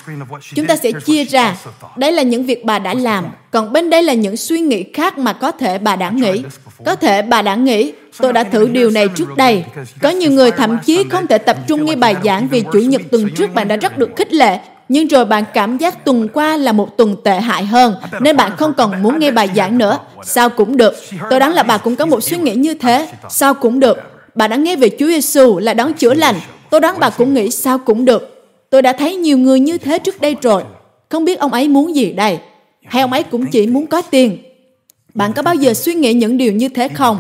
Chúng 0.55 0.65
ta 0.65 0.75
sẽ 0.75 0.91
chia 0.91 1.23
ra. 1.23 1.55
Đây 1.95 2.11
là 2.11 2.23
những 2.23 2.45
việc 2.45 2.65
bà 2.65 2.79
đã 2.79 2.93
làm. 2.93 3.25
Còn 3.51 3.73
bên 3.73 3.89
đây 3.89 4.03
là 4.03 4.13
những 4.13 4.37
suy 4.37 4.59
nghĩ 4.59 4.85
khác 4.93 5.17
mà 5.17 5.33
có 5.33 5.51
thể 5.51 5.77
bà 5.77 5.95
đã 5.95 6.09
nghĩ. 6.09 6.43
Có 6.85 6.95
thể 6.95 7.21
bà 7.21 7.41
đã 7.41 7.55
nghĩ, 7.55 7.93
tôi 8.17 8.33
đã 8.33 8.43
thử 8.43 8.67
điều 8.67 8.89
này 8.89 9.07
trước 9.15 9.37
đây. 9.37 9.63
Có 10.01 10.09
nhiều 10.09 10.31
người 10.31 10.51
thậm 10.51 10.77
chí 10.85 11.03
không 11.09 11.27
thể 11.27 11.37
tập 11.37 11.57
trung 11.67 11.85
nghe 11.85 11.95
bài 11.95 12.15
giảng 12.23 12.47
vì 12.47 12.63
Chủ 12.73 12.79
nhật 12.79 13.01
tuần 13.11 13.29
trước 13.35 13.53
bạn 13.53 13.67
đã 13.67 13.75
rất 13.75 13.97
được 13.97 14.09
khích 14.15 14.33
lệ. 14.33 14.59
Nhưng 14.89 15.07
rồi 15.07 15.25
bạn 15.25 15.43
cảm 15.53 15.77
giác 15.77 16.05
tuần 16.05 16.27
qua 16.33 16.57
là 16.57 16.71
một 16.71 16.97
tuần 16.97 17.15
tệ 17.23 17.39
hại 17.39 17.65
hơn, 17.65 17.95
nên 18.19 18.37
bạn 18.37 18.57
không 18.57 18.73
còn 18.73 19.03
muốn 19.03 19.19
nghe 19.19 19.31
bài 19.31 19.49
giảng 19.55 19.77
nữa. 19.77 19.99
Sao 20.23 20.49
cũng 20.49 20.77
được. 20.77 20.93
Tôi 21.29 21.39
đoán 21.39 21.53
là 21.53 21.63
bà 21.63 21.77
cũng 21.77 21.95
có 21.95 22.05
một 22.05 22.23
suy 22.23 22.37
nghĩ 22.37 22.55
như 22.55 22.73
thế. 22.73 23.09
Sao 23.29 23.53
cũng 23.53 23.79
được. 23.79 23.97
Bà 24.39 24.47
đã 24.47 24.55
nghe 24.55 24.75
về 24.75 24.89
Chúa 24.99 25.07
Giêsu 25.07 25.59
là 25.59 25.73
đón 25.73 25.93
chữa 25.93 26.13
lành, 26.13 26.35
Tôi 26.69 26.81
đoán 26.81 26.99
bà 26.99 27.09
cũng 27.09 27.33
nghĩ 27.33 27.51
sao 27.51 27.77
cũng 27.77 28.05
được. 28.05 28.49
Tôi 28.69 28.81
đã 28.81 28.93
thấy 28.93 29.15
nhiều 29.15 29.37
người 29.37 29.59
như 29.59 29.77
thế 29.77 29.99
trước 29.99 30.21
đây 30.21 30.35
rồi. 30.41 30.63
Không 31.09 31.25
biết 31.25 31.39
ông 31.39 31.53
ấy 31.53 31.67
muốn 31.67 31.95
gì 31.95 32.11
đây? 32.11 32.39
Hay 32.85 33.01
ông 33.01 33.13
ấy 33.13 33.23
cũng 33.23 33.45
chỉ 33.47 33.67
muốn 33.67 33.87
có 33.87 34.01
tiền? 34.01 34.37
Bạn 35.13 35.33
có 35.33 35.41
bao 35.41 35.55
giờ 35.55 35.73
suy 35.73 35.93
nghĩ 35.93 36.13
những 36.13 36.37
điều 36.37 36.53
như 36.53 36.69
thế 36.69 36.87
không? 36.87 37.19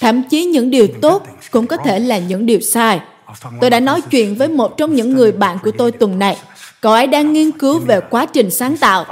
Thậm 0.00 0.22
chí 0.30 0.44
những 0.44 0.70
điều 0.70 0.86
tốt 1.02 1.26
cũng 1.50 1.66
có 1.66 1.76
thể 1.76 1.98
là 1.98 2.18
những 2.18 2.46
điều 2.46 2.60
sai. 2.60 3.00
Tôi 3.60 3.70
đã 3.70 3.80
nói 3.80 4.00
chuyện 4.10 4.34
với 4.34 4.48
một 4.48 4.76
trong 4.76 4.94
những 4.94 5.14
người 5.14 5.32
bạn 5.32 5.58
của 5.62 5.70
tôi 5.70 5.92
tuần 5.92 6.18
này. 6.18 6.36
Cậu 6.80 6.92
ấy 6.92 7.06
đang 7.06 7.32
nghiên 7.32 7.50
cứu 7.50 7.78
về 7.78 8.00
quá 8.10 8.26
trình 8.26 8.50
sáng 8.50 8.76
tạo. 8.76 9.06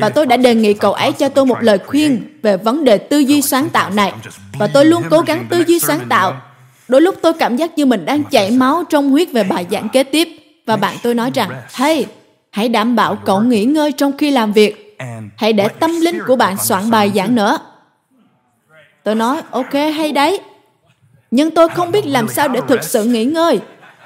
Và 0.00 0.08
tôi 0.08 0.26
đã 0.26 0.36
đề 0.36 0.54
nghị 0.54 0.74
cậu 0.74 0.92
ấy 0.92 1.12
cho 1.12 1.28
tôi 1.28 1.46
một 1.46 1.58
lời 1.60 1.78
khuyên 1.86 2.38
về 2.42 2.56
vấn 2.56 2.84
đề 2.84 2.98
tư 2.98 3.18
duy 3.18 3.42
sáng 3.42 3.68
tạo 3.68 3.90
này. 3.90 4.12
Và 4.58 4.66
tôi 4.66 4.84
luôn 4.84 5.02
cố 5.10 5.20
gắng 5.20 5.46
tư 5.50 5.64
duy 5.66 5.78
sáng 5.78 6.00
tạo 6.08 6.40
Đôi 6.88 7.00
lúc 7.00 7.14
tôi 7.22 7.32
cảm 7.32 7.56
giác 7.56 7.78
như 7.78 7.86
mình 7.86 8.04
đang 8.04 8.24
chảy 8.24 8.50
máu 8.50 8.84
trong 8.88 9.10
huyết 9.10 9.32
về 9.32 9.44
bài 9.44 9.66
giảng 9.70 9.88
kế 9.88 10.02
tiếp. 10.02 10.28
Và 10.66 10.76
bạn 10.76 10.96
tôi 11.02 11.14
nói 11.14 11.30
rằng, 11.34 11.50
hey, 11.74 12.06
hãy 12.50 12.68
đảm 12.68 12.96
bảo 12.96 13.16
cậu 13.24 13.40
nghỉ 13.40 13.64
ngơi 13.64 13.92
trong 13.92 14.16
khi 14.18 14.30
làm 14.30 14.52
việc. 14.52 14.96
Hãy 15.36 15.52
để 15.52 15.68
tâm 15.68 16.00
linh 16.00 16.18
của 16.26 16.36
bạn 16.36 16.56
soạn 16.56 16.90
bài 16.90 17.12
giảng 17.14 17.34
nữa. 17.34 17.58
Tôi 19.04 19.14
nói, 19.14 19.42
ok, 19.50 19.72
hay 19.72 20.12
đấy. 20.12 20.40
Nhưng 21.30 21.50
tôi 21.50 21.68
không 21.68 21.92
biết 21.92 22.06
làm 22.06 22.28
sao 22.28 22.48
để 22.48 22.60
thực 22.68 22.84
sự 22.84 23.04
nghỉ 23.04 23.24
ngơi. 23.24 23.60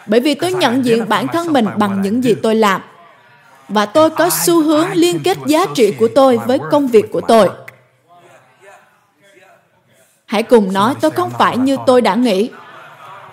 Bởi 0.06 0.20
vì 0.20 0.34
tôi 0.34 0.52
nhận 0.52 0.84
diện 0.84 1.08
bản 1.08 1.26
thân 1.28 1.52
mình 1.52 1.66
bằng 1.78 2.02
những 2.02 2.24
gì 2.24 2.34
tôi 2.42 2.54
làm. 2.54 2.80
và 3.70 3.86
tôi 3.86 4.10
có 4.10 4.30
xu 4.30 4.62
hướng 4.62 4.86
liên 4.92 5.20
kết 5.24 5.38
giá 5.46 5.66
trị 5.74 5.94
của 5.98 6.08
tôi 6.14 6.38
với 6.46 6.58
công 6.70 6.88
việc 6.88 7.12
của 7.12 7.20
tôi. 7.20 7.48
Hãy 10.26 10.42
cùng 10.42 10.72
nói 10.72 10.94
tôi 11.00 11.10
không 11.10 11.30
phải 11.30 11.56
như 11.56 11.76
tôi 11.86 12.00
đã 12.00 12.14
nghĩ. 12.14 12.50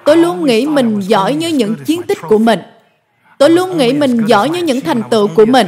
Tôi 0.08 0.18
luôn 0.18 0.46
nghĩ 0.46 0.66
mình 0.66 1.00
giỏi 1.00 1.34
như 1.34 1.48
những 1.48 1.76
chiến 1.86 2.04
tích 2.04 2.18
của 2.22 2.38
mình. 2.38 2.60
Tôi 3.38 3.50
luôn 3.50 3.78
nghĩ 3.78 3.94
mình 3.94 4.26
giỏi 4.26 4.50
như 4.50 4.64
những 4.64 4.82
thành 4.82 5.02
tựu 5.10 5.28
của 5.28 5.46
mình. 5.46 5.68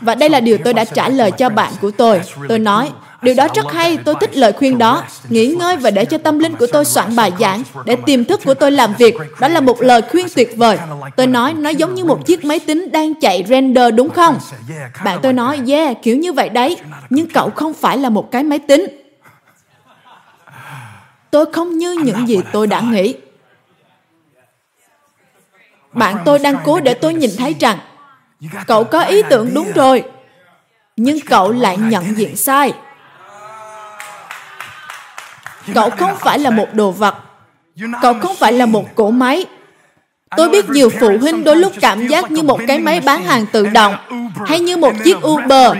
Và 0.00 0.14
đây 0.14 0.28
là 0.28 0.40
điều 0.40 0.58
tôi 0.64 0.74
đã 0.74 0.84
trả 0.84 1.08
lời 1.08 1.30
cho 1.30 1.48
bạn 1.48 1.72
của 1.80 1.90
tôi. 1.90 2.20
Tôi 2.48 2.58
nói, 2.58 2.90
Điều 3.22 3.34
đó 3.34 3.46
rất 3.54 3.72
hay, 3.72 3.98
tôi 4.04 4.14
thích 4.20 4.36
lời 4.36 4.52
khuyên 4.52 4.78
đó. 4.78 5.04
Nghỉ 5.28 5.46
ngơi 5.46 5.76
và 5.76 5.90
để 5.90 6.04
cho 6.04 6.18
tâm 6.18 6.38
linh 6.38 6.56
của 6.56 6.66
tôi 6.72 6.84
soạn 6.84 7.16
bài 7.16 7.32
giảng, 7.40 7.62
để 7.84 7.96
tiềm 8.06 8.24
thức 8.24 8.40
của 8.44 8.54
tôi 8.54 8.70
làm 8.70 8.94
việc. 8.98 9.14
Đó 9.40 9.48
là 9.48 9.60
một 9.60 9.82
lời 9.82 10.02
khuyên 10.02 10.26
tuyệt 10.36 10.56
vời. 10.56 10.78
Tôi 11.16 11.26
nói, 11.26 11.54
nó 11.54 11.70
giống 11.70 11.94
như 11.94 12.04
một 12.04 12.26
chiếc 12.26 12.44
máy 12.44 12.58
tính 12.58 12.88
đang 12.92 13.14
chạy 13.14 13.44
render 13.48 13.94
đúng 13.94 14.10
không? 14.10 14.38
Bạn 15.04 15.18
tôi 15.22 15.32
nói, 15.32 15.60
yeah, 15.68 16.02
kiểu 16.02 16.16
như 16.16 16.32
vậy 16.32 16.48
đấy. 16.48 16.76
Nhưng 17.10 17.28
cậu 17.28 17.50
không 17.50 17.74
phải 17.74 17.98
là 17.98 18.10
một 18.10 18.30
cái 18.30 18.42
máy 18.42 18.58
tính. 18.58 18.86
Tôi 21.30 21.46
không 21.52 21.78
như 21.78 21.92
những 21.92 22.28
gì 22.28 22.40
tôi 22.52 22.66
đã 22.66 22.80
nghĩ. 22.80 23.14
Bạn 25.92 26.16
tôi 26.24 26.38
đang 26.38 26.56
cố 26.64 26.80
để 26.80 26.94
tôi 26.94 27.14
nhìn 27.14 27.30
thấy 27.38 27.54
rằng 27.60 27.78
cậu 28.66 28.84
có 28.84 29.02
ý 29.02 29.22
tưởng 29.30 29.54
đúng 29.54 29.72
rồi, 29.74 30.04
nhưng 30.96 31.20
cậu 31.20 31.52
lại 31.52 31.76
nhận 31.76 32.16
diện 32.16 32.36
sai. 32.36 32.72
Cậu 35.74 35.90
không 35.90 36.16
phải 36.20 36.38
là 36.38 36.50
một 36.50 36.66
đồ 36.72 36.90
vật. 36.90 37.14
Cậu 38.02 38.14
không 38.14 38.36
phải 38.36 38.52
là 38.52 38.66
một 38.66 38.94
cỗ 38.94 39.10
máy. 39.10 39.46
Tôi 40.36 40.48
biết 40.48 40.68
nhiều 40.68 40.90
phụ 41.00 41.18
huynh 41.20 41.44
đôi 41.44 41.56
lúc 41.56 41.72
cảm 41.80 42.06
giác 42.06 42.30
như 42.30 42.42
một 42.42 42.60
cái 42.68 42.78
máy 42.78 43.00
bán 43.00 43.24
hàng 43.24 43.46
tự 43.46 43.66
động 43.66 43.94
hay 44.46 44.60
như 44.60 44.76
một 44.76 44.92
chiếc 45.04 45.16
Uber 45.26 45.76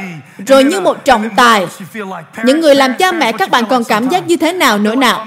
rồi 0.47 0.64
như 0.64 0.80
một 0.80 1.05
trọng 1.05 1.28
tài. 1.36 1.66
Những 2.45 2.61
người 2.61 2.74
làm 2.74 2.95
cha 2.99 3.12
mẹ 3.12 3.32
các 3.32 3.51
bạn 3.51 3.64
còn 3.66 3.84
cảm 3.84 4.09
giác 4.09 4.26
như 4.26 4.36
thế 4.36 4.53
nào 4.53 4.78
nữa 4.78 4.95
nào? 4.95 5.26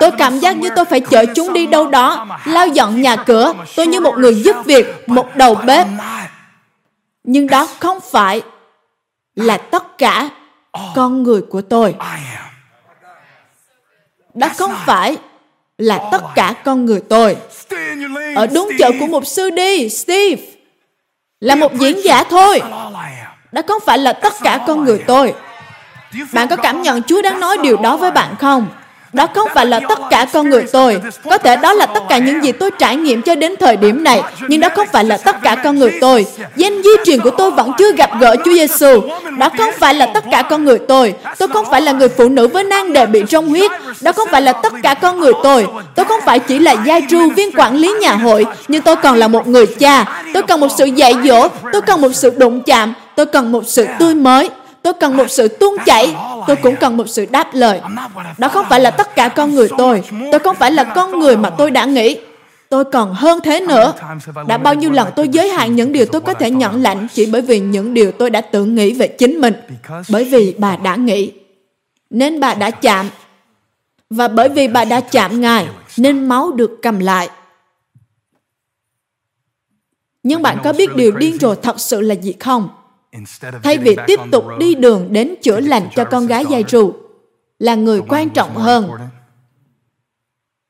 Tôi 0.00 0.10
cảm 0.18 0.38
giác 0.38 0.56
như 0.56 0.68
tôi 0.76 0.84
phải 0.84 1.00
chở 1.00 1.24
chúng 1.34 1.52
đi 1.52 1.66
đâu 1.66 1.88
đó, 1.88 2.26
lau 2.44 2.68
dọn 2.68 3.02
nhà 3.02 3.16
cửa. 3.16 3.52
Tôi 3.76 3.86
như 3.86 4.00
một 4.00 4.18
người 4.18 4.34
giúp 4.34 4.56
việc, 4.64 5.08
một 5.08 5.36
đầu 5.36 5.54
bếp. 5.54 5.86
Nhưng 7.24 7.46
đó 7.46 7.68
không 7.80 7.98
phải 8.10 8.42
là 9.36 9.56
tất 9.56 9.98
cả 9.98 10.30
con 10.94 11.22
người 11.22 11.42
của 11.50 11.60
tôi 11.60 11.94
đó 14.36 14.48
không 14.56 14.74
phải 14.86 15.16
là 15.78 16.08
tất 16.10 16.22
cả 16.34 16.54
con 16.64 16.84
người 16.84 17.00
tôi. 17.08 17.36
Ở 18.36 18.46
đúng 18.46 18.70
chợ 18.78 18.90
của 19.00 19.06
một 19.06 19.26
sư 19.26 19.50
đi, 19.50 19.88
Steve. 19.88 20.42
Là 21.40 21.54
một 21.54 21.74
diễn 21.74 22.04
giả 22.04 22.24
thôi. 22.24 22.60
Đó 23.56 23.62
không 23.66 23.82
phải 23.86 23.98
là 23.98 24.12
tất 24.12 24.32
cả 24.42 24.60
con 24.66 24.84
người 24.84 24.98
tôi. 25.06 25.34
Bạn 26.32 26.48
có 26.48 26.56
cảm 26.56 26.82
nhận 26.82 27.02
Chúa 27.02 27.22
đang 27.22 27.40
nói 27.40 27.56
điều 27.62 27.76
đó 27.76 27.96
với 27.96 28.10
bạn 28.10 28.34
không? 28.40 28.66
Đó 29.12 29.26
không 29.34 29.48
phải 29.54 29.66
là 29.66 29.80
tất 29.88 29.98
cả 30.10 30.26
con 30.32 30.50
người 30.50 30.64
tôi. 30.72 31.00
Có 31.30 31.38
thể 31.38 31.56
đó 31.56 31.72
là 31.72 31.86
tất 31.86 32.02
cả 32.08 32.18
những 32.18 32.44
gì 32.44 32.52
tôi 32.52 32.70
trải 32.78 32.96
nghiệm 32.96 33.22
cho 33.22 33.34
đến 33.34 33.54
thời 33.60 33.76
điểm 33.76 34.04
này, 34.04 34.22
nhưng 34.48 34.60
đó 34.60 34.68
không 34.76 34.86
phải 34.92 35.04
là 35.04 35.16
tất 35.16 35.36
cả 35.42 35.56
con 35.64 35.78
người 35.78 35.98
tôi. 36.00 36.26
Danh 36.56 36.82
di 36.82 36.90
truyền 37.04 37.20
của 37.20 37.30
tôi 37.30 37.50
vẫn 37.50 37.72
chưa 37.78 37.92
gặp 37.92 38.10
gỡ 38.20 38.36
Chúa 38.44 38.52
Giêsu. 38.52 39.00
Đó 39.38 39.48
không 39.58 39.70
phải 39.78 39.94
là 39.94 40.06
tất 40.06 40.24
cả 40.30 40.42
con 40.42 40.64
người 40.64 40.78
tôi. 40.88 41.14
Tôi 41.38 41.48
không 41.48 41.66
phải 41.70 41.80
là 41.80 41.92
người 41.92 42.08
phụ 42.08 42.28
nữ 42.28 42.46
với 42.46 42.64
nang 42.64 42.92
đề 42.92 43.06
bị 43.06 43.22
trong 43.28 43.48
huyết. 43.48 43.70
Đó 44.00 44.12
không 44.12 44.28
phải 44.30 44.42
là 44.42 44.52
tất 44.52 44.72
cả 44.82 44.94
con 44.94 45.20
người 45.20 45.32
tôi. 45.42 45.66
Tôi 45.94 46.06
không 46.06 46.20
phải 46.24 46.38
chỉ 46.38 46.58
là 46.58 46.76
gia 46.86 47.00
tru 47.10 47.30
viên 47.30 47.50
quản 47.56 47.76
lý 47.76 47.94
nhà 48.00 48.12
hội, 48.12 48.46
nhưng 48.68 48.82
tôi 48.82 48.96
còn 48.96 49.16
là 49.16 49.28
một 49.28 49.48
người 49.48 49.66
cha. 49.66 50.22
Tôi 50.34 50.42
cần 50.42 50.60
một 50.60 50.68
sự 50.78 50.84
dạy 50.84 51.14
dỗ, 51.24 51.48
tôi 51.72 51.82
cần 51.82 52.00
một 52.00 52.14
sự 52.14 52.30
đụng 52.36 52.62
chạm, 52.62 52.94
tôi 53.16 53.26
cần 53.26 53.52
một 53.52 53.66
sự 53.66 53.86
tươi 53.98 54.14
mới. 54.14 54.50
Tôi 54.82 54.92
cần 55.00 55.16
một 55.16 55.30
sự 55.30 55.48
tuôn 55.48 55.76
chảy. 55.86 56.16
Tôi 56.46 56.56
cũng 56.56 56.76
cần 56.76 56.96
một 56.96 57.08
sự 57.08 57.26
đáp 57.30 57.48
lời. 57.52 57.80
Đó 58.38 58.48
không 58.48 58.66
phải 58.68 58.80
là 58.80 58.90
tất 58.90 59.16
cả 59.16 59.28
con 59.28 59.54
người 59.54 59.68
tôi. 59.78 60.02
Tôi 60.32 60.38
không 60.38 60.56
phải 60.56 60.72
là 60.72 60.84
con 60.84 61.18
người 61.18 61.36
mà 61.36 61.50
tôi 61.50 61.70
đã 61.70 61.84
nghĩ. 61.84 62.18
Tôi 62.68 62.84
còn 62.84 63.14
hơn 63.14 63.40
thế 63.44 63.60
nữa. 63.60 63.92
Đã 64.46 64.58
bao 64.58 64.74
nhiêu 64.74 64.90
lần 64.90 65.08
tôi 65.16 65.28
giới 65.28 65.48
hạn 65.48 65.76
những 65.76 65.92
điều 65.92 66.06
tôi 66.06 66.20
có 66.20 66.34
thể 66.34 66.50
nhận 66.50 66.82
lãnh 66.82 67.06
chỉ 67.14 67.26
bởi 67.26 67.42
vì 67.42 67.60
những 67.60 67.94
điều 67.94 68.12
tôi 68.12 68.30
đã 68.30 68.40
tự 68.40 68.64
nghĩ 68.64 68.92
về 68.92 69.08
chính 69.08 69.40
mình. 69.40 69.54
Bởi 70.08 70.24
vì 70.24 70.54
bà 70.58 70.76
đã 70.76 70.96
nghĩ. 70.96 71.32
Nên 72.10 72.40
bà 72.40 72.54
đã 72.54 72.70
chạm. 72.70 73.10
Và 74.10 74.28
bởi 74.28 74.48
vì 74.48 74.68
bà 74.68 74.84
đã 74.84 75.00
chạm 75.00 75.40
Ngài, 75.40 75.68
nên 75.96 76.28
máu 76.28 76.52
được 76.52 76.70
cầm 76.82 76.98
lại. 76.98 77.28
Nhưng 80.22 80.42
bạn 80.42 80.58
có 80.64 80.72
biết 80.72 80.96
điều 80.96 81.12
điên 81.12 81.38
rồ 81.38 81.54
thật 81.54 81.80
sự 81.80 82.00
là 82.00 82.14
gì 82.14 82.34
không? 82.40 82.68
Thay 83.62 83.78
vì 83.78 83.96
tiếp 84.06 84.20
tục 84.32 84.44
đi 84.58 84.74
đường 84.74 85.08
đến 85.12 85.34
chữa 85.42 85.60
lành 85.60 85.88
cho 85.96 86.04
con 86.04 86.26
gái 86.26 86.44
giai 86.50 86.62
trù 86.62 86.94
là 87.58 87.74
người 87.74 88.00
quan 88.08 88.30
trọng 88.30 88.54
hơn 88.54 88.90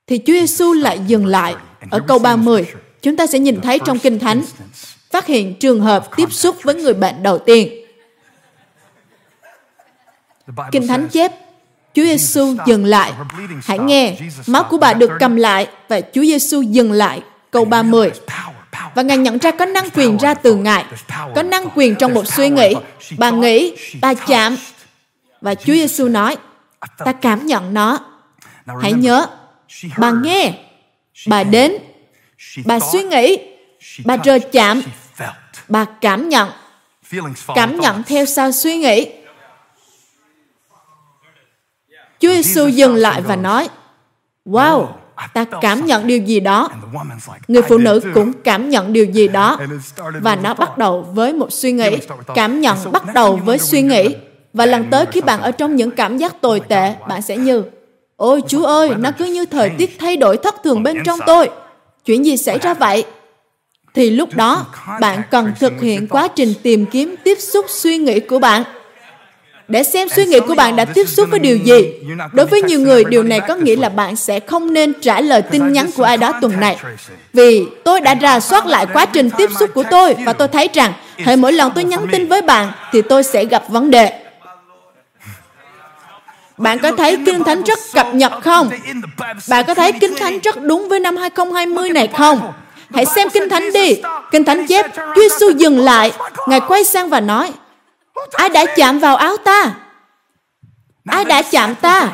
thì 0.07 0.19
Chúa 0.19 0.33
Giêsu 0.33 0.73
lại 0.73 1.01
dừng 1.07 1.27
lại 1.27 1.55
ở 1.91 2.01
câu 2.09 2.19
30. 2.19 2.67
Chúng 3.03 3.17
ta 3.17 3.27
sẽ 3.27 3.39
nhìn 3.39 3.61
thấy 3.61 3.79
trong 3.85 3.99
Kinh 3.99 4.19
Thánh 4.19 4.43
phát 5.11 5.27
hiện 5.27 5.55
trường 5.55 5.81
hợp 5.81 6.17
tiếp 6.17 6.33
xúc 6.33 6.57
với 6.63 6.75
người 6.75 6.95
bệnh 6.95 7.23
đầu 7.23 7.39
tiên. 7.39 7.73
Kinh 10.73 10.87
Thánh 10.87 11.09
chép 11.09 11.33
Chúa 11.95 12.05
Giêsu 12.05 12.55
dừng 12.67 12.85
lại. 12.85 13.13
Hãy 13.63 13.79
nghe, 13.79 14.19
máu 14.47 14.65
của 14.71 14.79
bà 14.79 14.95
được 14.95 15.11
cầm 15.21 15.37
lại 15.37 15.69
và 15.89 16.01
Chúa 16.01 16.23
Giêsu 16.23 16.63
dừng 16.63 16.93
lại. 16.93 17.23
Câu 17.51 17.65
30 17.65 18.11
và 18.97 19.03
Ngài 19.03 19.19
nhận 19.19 19.39
ra 19.39 19.51
có 19.51 19.65
năng 19.65 19.91
quyền 19.91 20.17
ra 20.17 20.35
từ 20.35 20.55
Ngài, 20.55 20.85
có 21.35 21.43
năng 21.43 21.69
quyền 21.75 21.95
trong 21.95 22.15
một 22.15 22.27
suy 22.27 22.49
nghĩ. 22.49 22.75
Bà 23.19 23.31
nghĩ, 23.31 23.77
bà 24.01 24.15
chạm. 24.15 24.57
Và 25.41 25.55
Chúa 25.55 25.73
Giêsu 25.73 26.09
nói, 26.09 26.37
ta 27.05 27.13
cảm 27.13 27.47
nhận 27.47 27.75
nó. 27.75 27.99
Hãy 28.83 28.93
nhớ, 28.93 29.27
bà 29.99 30.11
nghe, 30.11 30.53
bà 31.27 31.45
đến, 31.45 31.73
bà 32.65 32.79
suy 32.81 33.03
nghĩ, 33.03 33.39
bà 34.05 34.17
rờ 34.25 34.39
chạm, 34.53 34.83
bà 35.69 35.85
cảm 35.85 36.29
nhận. 36.29 36.51
Cảm 37.55 37.81
nhận 37.81 38.03
theo 38.03 38.27
sao 38.27 38.53
suy 38.53 38.77
nghĩ. 38.77 39.13
Chúa 42.21 42.35
Giêsu 42.35 42.69
dừng 42.69 42.95
lại 42.95 43.23
và 43.23 43.37
nói, 43.37 43.69
Wow, 44.47 44.87
ta 45.33 45.45
cảm 45.61 45.87
nhận 45.87 46.07
điều 46.07 46.19
gì 46.19 46.41
đó. 46.41 46.71
Người 47.49 47.63
phụ 47.63 47.79
nữ 47.79 48.01
cũng 48.15 48.33
cảm 48.33 48.69
nhận 48.69 48.93
điều 48.93 49.05
gì 49.05 49.29
đó. 49.29 49.59
Và 50.21 50.37
nó 50.37 50.55
bắt 50.55 50.79
đầu 50.79 51.03
với 51.03 51.33
một 51.33 51.53
suy 51.53 51.73
nghĩ. 51.73 51.97
cảm 52.35 52.61
nhận 52.61 52.93
bắt 52.93 53.15
đầu 53.15 53.41
với 53.45 53.59
suy 53.59 53.83
nghĩ. 53.83 54.15
và 54.53 54.67
lần 54.67 54.85
tới 54.91 55.07
khi 55.07 55.21
bạn 55.21 55.41
ở 55.41 55.51
trong 55.51 55.77
những 55.77 55.91
cảm 55.91 56.19
giác 56.19 56.41
tồi 56.41 56.61
tệ 56.61 56.95
bạn 57.09 57.23
sẽ 57.23 57.37
như 57.37 57.63
ôi 58.17 58.43
chúa 58.49 58.65
ơi 58.65 58.91
nó 58.99 59.11
cứ 59.19 59.25
như 59.25 59.47
thời 59.47 59.71
tiết 59.71 59.97
thay 59.99 60.17
đổi 60.17 60.37
thất 60.37 60.55
thường 60.65 60.83
bên 60.83 60.97
trong 61.05 61.19
tôi. 61.27 61.51
Chuyện 62.05 62.25
gì 62.25 62.37
xảy 62.37 62.59
ra 62.59 62.75
vậy? 62.75 63.05
Thì 63.95 64.11
lúc 64.11 64.35
đó 64.35 64.67
bạn 65.01 65.23
cần 65.31 65.53
thực 65.61 65.81
hiện 65.81 66.09
quá 66.09 66.29
trình 66.29 66.55
tìm 66.63 66.87
kiếm 66.87 67.15
tiếp 67.25 67.39
xúc 67.41 67.67
suy 67.69 67.99
nghĩ 67.99 68.21
của 68.21 68.39
bạn 68.39 68.63
để 69.69 69.83
xem 69.83 70.09
suy 70.09 70.27
nghĩ 70.27 70.41
của 70.41 70.55
bạn 70.55 70.77
đã 70.77 70.85
tiếp 70.85 71.09
xúc 71.09 71.29
với 71.31 71.39
điều 71.39 71.57
gì. 71.57 71.93
Đối 72.33 72.47
với 72.47 72.63
nhiều 72.63 72.81
người, 72.81 73.05
điều 73.05 73.23
này 73.23 73.41
có 73.49 73.55
nghĩa 73.55 73.77
là 73.77 73.89
bạn 73.89 74.17
sẽ 74.17 74.41
không 74.41 74.73
nên 74.73 74.93
trả 75.01 75.21
lời 75.21 75.43
tin 75.43 75.73
nhắn 75.73 75.91
của 75.97 76.05
ai 76.05 76.17
đó 76.17 76.33
tuần 76.41 76.61
này. 76.61 76.77
Vì 77.33 77.67
tôi 77.85 78.01
đã 78.01 78.15
rà 78.23 78.41
soát 78.41 78.67
lại 78.67 78.87
quá 78.93 79.07
trình 79.07 79.31
tiếp 79.37 79.51
xúc 79.59 79.71
của 79.75 79.85
tôi 79.91 80.15
và 80.27 80.33
tôi 80.33 80.49
thấy 80.49 80.69
rằng 80.75 80.93
hệ 81.17 81.37
mỗi 81.37 81.53
lần 81.53 81.73
tôi 81.75 81.85
nhắn 81.85 82.07
tin 82.13 82.29
với 82.29 82.43
bạn 82.43 82.73
thì 82.93 83.03
tôi 83.03 83.23
sẽ 83.23 83.45
gặp 83.45 83.69
vấn 83.69 83.91
đề. 83.91 84.13
Bạn 86.59 86.79
có 86.79 86.93
thấy 86.93 87.19
Kinh 87.27 87.45
Thánh 87.45 87.63
rất 87.63 87.79
cập 87.95 88.15
nhật 88.15 88.33
không? 88.43 88.71
Bạn 89.49 89.65
có 89.67 89.75
thấy 89.75 89.93
Kinh 89.93 90.15
Thánh 90.17 90.39
rất 90.39 90.63
đúng 90.63 90.89
với 90.89 91.01
năm 91.01 91.17
2020 91.17 91.91
này 91.91 92.09
không? 92.09 92.53
Hãy 92.95 93.07
xem 93.07 93.31
Kinh 93.31 93.49
Thánh 93.49 93.73
đi. 93.73 94.03
Kinh 94.31 94.45
Thánh 94.45 94.67
chép, 94.67 94.87
Chúa 94.97 95.23
Giêsu 95.23 95.51
dừng 95.51 95.79
lại. 95.79 96.13
Ngài 96.49 96.61
quay 96.61 96.85
sang 96.85 97.09
và 97.09 97.21
nói, 97.21 97.53
Ai 98.33 98.49
đã 98.49 98.65
chạm 98.77 98.99
vào 98.99 99.17
áo 99.17 99.37
ta? 99.37 99.75
Ai 101.07 101.25
đã 101.25 101.43
chạm 101.43 101.75
ta? 101.75 102.09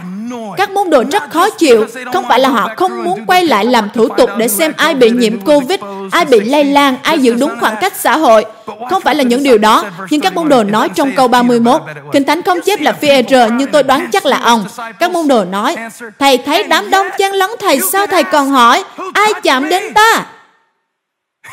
Các 0.56 0.70
môn 0.70 0.90
đồ 0.90 1.04
rất 1.12 1.30
khó 1.30 1.50
chịu, 1.50 1.86
không 2.12 2.24
phải 2.28 2.40
là 2.40 2.48
họ 2.48 2.70
không 2.76 3.04
muốn 3.04 3.26
quay 3.26 3.44
lại 3.44 3.64
làm 3.64 3.88
thủ 3.94 4.08
tục 4.08 4.30
để 4.38 4.48
xem 4.48 4.72
ai 4.76 4.94
bị 4.94 5.10
nhiễm 5.10 5.40
Covid, 5.40 5.80
ai 6.10 6.24
bị 6.24 6.40
lây 6.40 6.64
lan, 6.64 6.96
ai 7.02 7.18
giữ 7.18 7.34
đúng 7.34 7.54
khoảng 7.60 7.76
cách 7.80 7.92
xã 7.96 8.16
hội. 8.16 8.44
Không 8.90 9.02
phải 9.02 9.14
là 9.14 9.22
những 9.22 9.42
điều 9.42 9.58
đó, 9.58 9.84
nhưng 10.10 10.20
các 10.20 10.34
môn 10.34 10.48
đồ 10.48 10.64
nói 10.64 10.88
trong 10.88 11.12
câu 11.16 11.28
31, 11.28 11.82
Kinh 12.12 12.24
Thánh 12.24 12.42
không 12.42 12.60
chép 12.60 12.80
là 12.80 12.92
phi 12.92 13.08
nhưng 13.56 13.70
tôi 13.70 13.82
đoán 13.82 14.08
chắc 14.12 14.26
là 14.26 14.38
ông. 14.38 14.64
Các 14.98 15.10
môn 15.10 15.28
đồ 15.28 15.44
nói, 15.44 15.76
Thầy 16.18 16.38
thấy 16.38 16.62
đám 16.62 16.90
đông 16.90 17.06
chen 17.18 17.32
lấn 17.32 17.50
thầy 17.60 17.80
sao 17.80 18.06
thầy 18.06 18.24
còn 18.24 18.50
hỏi, 18.50 18.84
ai 19.14 19.32
chạm 19.42 19.68
đến 19.68 19.94
ta? 19.94 20.26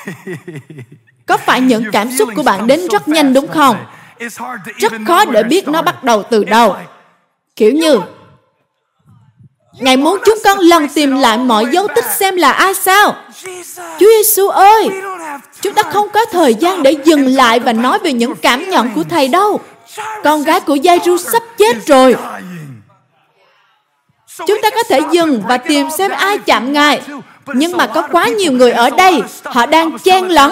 Có 1.26 1.38
phải 1.38 1.62
những 1.62 1.84
cảm 1.92 2.12
xúc 2.18 2.30
của 2.36 2.44
bạn 2.44 2.68
đến 2.68 2.88
rất 2.92 3.08
nhanh 3.08 3.34
đúng 3.34 3.48
không? 3.48 3.76
Rất 4.78 4.94
khó 5.08 5.26
để 5.26 5.44
biết 5.44 5.68
nó 5.68 5.82
bắt 5.82 6.04
đầu 6.04 6.24
từ 6.24 6.44
đâu. 6.44 6.76
Kiểu 7.56 7.72
như, 7.72 8.00
Ngài 9.80 9.98
muốn 9.98 10.20
chúng 10.26 10.38
con 10.44 10.60
lần 10.60 10.88
tìm 10.96 11.16
lại 11.16 11.38
mọi 11.38 11.66
dấu 11.72 11.88
tích 11.96 12.06
xem 12.06 12.36
là 12.36 12.52
ai 12.52 12.74
sao. 12.74 13.16
Chúa 14.00 14.08
Giêsu 14.18 14.48
ơi, 14.48 14.90
Chúng 15.62 15.74
ta 15.74 15.84
không 15.84 16.10
có 16.10 16.26
thời 16.26 16.54
gian 16.54 16.84
để 16.84 16.96
dừng 17.04 17.28
lại 17.28 17.60
và 17.60 17.74
nói 17.74 18.00
về 18.00 18.14
những 18.14 18.36
cảm 18.36 18.70
nhận 18.70 18.90
của 18.96 19.04
Thầy 19.10 19.28
đâu. 19.28 19.60
Con 20.24 20.44
gái 20.44 20.60
của 20.60 20.76
Giai-ru 20.76 21.18
sắp 21.18 21.44
chết 21.58 21.88
rồi. 21.88 22.16
Chúng 24.48 24.62
ta 24.62 24.70
có 24.70 24.84
thể 24.84 25.00
dừng 25.12 25.44
và 25.48 25.58
tìm 25.58 25.88
xem 25.98 26.12
ai 26.12 26.38
chạm 26.38 26.74
Ngài. 26.74 27.02
Nhưng 27.56 27.78
mà 27.78 27.88
có 27.88 28.02
quá 28.12 28.28
nhiều 28.28 28.52
người 28.52 28.72
ở 28.72 28.90
đây, 28.90 29.22
họ 29.44 29.66
đang 29.66 30.00
chen 30.00 30.28
lấn. 30.28 30.50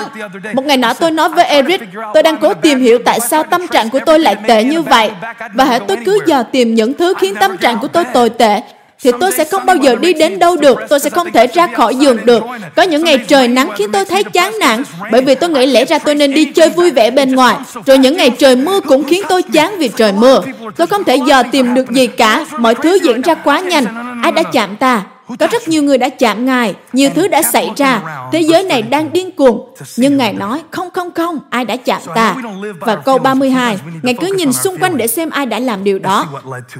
Một 0.53 0.65
ngày 0.65 0.77
nọ 0.77 0.93
tôi 0.93 1.11
nói 1.11 1.29
với 1.29 1.45
Eric, 1.45 1.81
tôi 2.13 2.23
đang 2.23 2.37
cố 2.37 2.53
tìm 2.53 2.79
hiểu 2.79 2.99
tại 3.05 3.19
sao 3.19 3.43
tâm 3.43 3.67
trạng 3.67 3.89
của 3.89 3.99
tôi 4.05 4.19
lại 4.19 4.35
tệ 4.47 4.63
như 4.63 4.81
vậy. 4.81 5.11
Và 5.53 5.65
hãy 5.65 5.79
tôi 5.79 5.97
cứ 6.05 6.19
dò 6.25 6.43
tìm 6.43 6.75
những 6.75 6.93
thứ 6.93 7.13
khiến 7.19 7.35
tâm 7.39 7.57
trạng 7.57 7.79
của 7.79 7.87
tôi 7.87 8.05
tồi 8.05 8.29
tệ, 8.29 8.61
thì 9.03 9.11
tôi 9.19 9.31
sẽ 9.31 9.43
không 9.43 9.65
bao 9.65 9.75
giờ 9.75 9.95
đi 9.95 10.13
đến 10.13 10.39
đâu 10.39 10.57
được, 10.57 10.79
tôi 10.89 10.99
sẽ 10.99 11.09
không 11.09 11.31
thể 11.31 11.47
ra 11.47 11.67
khỏi 11.75 11.95
giường 11.95 12.17
được. 12.25 12.43
Có 12.75 12.83
những 12.83 13.03
ngày 13.03 13.17
trời 13.17 13.47
nắng 13.47 13.69
khiến 13.75 13.91
tôi 13.91 14.05
thấy 14.05 14.23
chán 14.23 14.59
nản, 14.59 14.83
bởi 15.11 15.21
vì 15.21 15.35
tôi 15.35 15.49
nghĩ 15.49 15.65
lẽ 15.65 15.85
ra 15.85 15.99
tôi 15.99 16.15
nên 16.15 16.33
đi 16.33 16.45
chơi 16.45 16.69
vui 16.69 16.91
vẻ 16.91 17.11
bên 17.11 17.35
ngoài. 17.35 17.55
Rồi 17.85 17.97
những 17.97 18.17
ngày 18.17 18.29
trời 18.29 18.55
mưa 18.55 18.79
cũng 18.79 19.03
khiến 19.03 19.23
tôi 19.29 19.43
chán 19.43 19.75
vì 19.77 19.87
trời 19.87 20.11
mưa. 20.11 20.41
Tôi 20.77 20.87
không 20.87 21.03
thể 21.03 21.15
dò 21.15 21.43
tìm 21.43 21.73
được 21.73 21.91
gì 21.91 22.07
cả, 22.07 22.45
mọi 22.59 22.75
thứ 22.75 22.99
diễn 23.03 23.21
ra 23.21 23.33
quá 23.33 23.59
nhanh. 23.59 23.85
Ai 24.23 24.31
đã 24.31 24.43
chạm 24.43 24.75
ta? 24.75 25.03
Có 25.39 25.47
rất 25.51 25.67
nhiều 25.67 25.83
người 25.83 25.97
đã 25.97 26.09
chạm 26.09 26.45
Ngài, 26.45 26.75
nhiều 26.93 27.09
thứ 27.15 27.27
đã 27.27 27.41
xảy 27.41 27.69
ra. 27.75 28.01
Thế 28.31 28.41
giới 28.41 28.63
này 28.63 28.81
đang 28.81 29.13
điên 29.13 29.31
cuồng. 29.31 29.73
Nhưng 29.97 30.17
Ngài 30.17 30.33
nói, 30.33 30.63
không, 30.71 30.91
không, 30.91 31.11
không, 31.11 31.39
ai 31.49 31.65
đã 31.65 31.75
chạm 31.75 32.01
ta. 32.15 32.35
Và 32.79 32.95
câu 32.95 33.17
32, 33.17 33.77
Ngài 34.01 34.13
cứ 34.13 34.33
nhìn 34.37 34.53
xung 34.53 34.77
quanh 34.77 34.97
để 34.97 35.07
xem 35.07 35.29
ai 35.29 35.45
đã 35.45 35.59
làm 35.59 35.83
điều 35.83 35.99
đó. 35.99 36.25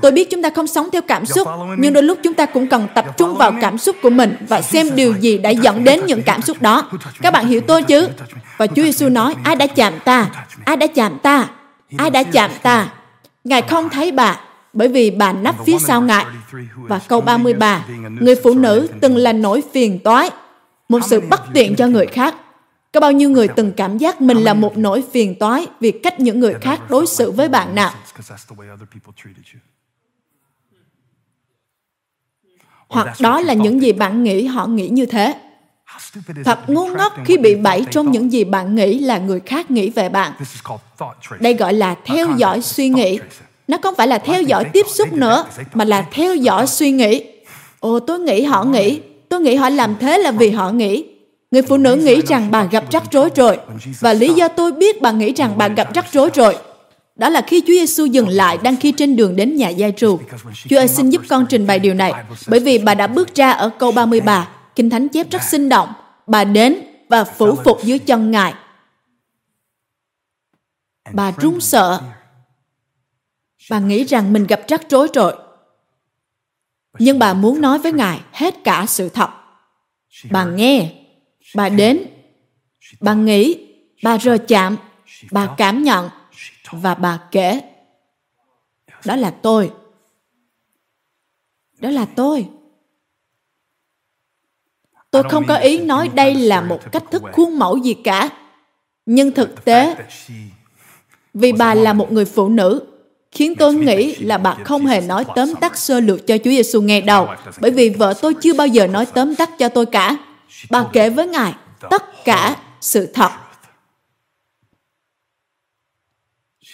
Tôi 0.02 0.12
biết 0.12 0.30
chúng 0.30 0.42
ta 0.42 0.50
không 0.50 0.68
sống 0.68 0.90
theo 0.92 1.02
cảm 1.02 1.26
xúc, 1.26 1.48
nhưng 1.78 1.94
đôi 1.94 2.04
lúc 2.04 2.18
chúng 2.24 2.34
ta 2.34 2.46
cũng 2.46 2.68
cần 2.68 2.88
tập 2.96 3.18
trung 3.18 3.36
vào 3.36 3.54
cảm 3.62 3.78
xúc 3.78 3.96
của 4.02 4.10
mình 4.10 4.36
và 4.50 4.62
xem 4.62 4.96
điều 4.96 5.14
gì 5.14 5.38
đã 5.38 5.50
dẫn 5.50 5.84
đến 5.84 6.02
những 6.06 6.24
cảm 6.24 6.42
xúc 6.42 6.62
đó. 6.62 6.90
Các 7.22 7.34
bạn 7.34 7.48
hiểu 7.48 7.62
tôi 7.62 7.84
chứ? 7.84 8.08
Và 8.58 8.68
Chúa 8.68 8.84
Giêsu 8.84 9.10
nói, 9.10 9.36
ai 9.44 9.56
đã 9.56 9.68
chạm 9.68 9.94
ta? 10.06 10.30
Ai 10.66 10.76
đã 10.76 10.88
chạm 10.88 11.20
ta? 11.20 11.48
Ai 11.98 12.10
đã 12.10 12.24
chạm 12.24 12.52
ta? 12.64 12.90
Ngài 13.44 13.62
không 13.62 13.90
thấy 13.90 14.12
bà, 14.12 14.40
bởi 14.78 14.88
vì 14.88 15.12
bà 15.12 15.34
nấp 15.34 15.56
phía 15.66 15.80
sau 15.80 16.02
ngài. 16.02 16.26
Và 16.76 17.00
câu 17.08 17.22
33, 17.22 17.86
người 18.20 18.36
phụ 18.44 18.54
nữ 18.54 18.88
từng 19.02 19.18
là 19.18 19.34
nỗi 19.34 19.64
phiền 19.74 20.00
toái, 20.04 20.30
một 20.90 21.00
sự 21.10 21.22
bất 21.30 21.42
tiện 21.54 21.76
cho 21.76 21.88
người 21.88 22.06
khác. 22.06 22.36
Có 22.94 23.00
bao 23.00 23.12
nhiêu 23.12 23.30
người 23.30 23.48
từng 23.48 23.72
cảm 23.72 23.98
giác 23.98 24.22
mình 24.22 24.38
là 24.38 24.54
một 24.54 24.78
nỗi 24.78 25.04
phiền 25.12 25.36
toái 25.40 25.68
vì 25.80 25.92
cách 25.92 26.20
những 26.20 26.40
người 26.40 26.54
khác 26.62 26.90
đối 26.90 27.08
xử 27.08 27.32
với 27.32 27.50
bạn 27.50 27.76
nào? 27.76 27.92
Hoặc 32.88 33.08
đó 33.20 33.42
là 33.42 33.54
những 33.54 33.82
gì 33.82 33.92
bạn 33.92 34.24
nghĩ 34.24 34.46
họ 34.46 34.68
nghĩ 34.68 34.88
như 34.88 35.06
thế. 35.06 35.36
Thật 36.46 36.60
ngu 36.68 36.88
ngốc 36.88 37.14
khi 37.26 37.38
bị 37.38 37.56
bẫy 37.56 37.86
trong 37.92 38.12
những 38.12 38.32
gì 38.32 38.44
bạn 38.44 38.76
nghĩ 38.76 39.00
là 39.00 39.18
người 39.18 39.40
khác 39.40 39.72
nghĩ 39.72 39.90
về 39.90 40.10
bạn. 40.10 40.32
Đây 41.40 41.54
gọi 41.54 41.74
là 41.74 41.96
theo 42.06 42.28
dõi 42.38 42.62
suy 42.62 42.90
nghĩ 42.90 43.20
nó 43.68 43.78
không 43.82 43.96
phải 43.96 44.08
là 44.08 44.18
theo 44.18 44.42
dõi 44.42 44.66
tiếp 44.74 44.86
xúc 44.90 45.14
nữa 45.14 45.46
mà 45.74 45.86
là 45.86 46.02
theo 46.12 46.36
dõi 46.36 46.68
suy 46.68 46.92
nghĩ. 46.92 47.24
Ồ 47.80 48.00
tôi 48.00 48.20
nghĩ 48.20 48.44
họ 48.44 48.64
nghĩ. 48.64 49.00
Tôi 49.30 49.42
nghĩ 49.42 49.56
họ 49.56 49.70
làm 49.70 49.96
thế 50.00 50.18
là 50.18 50.32
vì 50.32 50.50
họ 50.50 50.72
nghĩ. 50.72 51.06
Người 51.52 51.62
phụ 51.62 51.78
nữ 51.78 51.96
nghĩ 51.96 52.22
rằng 52.28 52.52
bà 52.52 52.64
gặp 52.64 52.92
rắc 52.92 53.04
rối 53.12 53.30
rồi. 53.36 53.58
Và 54.00 54.14
lý 54.14 54.34
do 54.34 54.48
tôi 54.48 54.72
biết 54.72 55.02
bà 55.02 55.12
nghĩ 55.12 55.34
rằng 55.34 55.54
bà 55.58 55.68
gặp 55.68 55.94
rắc 55.94 56.06
rối 56.14 56.30
rồi. 56.34 56.58
Đó 57.16 57.30
là 57.30 57.42
khi 57.42 57.62
Chúa 57.62 57.74
Giêsu 57.74 58.06
dừng 58.06 58.28
lại 58.28 58.58
đang 58.64 58.76
khi 58.76 58.92
trên 58.92 59.16
đường 59.16 59.36
đến 59.36 59.56
nhà 59.56 59.70
gia 59.70 59.92
trù. 59.92 60.20
Chúa 60.70 60.78
ơi 60.78 60.88
xin 60.88 61.10
giúp 61.10 61.22
con 61.30 61.46
trình 61.50 61.68
bày 61.68 61.80
điều 61.80 61.94
này, 61.94 62.14
bởi 62.48 62.60
vì 62.60 62.78
bà 62.78 62.94
đã 62.94 63.08
bước 63.08 63.36
ra 63.36 63.52
ở 63.52 63.70
câu 63.70 63.92
33, 63.92 64.50
Kinh 64.76 64.90
Thánh 64.90 65.10
chép 65.10 65.32
rất 65.32 65.44
sinh 65.44 65.70
động. 65.70 65.90
Bà 66.28 66.44
đến 66.44 66.76
và 67.10 67.24
phủ 67.24 67.56
phục 67.56 67.84
dưới 67.84 68.00
chân 68.00 68.32
Ngài. 68.32 68.54
Bà 71.14 71.32
run 71.42 71.62
sợ 71.62 72.00
bà 73.70 73.80
nghĩ 73.80 74.04
rằng 74.04 74.34
mình 74.34 74.48
gặp 74.48 74.62
rắc 74.68 74.82
rối 74.90 75.08
rồi. 75.14 75.34
Nhưng 77.00 77.20
bà 77.20 77.34
muốn 77.34 77.62
nói 77.62 77.80
với 77.80 77.92
ngài 77.92 78.22
hết 78.32 78.64
cả 78.64 78.86
sự 78.88 79.10
thật. 79.10 79.30
Bà 80.32 80.46
nghe, 80.46 80.92
bà 81.56 81.70
đến. 81.70 82.06
Bà 83.00 83.14
nghĩ, 83.14 83.68
bà 84.04 84.18
rờ 84.18 84.38
chạm, 84.48 84.78
bà 85.32 85.56
cảm 85.58 85.84
nhận 85.84 86.10
và 86.72 86.96
bà 86.96 87.20
kể. 87.32 87.62
Đó 89.06 89.16
là 89.16 89.32
tôi. 89.32 89.72
Đó 91.80 91.90
là 91.90 92.06
tôi. 92.16 92.50
Tôi 95.12 95.24
không 95.30 95.44
có 95.48 95.56
ý 95.56 95.80
nói 95.80 96.10
đây 96.14 96.36
là 96.36 96.62
một 96.62 96.92
cách 96.92 97.04
thức 97.12 97.24
khuôn 97.34 97.60
mẫu 97.60 97.78
gì 97.78 97.94
cả. 97.94 98.30
Nhưng 99.06 99.32
thực 99.32 99.66
tế, 99.66 99.96
vì 101.34 101.52
bà 101.52 101.74
là 101.74 101.94
một 101.94 102.12
người 102.12 102.26
phụ 102.26 102.50
nữ 102.50 102.97
khiến 103.32 103.56
tôi 103.56 103.74
nghĩ 103.74 104.16
là 104.16 104.38
bà 104.38 104.56
không 104.66 104.86
hề 104.86 105.02
nói 105.02 105.26
tóm 105.36 105.56
tắt 105.62 105.78
sơ 105.78 106.00
lược 106.00 106.28
cho 106.28 106.38
Chúa 106.38 106.50
Giêsu 106.50 106.82
nghe 106.82 107.02
đâu, 107.02 107.28
bởi 107.62 107.72
vì 107.72 107.90
vợ 107.90 108.14
tôi 108.22 108.34
chưa 108.34 108.54
bao 108.54 108.68
giờ 108.68 108.88
nói 108.88 109.06
tóm 109.06 109.36
tắt 109.36 109.50
cho 109.60 109.70
tôi 109.70 109.86
cả. 109.86 110.18
Bà 110.70 110.86
kể 110.94 111.10
với 111.10 111.28
Ngài 111.28 111.54
tất 111.90 112.26
cả 112.26 112.56
sự 112.82 113.06
thật. 113.14 113.32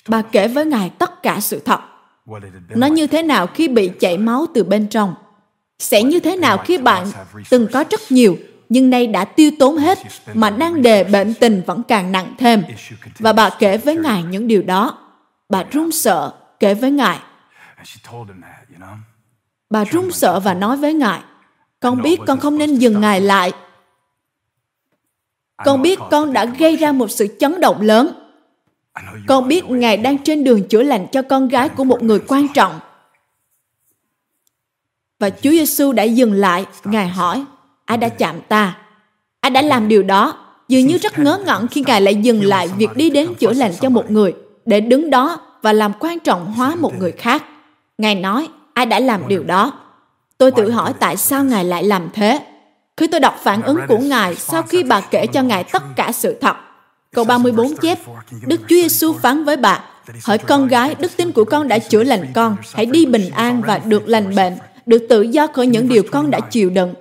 Bà 0.07 0.21
kể 0.21 0.47
với 0.47 0.65
Ngài 0.65 0.89
tất 0.89 1.23
cả 1.23 1.39
sự 1.39 1.59
thật. 1.59 1.79
Nó 2.69 2.87
như 2.87 3.07
thế 3.07 3.23
nào 3.23 3.47
khi 3.47 3.67
bị 3.67 3.91
chảy 3.99 4.17
máu 4.17 4.45
từ 4.53 4.63
bên 4.63 4.87
trong? 4.87 5.15
Sẽ 5.79 6.03
như 6.03 6.19
thế 6.19 6.35
nào 6.35 6.57
khi 6.57 6.77
bạn 6.77 7.07
từng 7.49 7.67
có 7.73 7.83
rất 7.89 8.01
nhiều 8.09 8.37
nhưng 8.69 8.89
nay 8.89 9.07
đã 9.07 9.25
tiêu 9.25 9.51
tốn 9.59 9.77
hết 9.77 9.99
mà 10.33 10.49
đang 10.49 10.81
đề 10.81 11.03
bệnh 11.03 11.33
tình 11.33 11.61
vẫn 11.65 11.83
càng 11.87 12.11
nặng 12.11 12.35
thêm. 12.37 12.63
Và 13.19 13.33
bà 13.33 13.49
kể 13.49 13.77
với 13.77 13.95
Ngài 13.95 14.23
những 14.23 14.47
điều 14.47 14.61
đó. 14.61 14.97
Bà 15.49 15.63
run 15.71 15.91
sợ 15.91 16.31
kể 16.59 16.73
với 16.73 16.91
Ngài. 16.91 17.19
Bà 19.69 19.83
run 19.83 20.11
sợ 20.11 20.39
và 20.39 20.53
nói 20.53 20.77
với 20.77 20.93
Ngài, 20.93 21.21
con 21.79 22.01
biết 22.01 22.19
con 22.27 22.39
không 22.39 22.57
nên 22.57 22.75
dừng 22.75 23.01
Ngài 23.01 23.21
lại. 23.21 23.51
Con 25.65 25.81
biết 25.81 25.99
con 26.11 26.33
đã 26.33 26.45
gây 26.45 26.75
ra 26.75 26.91
một 26.91 27.11
sự 27.11 27.37
chấn 27.39 27.61
động 27.61 27.81
lớn. 27.81 28.13
Con 29.27 29.47
biết 29.47 29.65
Ngài 29.65 29.97
đang 29.97 30.17
trên 30.17 30.43
đường 30.43 30.67
chữa 30.67 30.83
lành 30.83 31.07
cho 31.11 31.21
con 31.21 31.47
gái 31.47 31.69
của 31.69 31.83
một 31.83 32.03
người 32.03 32.19
quan 32.27 32.47
trọng. 32.53 32.79
Và 35.19 35.29
Chúa 35.29 35.51
Giêsu 35.51 35.91
đã 35.91 36.03
dừng 36.03 36.33
lại, 36.33 36.65
Ngài 36.83 37.07
hỏi, 37.07 37.45
ai 37.85 37.97
đã 37.97 38.09
chạm 38.09 38.41
ta? 38.47 38.77
Ai 39.39 39.49
đã 39.49 39.61
làm 39.61 39.87
điều 39.87 40.03
đó? 40.03 40.39
Dường 40.67 40.87
như 40.87 40.97
rất 40.97 41.19
ngớ 41.19 41.41
ngẩn 41.45 41.67
khi 41.67 41.83
Ngài 41.87 42.01
lại 42.01 42.15
dừng 42.15 42.43
lại 42.43 42.67
việc 42.67 42.89
đi 42.95 43.09
đến 43.09 43.33
chữa 43.39 43.53
lành 43.53 43.71
cho 43.81 43.89
một 43.89 44.11
người, 44.11 44.33
để 44.65 44.81
đứng 44.81 45.09
đó 45.09 45.52
và 45.63 45.73
làm 45.73 45.91
quan 45.99 46.19
trọng 46.19 46.53
hóa 46.53 46.75
một 46.75 46.93
người 46.97 47.11
khác. 47.11 47.43
Ngài 47.97 48.15
nói, 48.15 48.47
ai 48.73 48.85
đã 48.85 48.99
làm 48.99 49.27
điều 49.27 49.43
đó? 49.43 49.71
Tôi 50.37 50.51
tự 50.51 50.71
hỏi 50.71 50.93
tại 50.99 51.17
sao 51.17 51.43
Ngài 51.43 51.65
lại 51.65 51.83
làm 51.83 52.09
thế. 52.13 52.39
Khi 52.97 53.07
tôi 53.07 53.19
đọc 53.19 53.39
phản 53.43 53.61
ứng 53.61 53.77
của 53.87 53.97
Ngài 53.97 54.35
sau 54.35 54.61
khi 54.61 54.83
bà 54.83 55.01
kể 55.01 55.27
cho 55.27 55.41
Ngài 55.41 55.63
tất 55.63 55.83
cả 55.95 56.11
sự 56.11 56.37
thật, 56.41 56.55
câu 57.15 57.25
34 57.25 57.75
chép, 57.75 57.99
Đức 58.47 58.59
Chúa 58.59 58.75
Giêsu 58.75 59.13
phán 59.13 59.43
với 59.43 59.57
bà, 59.57 59.83
hỏi 60.23 60.37
con 60.37 60.67
gái, 60.67 60.95
đức 60.99 61.11
tin 61.17 61.31
của 61.31 61.43
con 61.43 61.67
đã 61.67 61.79
chữa 61.79 62.03
lành 62.03 62.25
con, 62.33 62.55
hãy 62.73 62.85
đi 62.85 63.05
bình 63.05 63.29
an 63.35 63.61
và 63.61 63.77
được 63.77 64.07
lành 64.07 64.35
bệnh, 64.35 64.53
được 64.85 65.05
tự 65.09 65.21
do 65.21 65.47
khỏi 65.47 65.67
những 65.67 65.87
điều 65.87 66.03
con 66.11 66.31
đã 66.31 66.39
chịu 66.39 66.69
đựng. 66.69 66.93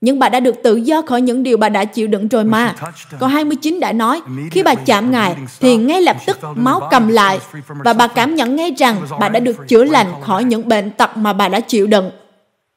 Nhưng 0.00 0.18
bà 0.18 0.28
đã 0.28 0.40
được 0.40 0.62
tự 0.62 0.76
do 0.76 1.02
khỏi 1.02 1.20
những 1.20 1.42
điều 1.42 1.56
bà 1.56 1.68
đã 1.68 1.84
chịu 1.84 2.06
đựng 2.06 2.28
rồi 2.28 2.44
mà. 2.44 2.74
Câu 3.18 3.28
29 3.28 3.80
đã 3.80 3.92
nói, 3.92 4.20
khi 4.50 4.62
bà 4.62 4.74
chạm 4.74 5.10
Ngài, 5.10 5.36
thì 5.60 5.76
ngay 5.76 6.02
lập 6.02 6.16
tức 6.26 6.38
máu 6.54 6.88
cầm 6.90 7.08
lại 7.08 7.38
và 7.84 7.92
bà 7.92 8.06
cảm 8.06 8.34
nhận 8.34 8.56
ngay 8.56 8.74
rằng 8.78 8.96
bà 9.20 9.28
đã 9.28 9.40
được 9.40 9.68
chữa 9.68 9.84
lành 9.84 10.06
khỏi 10.22 10.44
những 10.44 10.68
bệnh 10.68 10.90
tật 10.90 11.16
mà 11.16 11.32
bà 11.32 11.48
đã 11.48 11.60
chịu 11.60 11.86
đựng. 11.86 12.10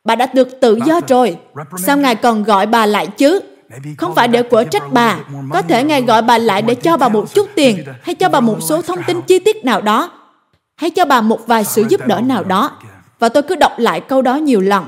Bà 0.03 0.15
đã 0.15 0.25
được 0.33 0.59
tự 0.59 0.79
do 0.85 1.01
rồi. 1.07 1.37
Sao 1.77 1.97
Ngài 1.97 2.15
còn 2.15 2.43
gọi 2.43 2.65
bà 2.65 2.85
lại 2.85 3.07
chứ? 3.07 3.39
Không 3.97 4.15
phải 4.15 4.27
để 4.27 4.43
quở 4.43 4.63
trách 4.63 4.93
bà. 4.93 5.17
Có 5.51 5.61
thể 5.61 5.83
Ngài 5.83 6.01
gọi 6.01 6.21
bà 6.21 6.37
lại 6.37 6.61
để 6.61 6.75
cho 6.75 6.97
bà 6.97 7.09
một 7.09 7.33
chút 7.33 7.49
tiền 7.55 7.83
hay 8.01 8.15
cho 8.15 8.29
bà 8.29 8.39
một 8.39 8.57
số 8.61 8.81
thông 8.81 9.03
tin 9.07 9.21
chi 9.21 9.39
tiết 9.39 9.65
nào 9.65 9.81
đó 9.81 10.11
hay 10.75 10.89
cho 10.89 11.05
bà 11.05 11.21
một 11.21 11.47
vài 11.47 11.63
sự 11.63 11.85
giúp 11.89 12.07
đỡ 12.07 12.21
nào 12.21 12.43
đó. 12.43 12.71
Và 13.19 13.29
tôi 13.29 13.43
cứ 13.43 13.55
đọc 13.55 13.71
lại 13.77 14.01
câu 14.01 14.21
đó 14.21 14.35
nhiều 14.35 14.61
lần 14.61 14.85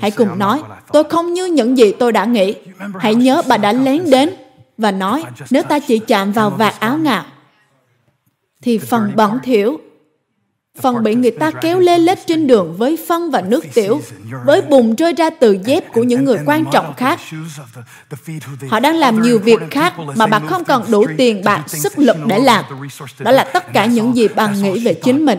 Hãy 0.00 0.10
cùng 0.10 0.38
nói, 0.38 0.62
tôi 0.92 1.04
không 1.04 1.32
như 1.32 1.46
những 1.46 1.78
gì 1.78 1.92
tôi 1.92 2.12
đã 2.12 2.24
nghĩ. 2.24 2.54
Hãy 2.98 3.14
nhớ 3.14 3.42
bà 3.48 3.56
đã 3.56 3.72
lén 3.72 4.10
đến 4.10 4.30
và 4.78 4.90
nói, 4.90 5.24
nếu 5.50 5.62
ta 5.62 5.78
chỉ 5.78 5.98
chạm 5.98 6.32
vào 6.32 6.50
vạt 6.50 6.74
áo 6.80 6.98
ngạo, 6.98 7.24
thì 8.62 8.78
phần 8.78 9.12
bẩn 9.16 9.38
thiểu, 9.42 9.78
phần 10.80 11.02
bị 11.02 11.14
người 11.14 11.30
ta 11.30 11.50
kéo 11.50 11.78
lê 11.78 11.98
lết 11.98 12.26
trên 12.26 12.46
đường 12.46 12.74
với 12.78 12.98
phân 13.08 13.30
và 13.30 13.40
nước 13.40 13.64
tiểu, 13.74 14.00
với 14.44 14.62
bùn 14.62 14.94
rơi 14.94 15.12
ra 15.12 15.30
từ 15.30 15.58
dép 15.64 15.92
của 15.92 16.02
những 16.02 16.24
người 16.24 16.38
quan 16.46 16.64
trọng 16.72 16.94
khác. 16.96 17.20
Họ 18.68 18.80
đang 18.80 18.96
làm 18.96 19.22
nhiều 19.22 19.38
việc 19.38 19.60
khác 19.70 19.94
mà 20.16 20.26
bà 20.26 20.38
không 20.38 20.64
còn 20.64 20.90
đủ 20.90 21.06
tiền 21.16 21.44
bạc, 21.44 21.64
sức 21.66 21.98
lực 21.98 22.16
để 22.26 22.38
làm. 22.38 22.64
Đó 23.18 23.30
là 23.30 23.44
tất 23.44 23.72
cả 23.72 23.86
những 23.86 24.16
gì 24.16 24.28
bà 24.36 24.50
nghĩ 24.50 24.84
về 24.84 24.94
chính 24.94 25.24
mình. 25.24 25.38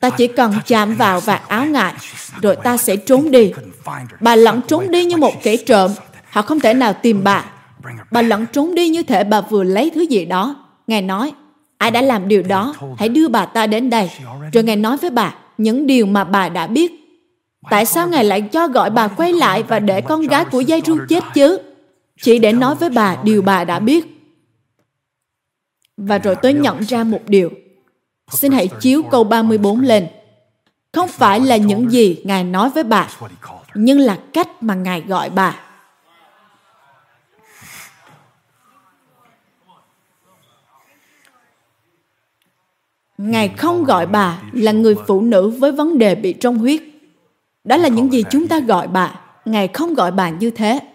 Ta 0.00 0.10
chỉ 0.10 0.26
cần 0.26 0.54
chạm 0.66 0.94
vào 0.94 1.20
vạt 1.20 1.48
áo 1.48 1.66
ngài, 1.66 1.94
rồi 2.42 2.56
ta 2.56 2.76
sẽ 2.76 2.96
trốn 2.96 3.30
đi. 3.30 3.52
Bà 4.20 4.36
lẫn 4.36 4.60
trốn 4.68 4.90
đi 4.90 5.04
như 5.04 5.16
một 5.16 5.42
kẻ 5.42 5.56
trộm. 5.56 5.90
Họ 6.30 6.42
không 6.42 6.60
thể 6.60 6.74
nào 6.74 6.92
tìm 6.92 7.24
bà. 7.24 7.44
Bà 8.10 8.22
lẫn 8.22 8.46
trốn 8.52 8.74
đi 8.74 8.88
như 8.88 9.02
thể 9.02 9.24
bà 9.24 9.40
vừa 9.40 9.64
lấy 9.64 9.90
thứ 9.94 10.00
gì 10.00 10.24
đó. 10.24 10.66
Ngài 10.86 11.02
nói, 11.02 11.32
ai 11.78 11.90
đã 11.90 12.02
làm 12.02 12.28
điều 12.28 12.42
đó, 12.42 12.74
hãy 12.98 13.08
đưa 13.08 13.28
bà 13.28 13.46
ta 13.46 13.66
đến 13.66 13.90
đây. 13.90 14.10
Rồi 14.52 14.64
Ngài 14.64 14.76
nói 14.76 14.96
với 14.96 15.10
bà 15.10 15.34
những 15.58 15.86
điều 15.86 16.06
mà 16.06 16.24
bà 16.24 16.48
đã 16.48 16.66
biết. 16.66 16.92
Tại 17.70 17.86
sao 17.86 18.08
Ngài 18.08 18.24
lại 18.24 18.40
cho 18.40 18.68
gọi 18.68 18.90
bà 18.90 19.08
quay 19.08 19.32
lại 19.32 19.62
và 19.62 19.78
để 19.78 20.00
con 20.00 20.22
gái 20.22 20.44
của 20.44 20.60
dây 20.60 20.82
ru 20.86 20.98
chết 21.08 21.24
chứ? 21.34 21.58
Chỉ 22.22 22.38
để 22.38 22.52
nói 22.52 22.74
với 22.74 22.90
bà 22.90 23.16
điều 23.24 23.42
bà 23.42 23.64
đã 23.64 23.78
biết. 23.78 24.06
Và 25.96 26.18
rồi 26.18 26.36
tôi 26.42 26.52
nhận 26.52 26.80
ra 26.80 27.04
một 27.04 27.20
điều. 27.26 27.50
Xin 28.30 28.52
hãy 28.52 28.68
chiếu 28.80 29.02
câu 29.02 29.24
34 29.24 29.80
lên. 29.80 30.08
Không 30.92 31.08
phải 31.08 31.40
là 31.40 31.56
những 31.56 31.90
gì 31.90 32.22
Ngài 32.24 32.44
nói 32.44 32.70
với 32.70 32.84
bà, 32.84 33.08
nhưng 33.74 33.98
là 33.98 34.18
cách 34.32 34.62
mà 34.62 34.74
Ngài 34.74 35.00
gọi 35.00 35.30
bà. 35.30 35.56
Ngài 43.18 43.48
không 43.48 43.84
gọi 43.84 44.06
bà 44.06 44.42
là 44.52 44.72
người 44.72 44.94
phụ 45.06 45.20
nữ 45.20 45.48
với 45.48 45.72
vấn 45.72 45.98
đề 45.98 46.14
bị 46.14 46.32
trong 46.32 46.58
huyết. 46.58 46.82
Đó 47.64 47.76
là 47.76 47.88
những 47.88 48.12
gì 48.12 48.24
chúng 48.30 48.48
ta 48.48 48.60
gọi 48.60 48.88
bà. 48.88 49.20
Ngài 49.44 49.68
không 49.68 49.94
gọi 49.94 50.12
bà 50.12 50.30
như 50.30 50.50
thế. 50.50 50.89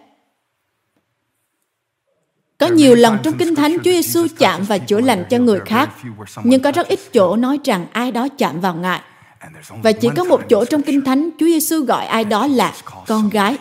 Có 2.58 2.68
nhiều 2.68 2.96
lần 2.96 3.18
trong 3.24 3.38
Kinh 3.38 3.56
Thánh 3.56 3.78
Chúa 3.78 3.92
Giêsu 3.92 4.28
chạm 4.38 4.64
và 4.64 4.78
chữa 4.78 5.02
lành 5.02 5.26
cho 5.30 5.38
người 5.38 5.60
khác, 5.66 5.90
nhưng 6.44 6.62
có 6.62 6.72
rất 6.72 6.88
ít 6.88 7.00
chỗ 7.14 7.36
nói 7.36 7.60
rằng 7.64 7.88
ai 7.92 8.12
đó 8.12 8.28
chạm 8.38 8.62
vào 8.62 8.76
Ngài. 8.76 9.02
Và 9.70 9.92
chỉ 9.92 10.10
có 10.16 10.24
một 10.24 10.42
chỗ 10.50 10.66
trong 10.66 10.82
Kinh 10.82 11.06
Thánh 11.06 11.30
Chúa 11.40 11.46
Giêsu 11.46 11.86
gọi 11.86 12.06
ai 12.06 12.24
đó 12.24 12.48
là 12.48 12.74
con 13.08 13.30
gái. 13.30 13.58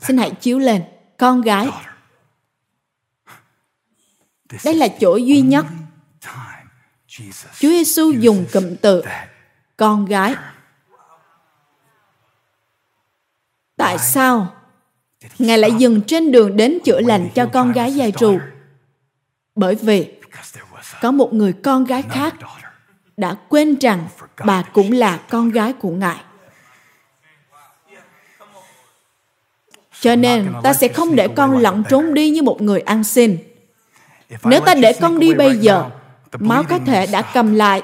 Xin 0.00 0.18
hãy 0.18 0.30
chiếu 0.30 0.58
lên, 0.58 0.82
con 1.18 1.40
gái. 1.40 1.68
Đây 4.64 4.74
là 4.74 4.88
chỗ 5.00 5.16
duy 5.16 5.40
nhất 5.40 5.66
Chúa 7.58 7.68
Giêsu 7.68 8.10
dùng 8.10 8.46
cụm 8.52 8.76
từ 8.76 9.02
con 9.76 10.04
gái. 10.04 10.34
Tại 13.76 13.98
sao 13.98 14.61
Ngài 15.38 15.58
lại 15.58 15.72
dừng 15.78 16.00
trên 16.00 16.32
đường 16.32 16.56
đến 16.56 16.78
chữa 16.84 17.00
lành 17.00 17.28
cho 17.34 17.46
con 17.46 17.72
gái 17.72 17.94
dài 17.94 18.12
trù? 18.12 18.38
Bởi 19.54 19.74
vì 19.74 20.06
có 21.00 21.10
một 21.10 21.34
người 21.34 21.52
con 21.52 21.84
gái 21.84 22.02
khác 22.10 22.34
đã 23.16 23.36
quên 23.48 23.76
rằng 23.80 24.08
bà 24.44 24.62
cũng 24.62 24.92
là 24.92 25.16
con 25.16 25.50
gái 25.50 25.72
của 25.72 25.90
Ngài. 25.90 26.16
Cho 30.00 30.16
nên 30.16 30.52
ta 30.62 30.74
sẽ 30.74 30.88
không 30.88 31.16
để 31.16 31.28
con 31.28 31.58
lẩn 31.58 31.82
trốn 31.88 32.14
đi 32.14 32.30
như 32.30 32.42
một 32.42 32.62
người 32.62 32.80
ăn 32.80 33.04
xin. 33.04 33.38
Nếu 34.44 34.60
ta 34.60 34.74
để 34.74 34.92
con 35.00 35.18
đi 35.18 35.34
bây 35.34 35.56
giờ, 35.56 35.84
máu 36.38 36.64
có 36.68 36.78
thể 36.86 37.06
đã 37.06 37.22
cầm 37.22 37.54
lại, 37.54 37.82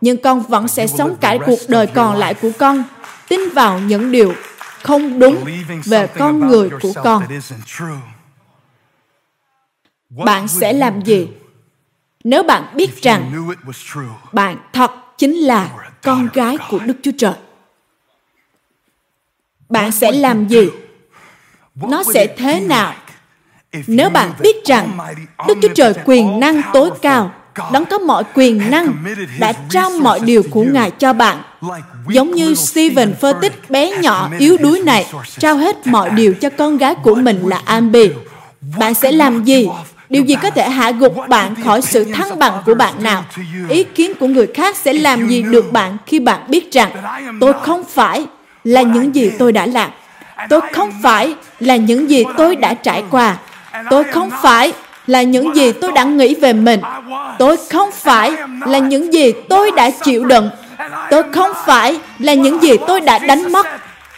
nhưng 0.00 0.16
con 0.16 0.42
vẫn 0.42 0.68
sẽ 0.68 0.86
sống 0.86 1.16
cả 1.20 1.38
cuộc 1.46 1.58
đời 1.68 1.86
còn 1.86 2.16
lại 2.16 2.34
của 2.34 2.50
con, 2.58 2.84
tin 3.28 3.40
vào 3.54 3.78
những 3.78 4.12
điều 4.12 4.32
không 4.86 5.18
đúng 5.18 5.44
về 5.84 6.06
con 6.18 6.48
người 6.48 6.70
của 6.82 6.92
con. 7.04 7.22
Bạn 10.10 10.48
sẽ 10.48 10.72
làm 10.72 11.02
gì 11.02 11.28
nếu 12.24 12.42
bạn 12.42 12.76
biết 12.76 13.02
rằng 13.02 13.48
bạn 14.32 14.56
thật 14.72 14.90
chính 15.18 15.34
là 15.34 15.70
con 16.02 16.28
gái 16.34 16.56
của 16.70 16.78
Đức 16.78 16.96
Chúa 17.02 17.10
Trời? 17.18 17.34
Bạn 19.68 19.92
sẽ 19.92 20.12
làm 20.12 20.48
gì? 20.48 20.68
Nó 21.74 22.02
sẽ 22.14 22.26
thế 22.36 22.60
nào 22.60 22.94
nếu 23.86 24.10
bạn 24.10 24.32
biết 24.40 24.64
rằng 24.64 24.98
Đức 25.48 25.58
Chúa 25.62 25.74
Trời 25.74 25.94
quyền 26.04 26.40
năng 26.40 26.62
tối 26.72 26.90
cao 27.02 27.34
đấng 27.72 27.84
có 27.84 27.98
mọi 27.98 28.24
quyền 28.34 28.70
năng 28.70 28.94
đã 29.38 29.52
trao 29.70 29.90
mọi 29.90 30.20
điều 30.20 30.42
của 30.50 30.62
Ngài 30.62 30.90
cho 30.90 31.12
bạn. 31.12 31.42
Giống 32.08 32.30
như 32.32 32.54
Stephen 32.54 33.14
Furtick 33.20 33.50
bé 33.68 33.98
nhỏ 33.98 34.30
yếu 34.38 34.56
đuối 34.56 34.80
này 34.80 35.06
trao 35.38 35.56
hết 35.56 35.86
mọi 35.86 36.10
điều 36.10 36.34
cho 36.34 36.50
con 36.50 36.76
gái 36.76 36.94
của 36.94 37.14
mình 37.14 37.42
là 37.46 37.60
Ambi. 37.64 38.10
Bạn 38.78 38.94
sẽ 38.94 39.12
làm 39.12 39.44
gì? 39.44 39.68
Điều 40.08 40.22
gì 40.24 40.36
có 40.42 40.50
thể 40.50 40.68
hạ 40.68 40.90
gục 40.90 41.14
bạn 41.28 41.54
khỏi 41.64 41.82
sự 41.82 42.04
thăng 42.04 42.38
bằng 42.38 42.62
của 42.66 42.74
bạn 42.74 43.02
nào? 43.02 43.24
Ý 43.68 43.84
kiến 43.84 44.12
của 44.20 44.26
người 44.26 44.46
khác 44.54 44.76
sẽ 44.76 44.92
làm 44.92 45.28
gì 45.28 45.42
được 45.42 45.72
bạn 45.72 45.96
khi 46.06 46.18
bạn 46.20 46.40
biết 46.48 46.72
rằng 46.72 46.90
tôi 47.40 47.52
không 47.62 47.84
phải 47.84 48.26
là 48.64 48.82
những 48.82 49.14
gì 49.14 49.30
tôi 49.38 49.52
đã 49.52 49.66
làm. 49.66 49.90
Tôi 50.48 50.60
không 50.72 50.90
phải 51.02 51.34
là 51.60 51.76
những 51.76 52.10
gì 52.10 52.24
tôi 52.36 52.56
đã 52.56 52.74
trải 52.74 53.04
qua. 53.10 53.36
Tôi 53.90 54.04
không 54.04 54.30
phải 54.42 54.72
là 55.06 55.22
những 55.22 55.56
gì 55.56 55.72
tôi 55.72 55.92
đã 55.92 56.04
nghĩ 56.04 56.34
về 56.34 56.52
mình. 56.52 56.80
Tôi 57.38 57.56
không 57.72 57.90
phải 57.92 58.32
là 58.66 58.78
những 58.78 59.12
gì 59.12 59.32
tôi 59.48 59.70
đã 59.70 59.90
chịu 59.90 60.24
đựng. 60.24 60.50
Tôi 61.10 61.22
không 61.32 61.50
phải 61.66 61.98
là 62.18 62.34
những 62.34 62.62
gì 62.62 62.72
tôi 62.86 63.00
đã 63.00 63.18
đánh 63.18 63.52
mất. 63.52 63.66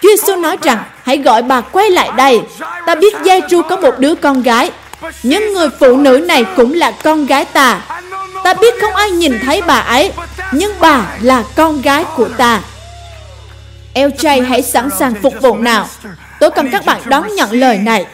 Chúa 0.03 0.09
Giêsu 0.09 0.37
nói 0.37 0.57
rằng, 0.63 0.79
hãy 1.03 1.19
gọi 1.19 1.43
bà 1.43 1.61
quay 1.61 1.91
lại 1.91 2.11
đây. 2.17 2.41
Ta 2.87 2.95
biết 2.95 3.15
giai 3.25 3.43
tru 3.49 3.63
có 3.63 3.77
một 3.77 3.99
đứa 3.99 4.15
con 4.15 4.43
gái. 4.43 4.71
Nhưng 5.23 5.53
người 5.53 5.69
phụ 5.81 5.97
nữ 5.97 6.19
này 6.29 6.45
cũng 6.57 6.75
là 6.75 6.91
con 6.91 7.27
gái 7.27 7.45
ta. 7.45 7.81
Ta 8.45 8.55
biết 8.55 8.75
không 8.81 8.95
ai 8.95 9.11
nhìn 9.11 9.39
thấy 9.45 9.63
bà 9.67 9.79
ấy, 9.79 10.13
nhưng 10.53 10.73
bà 10.81 11.07
là 11.23 11.45
con 11.57 11.83
gái 11.83 12.05
của 12.17 12.29
ta. 12.29 12.61
LJ 13.95 14.45
hãy 14.45 14.63
sẵn 14.63 14.89
sàng 14.99 15.15
phục 15.23 15.35
vụ 15.43 15.59
nào. 15.59 15.87
Tôi 16.41 16.51
cần 16.51 16.69
các 16.73 16.87
bạn 16.87 17.01
đón 17.05 17.35
nhận 17.35 17.53
lời 17.53 17.79
này. 17.79 18.07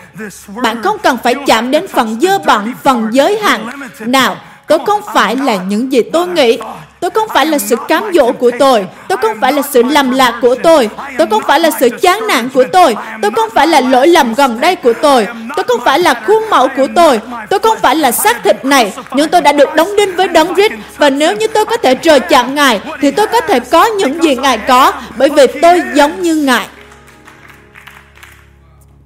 Bạn 0.62 0.82
không 0.82 0.98
cần 0.98 1.16
phải 1.22 1.34
chạm 1.46 1.70
đến 1.70 1.88
phần 1.88 2.18
dơ 2.20 2.38
bẩn, 2.38 2.74
phần 2.82 3.08
giới 3.12 3.38
hạn. 3.38 3.68
Nào, 4.00 4.36
tôi 4.66 4.78
không 4.86 5.00
phải 5.14 5.36
là 5.36 5.56
những 5.56 5.92
gì 5.92 6.02
tôi 6.12 6.26
nghĩ. 6.26 6.58
Tôi 7.00 7.10
không 7.10 7.28
phải 7.34 7.46
là 7.46 7.58
sự 7.58 7.76
cám 7.88 8.04
dỗ 8.14 8.32
của 8.32 8.50
tôi. 8.58 8.86
Tôi 9.08 9.18
không 9.18 9.40
phải 9.40 9.52
là 9.52 9.62
sự 9.70 9.82
lầm 9.82 10.10
lạc 10.10 10.38
của 10.42 10.54
tôi. 10.54 10.88
Tôi 11.18 11.26
không 11.26 11.42
phải 11.46 11.60
là 11.60 11.70
sự 11.80 11.88
chán 12.02 12.26
nản 12.28 12.48
của 12.48 12.64
tôi. 12.72 12.96
Tôi 13.22 13.30
không 13.30 13.50
phải 13.54 13.66
là 13.66 13.80
lỗi 13.80 14.06
lầm 14.06 14.34
gần 14.34 14.60
đây 14.60 14.76
của 14.76 14.92
tôi. 15.02 15.26
Tôi 15.56 15.64
không 15.68 15.80
phải 15.84 15.98
là 15.98 16.14
khuôn 16.26 16.50
mẫu 16.50 16.68
của 16.76 16.86
tôi. 16.96 17.20
Tôi 17.50 17.58
không 17.58 17.78
phải 17.82 17.96
là 17.96 18.12
xác 18.12 18.44
thịt 18.44 18.64
này. 18.64 18.92
Nhưng 19.14 19.28
tôi 19.28 19.40
đã 19.40 19.52
được 19.52 19.74
đóng 19.74 19.96
đinh 19.96 20.16
với 20.16 20.28
đấng 20.28 20.54
rít. 20.54 20.72
Và 20.96 21.10
nếu 21.10 21.36
như 21.36 21.46
tôi 21.46 21.64
có 21.64 21.76
thể 21.76 21.94
trời 21.94 22.20
chạm 22.20 22.54
Ngài, 22.54 22.80
thì 23.00 23.10
tôi 23.10 23.26
có 23.26 23.40
thể 23.40 23.60
có 23.60 23.86
những 23.86 24.22
gì 24.22 24.36
Ngài 24.36 24.58
có. 24.58 24.92
Bởi 25.16 25.28
vì 25.28 25.46
tôi 25.62 25.82
giống 25.94 26.22
như 26.22 26.36
Ngài. 26.36 26.66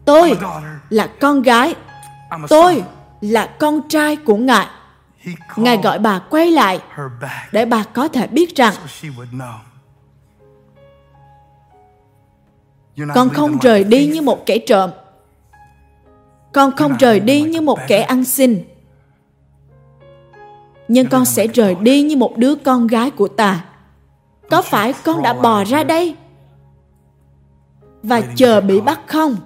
Tôi 0.08 0.38
là 0.90 1.06
con 1.20 1.42
gái. 1.42 1.74
Tôi 2.48 2.82
là 3.20 3.46
con 3.58 3.88
trai 3.88 4.16
của 4.16 4.36
Ngài. 4.36 4.66
Ngài 5.56 5.76
gọi 5.76 5.98
bà 5.98 6.18
quay 6.18 6.50
lại 6.50 6.80
để 7.52 7.64
bà 7.64 7.84
có 7.92 8.08
thể 8.08 8.26
biết 8.26 8.56
rằng 8.56 8.74
con 13.14 13.28
không 13.28 13.58
rời 13.58 13.84
đi 13.84 14.06
như 14.06 14.22
một 14.22 14.46
kẻ 14.46 14.58
trộm. 14.58 14.90
Con 16.52 16.76
không 16.76 16.96
rời 16.98 17.20
đi 17.20 17.42
như 17.42 17.60
một 17.60 17.78
kẻ 17.88 18.02
ăn 18.02 18.24
xin. 18.24 18.64
Nhưng 20.88 21.08
con 21.08 21.24
sẽ 21.24 21.46
rời 21.46 21.74
đi 21.74 22.02
như 22.02 22.16
một 22.16 22.36
đứa 22.36 22.54
con 22.54 22.86
gái 22.86 23.10
của 23.10 23.28
ta. 23.28 23.64
Có 24.50 24.62
phải 24.62 24.94
con 25.04 25.22
đã 25.22 25.32
bò 25.32 25.64
ra 25.64 25.84
đây 25.84 26.16
và 28.02 28.22
chờ 28.36 28.60
bị 28.60 28.80
bắt 28.80 29.00
không? 29.06 29.36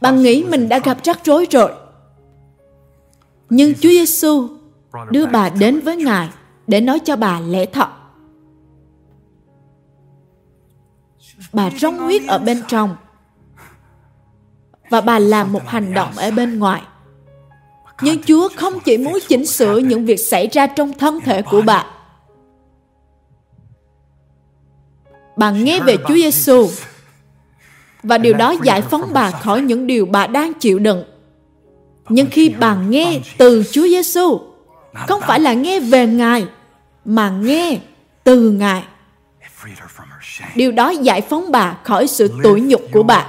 Bà 0.00 0.10
nghĩ 0.10 0.44
mình 0.44 0.68
đã 0.68 0.78
gặp 0.78 0.98
rắc 1.04 1.24
rối 1.24 1.46
rồi. 1.50 1.72
Nhưng 3.50 3.74
Chúa 3.74 3.88
Giêsu 3.88 4.48
đưa 5.10 5.26
bà 5.26 5.48
đến 5.48 5.80
với 5.80 5.96
Ngài 5.96 6.28
để 6.66 6.80
nói 6.80 6.98
cho 6.98 7.16
bà 7.16 7.40
lẽ 7.40 7.66
thật. 7.66 7.88
Bà 11.52 11.70
rong 11.70 11.98
huyết 11.98 12.22
ở 12.28 12.38
bên 12.38 12.62
trong 12.68 12.96
và 14.90 15.00
bà 15.00 15.18
làm 15.18 15.52
một 15.52 15.66
hành 15.66 15.94
động 15.94 16.12
ở 16.16 16.30
bên 16.30 16.58
ngoài. 16.58 16.82
Nhưng 18.02 18.22
Chúa 18.22 18.48
không 18.56 18.80
chỉ 18.84 18.98
muốn 18.98 19.18
chỉnh 19.28 19.46
sửa 19.46 19.78
những 19.78 20.04
việc 20.04 20.20
xảy 20.20 20.46
ra 20.46 20.66
trong 20.66 20.92
thân 20.92 21.20
thể 21.20 21.42
của 21.42 21.62
bà. 21.62 21.86
Bà 25.36 25.50
nghe 25.50 25.80
về 25.80 25.96
Chúa 26.08 26.14
Giêsu 26.14 26.68
và 28.02 28.18
điều 28.18 28.34
đó 28.34 28.54
giải 28.62 28.82
phóng 28.82 29.10
bà 29.12 29.30
khỏi 29.30 29.60
những 29.60 29.86
điều 29.86 30.06
bà 30.06 30.26
đang 30.26 30.52
chịu 30.54 30.78
đựng. 30.78 31.04
Nhưng 32.08 32.26
khi 32.30 32.54
bà 32.58 32.74
nghe 32.74 33.20
từ 33.38 33.64
Chúa 33.72 33.88
Giêsu, 33.88 34.40
không 35.08 35.20
phải 35.20 35.40
là 35.40 35.52
nghe 35.52 35.80
về 35.80 36.06
Ngài, 36.06 36.46
mà 37.04 37.30
nghe 37.30 37.78
từ 38.24 38.50
Ngài. 38.50 38.82
Điều 40.54 40.72
đó 40.72 40.90
giải 40.90 41.20
phóng 41.20 41.52
bà 41.52 41.76
khỏi 41.84 42.06
sự 42.06 42.32
tủi 42.42 42.60
nhục 42.60 42.82
của 42.92 43.02
bà. 43.02 43.26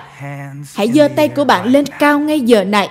Hãy 0.76 0.92
giơ 0.94 1.08
tay 1.16 1.28
của 1.28 1.44
bạn 1.44 1.68
lên 1.68 1.86
cao 2.00 2.20
ngay 2.20 2.40
giờ 2.40 2.64
này. 2.64 2.90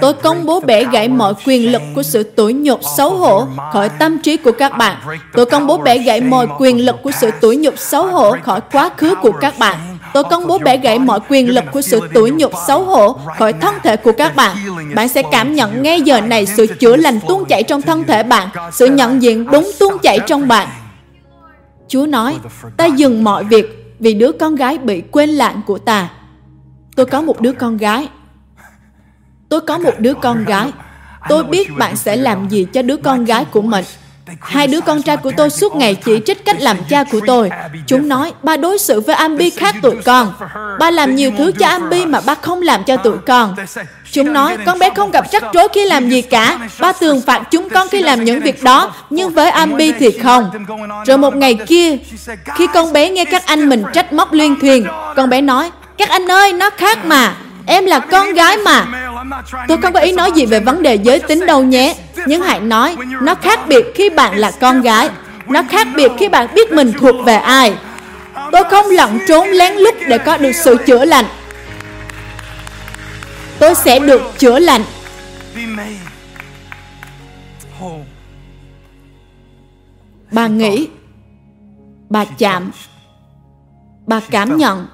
Tôi 0.00 0.14
công 0.14 0.46
bố 0.46 0.60
bẻ 0.60 0.84
gãy 0.84 1.08
mọi 1.08 1.34
quyền 1.46 1.72
lực 1.72 1.82
của 1.94 2.02
sự 2.02 2.22
tủi 2.22 2.52
nhục 2.52 2.80
xấu 2.96 3.10
hổ 3.10 3.46
khỏi 3.72 3.88
tâm 3.88 4.18
trí 4.18 4.36
của 4.36 4.52
các 4.52 4.78
bạn. 4.78 4.96
Tôi 5.32 5.46
công 5.46 5.66
bố 5.66 5.78
bẻ 5.78 5.98
gãy 5.98 6.20
mọi 6.20 6.46
quyền 6.58 6.84
lực 6.84 6.96
của 7.02 7.10
sự 7.10 7.30
tủi 7.40 7.56
nhục 7.56 7.78
xấu 7.78 8.06
hổ 8.06 8.36
khỏi 8.42 8.60
quá 8.72 8.90
khứ 8.96 9.14
của 9.22 9.32
các 9.32 9.58
bạn. 9.58 9.93
Tôi 10.14 10.24
công 10.24 10.46
bố 10.46 10.58
bẻ 10.58 10.76
gãy 10.76 10.98
mọi 10.98 11.20
quyền 11.28 11.50
lực 11.50 11.64
của 11.72 11.82
sự 11.82 12.00
tủi 12.14 12.30
nhục 12.30 12.52
xấu 12.66 12.84
hổ 12.84 13.16
khỏi 13.38 13.52
thân 13.52 13.74
thể 13.82 13.96
của 13.96 14.12
các 14.12 14.36
bạn. 14.36 14.56
Bạn 14.94 15.08
sẽ 15.08 15.22
cảm 15.32 15.54
nhận 15.54 15.82
ngay 15.82 16.00
giờ 16.00 16.20
này 16.20 16.46
sự 16.46 16.66
chữa 16.66 16.96
lành 16.96 17.20
tuôn 17.28 17.44
chảy 17.44 17.62
trong 17.62 17.82
thân 17.82 18.04
thể 18.04 18.22
bạn, 18.22 18.48
sự 18.72 18.86
nhận 18.86 19.22
diện 19.22 19.46
đúng 19.50 19.70
tuôn 19.78 19.98
chảy 20.02 20.18
trong 20.26 20.48
bạn. 20.48 20.68
Chúa 21.88 22.06
nói, 22.06 22.36
ta 22.76 22.86
dừng 22.86 23.24
mọi 23.24 23.44
việc 23.44 23.94
vì 23.98 24.14
đứa 24.14 24.32
con 24.32 24.54
gái 24.54 24.78
bị 24.78 25.00
quên 25.00 25.30
lãng 25.30 25.60
của 25.66 25.78
ta. 25.78 26.10
Tôi 26.96 27.06
có 27.06 27.22
một 27.22 27.40
đứa 27.40 27.52
con 27.52 27.76
gái. 27.76 28.08
Tôi 29.48 29.60
có 29.60 29.78
một 29.78 29.94
đứa 29.98 30.14
con 30.14 30.44
gái. 30.44 30.72
Tôi 31.28 31.44
biết 31.44 31.68
bạn 31.78 31.96
sẽ 31.96 32.16
làm 32.16 32.48
gì 32.48 32.66
cho 32.72 32.82
đứa 32.82 32.96
con 32.96 33.24
gái 33.24 33.44
của 33.44 33.62
mình. 33.62 33.84
Hai 34.40 34.66
đứa 34.66 34.80
con 34.80 35.02
trai 35.02 35.16
của 35.16 35.32
tôi 35.36 35.50
suốt 35.50 35.76
ngày 35.76 35.94
chỉ 35.94 36.20
trích 36.26 36.44
cách 36.44 36.56
làm 36.60 36.76
cha 36.88 37.04
của 37.04 37.20
tôi. 37.26 37.50
Chúng 37.86 38.08
nói, 38.08 38.32
ba 38.42 38.56
đối 38.56 38.78
xử 38.78 39.00
với 39.00 39.14
Ambi 39.14 39.50
khác 39.50 39.74
tụi 39.82 39.96
con. 40.04 40.32
Ba 40.78 40.90
làm 40.90 41.14
nhiều 41.14 41.32
thứ 41.38 41.52
cho 41.58 41.66
Ambi 41.66 42.06
mà 42.06 42.20
ba 42.20 42.34
không 42.34 42.62
làm 42.62 42.84
cho 42.84 42.96
tụi 42.96 43.18
con. 43.26 43.56
Chúng 44.12 44.32
nói, 44.32 44.56
con 44.66 44.78
bé 44.78 44.90
không 44.96 45.10
gặp 45.10 45.24
rắc 45.32 45.42
rối 45.54 45.68
khi 45.72 45.84
làm 45.84 46.08
gì 46.08 46.22
cả. 46.22 46.58
Ba 46.80 46.92
thường 46.92 47.22
phạt 47.26 47.42
chúng 47.50 47.68
con 47.70 47.88
khi 47.88 48.02
làm 48.02 48.24
những 48.24 48.40
việc 48.40 48.62
đó, 48.62 48.94
nhưng 49.10 49.30
với 49.30 49.50
Ambi 49.50 49.92
thì 49.92 50.10
không. 50.22 50.50
Rồi 51.06 51.18
một 51.18 51.36
ngày 51.36 51.58
kia, 51.66 51.96
khi 52.54 52.66
con 52.74 52.92
bé 52.92 53.10
nghe 53.10 53.24
các 53.24 53.46
anh 53.46 53.68
mình 53.68 53.84
trách 53.92 54.12
móc 54.12 54.32
liên 54.32 54.60
thuyền, 54.60 54.86
con 55.16 55.30
bé 55.30 55.40
nói, 55.40 55.70
các 55.98 56.08
anh 56.08 56.30
ơi, 56.30 56.52
nó 56.52 56.70
khác 56.70 57.04
mà. 57.04 57.34
Em 57.66 57.86
là 57.86 57.98
con 57.98 58.32
gái 58.32 58.56
mà. 58.56 58.86
Tôi 59.68 59.78
không 59.82 59.92
có 59.92 60.00
ý 60.00 60.12
nói 60.12 60.32
gì 60.32 60.46
về 60.46 60.60
vấn 60.60 60.82
đề 60.82 60.94
giới 60.94 61.18
tính 61.18 61.46
đâu 61.46 61.62
nhé. 61.62 61.94
Nhưng 62.26 62.42
hãy 62.42 62.60
nói, 62.60 62.96
nó 63.22 63.34
khác 63.34 63.60
biệt 63.68 63.86
khi 63.94 64.10
bạn 64.10 64.36
là 64.36 64.52
con 64.60 64.82
gái. 64.82 65.10
Nó 65.48 65.62
khác 65.68 65.86
biệt 65.96 66.12
khi 66.18 66.28
bạn 66.28 66.46
biết 66.54 66.72
mình 66.72 66.92
thuộc 66.92 67.14
về 67.26 67.34
ai. 67.34 67.74
Tôi 68.52 68.64
không 68.70 68.86
lẩn 68.90 69.18
trốn 69.28 69.48
lén 69.48 69.74
lút 69.74 69.94
để 70.08 70.18
có 70.18 70.36
được 70.36 70.52
sự 70.52 70.76
chữa 70.86 71.04
lành. 71.04 71.24
Tôi 73.58 73.74
sẽ 73.74 73.98
được 73.98 74.22
chữa 74.38 74.58
lành. 74.58 74.82
Bà 80.32 80.46
nghĩ, 80.46 80.88
bà 82.08 82.24
chạm, 82.24 82.70
bà 84.06 84.20
cảm 84.30 84.56
nhận, 84.56 84.86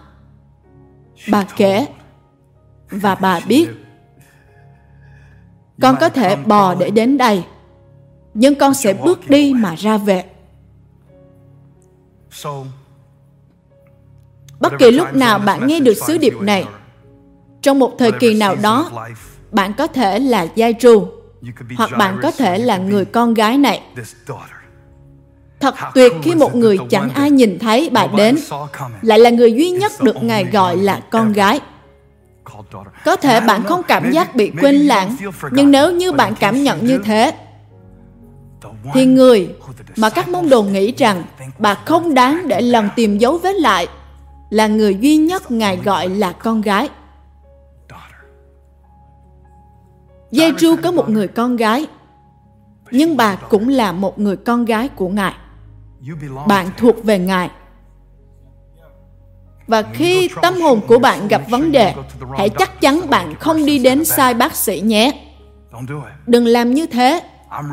bà 1.28 1.44
kể 1.56 1.86
và 2.90 3.14
bà 3.14 3.40
biết 3.40 3.68
con 5.80 5.96
có 6.00 6.08
thể 6.08 6.36
bò 6.36 6.74
để 6.74 6.90
đến 6.90 7.18
đây 7.18 7.44
nhưng 8.34 8.54
con 8.54 8.74
sẽ 8.74 8.94
bước 8.94 9.30
đi 9.30 9.52
mà 9.56 9.74
ra 9.74 9.96
về. 9.96 10.24
Bất 14.60 14.72
kỳ 14.78 14.90
lúc 14.90 15.14
nào 15.14 15.38
bạn 15.38 15.66
nghe 15.66 15.80
được 15.80 15.94
sứ 16.06 16.18
điệp 16.18 16.34
này 16.40 16.64
trong 17.62 17.78
một 17.78 17.92
thời 17.98 18.12
kỳ 18.12 18.34
nào 18.34 18.56
đó 18.62 18.90
bạn 19.50 19.72
có 19.78 19.86
thể 19.86 20.18
là 20.18 20.46
giai 20.54 20.74
tru 20.80 21.08
hoặc 21.76 21.90
bạn 21.98 22.18
có 22.22 22.30
thể 22.30 22.58
là 22.58 22.78
người 22.78 23.04
con 23.04 23.34
gái 23.34 23.58
này. 23.58 23.82
thật 25.60 25.74
tuyệt 25.94 26.12
khi 26.22 26.34
một 26.34 26.54
người 26.54 26.78
chẳng 26.90 27.10
ai 27.10 27.30
nhìn 27.30 27.58
thấy 27.58 27.90
bà 27.92 28.06
đến 28.16 28.36
lại 29.02 29.18
là 29.18 29.30
người 29.30 29.52
duy 29.52 29.70
nhất 29.70 29.92
được 30.02 30.22
ngài 30.22 30.44
gọi 30.44 30.76
là 30.76 31.00
con 31.10 31.32
gái 31.32 31.60
có 33.04 33.16
thể 33.16 33.40
bạn 33.40 33.62
không 33.62 33.82
cảm 33.82 34.10
giác 34.10 34.34
bị 34.34 34.52
quên 34.60 34.74
lãng, 34.74 35.16
nhưng 35.52 35.70
nếu 35.70 35.92
như 35.92 36.12
bạn 36.12 36.34
cảm 36.40 36.62
nhận 36.62 36.86
như 36.86 36.98
thế, 37.04 37.32
thì 38.94 39.06
người 39.06 39.54
mà 39.96 40.10
các 40.10 40.28
môn 40.28 40.48
đồ 40.48 40.62
nghĩ 40.62 40.92
rằng 40.96 41.22
bà 41.58 41.74
không 41.74 42.14
đáng 42.14 42.48
để 42.48 42.60
lần 42.60 42.88
tìm 42.96 43.18
dấu 43.18 43.38
vết 43.38 43.56
lại 43.56 43.86
là 44.50 44.66
người 44.66 44.94
duy 45.00 45.16
nhất 45.16 45.50
Ngài 45.50 45.76
gọi 45.76 46.08
là 46.08 46.32
con 46.32 46.60
gái. 46.60 46.88
Giê-ru 50.30 50.76
có 50.82 50.92
một 50.92 51.10
người 51.10 51.28
con 51.28 51.56
gái, 51.56 51.86
nhưng 52.90 53.16
bà 53.16 53.36
cũng 53.36 53.68
là 53.68 53.92
một 53.92 54.18
người 54.18 54.36
con 54.36 54.64
gái 54.64 54.88
của 54.88 55.08
Ngài. 55.08 55.34
Bạn 56.46 56.70
thuộc 56.76 57.04
về 57.04 57.18
Ngài. 57.18 57.50
Và 59.70 59.82
khi 59.92 60.28
tâm 60.42 60.60
hồn 60.60 60.80
của 60.86 60.98
bạn 60.98 61.28
gặp 61.28 61.42
vấn 61.48 61.72
đề, 61.72 61.94
hãy 62.38 62.48
chắc 62.48 62.80
chắn 62.80 63.10
bạn 63.10 63.34
không 63.40 63.66
đi 63.66 63.78
đến 63.78 64.04
sai 64.04 64.34
bác 64.34 64.56
sĩ 64.56 64.80
nhé. 64.80 65.12
Đừng 66.26 66.46
làm 66.46 66.74
như 66.74 66.86
thế. 66.86 67.20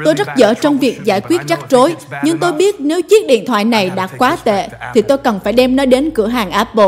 Tôi 0.05 0.13
rất 0.13 0.27
dở 0.37 0.53
trong 0.53 0.77
việc 0.77 1.03
giải 1.03 1.21
quyết 1.21 1.41
rắc 1.47 1.59
rối, 1.69 1.95
nhưng 2.23 2.37
tôi 2.37 2.53
biết 2.53 2.79
nếu 2.79 3.01
chiếc 3.01 3.27
điện 3.27 3.45
thoại 3.45 3.65
này 3.65 3.89
đã 3.89 4.07
quá 4.07 4.37
tệ, 4.43 4.67
thì 4.93 5.01
tôi 5.01 5.17
cần 5.17 5.39
phải 5.43 5.53
đem 5.53 5.75
nó 5.75 5.85
đến 5.85 6.11
cửa 6.11 6.27
hàng 6.27 6.51
Apple. 6.51 6.87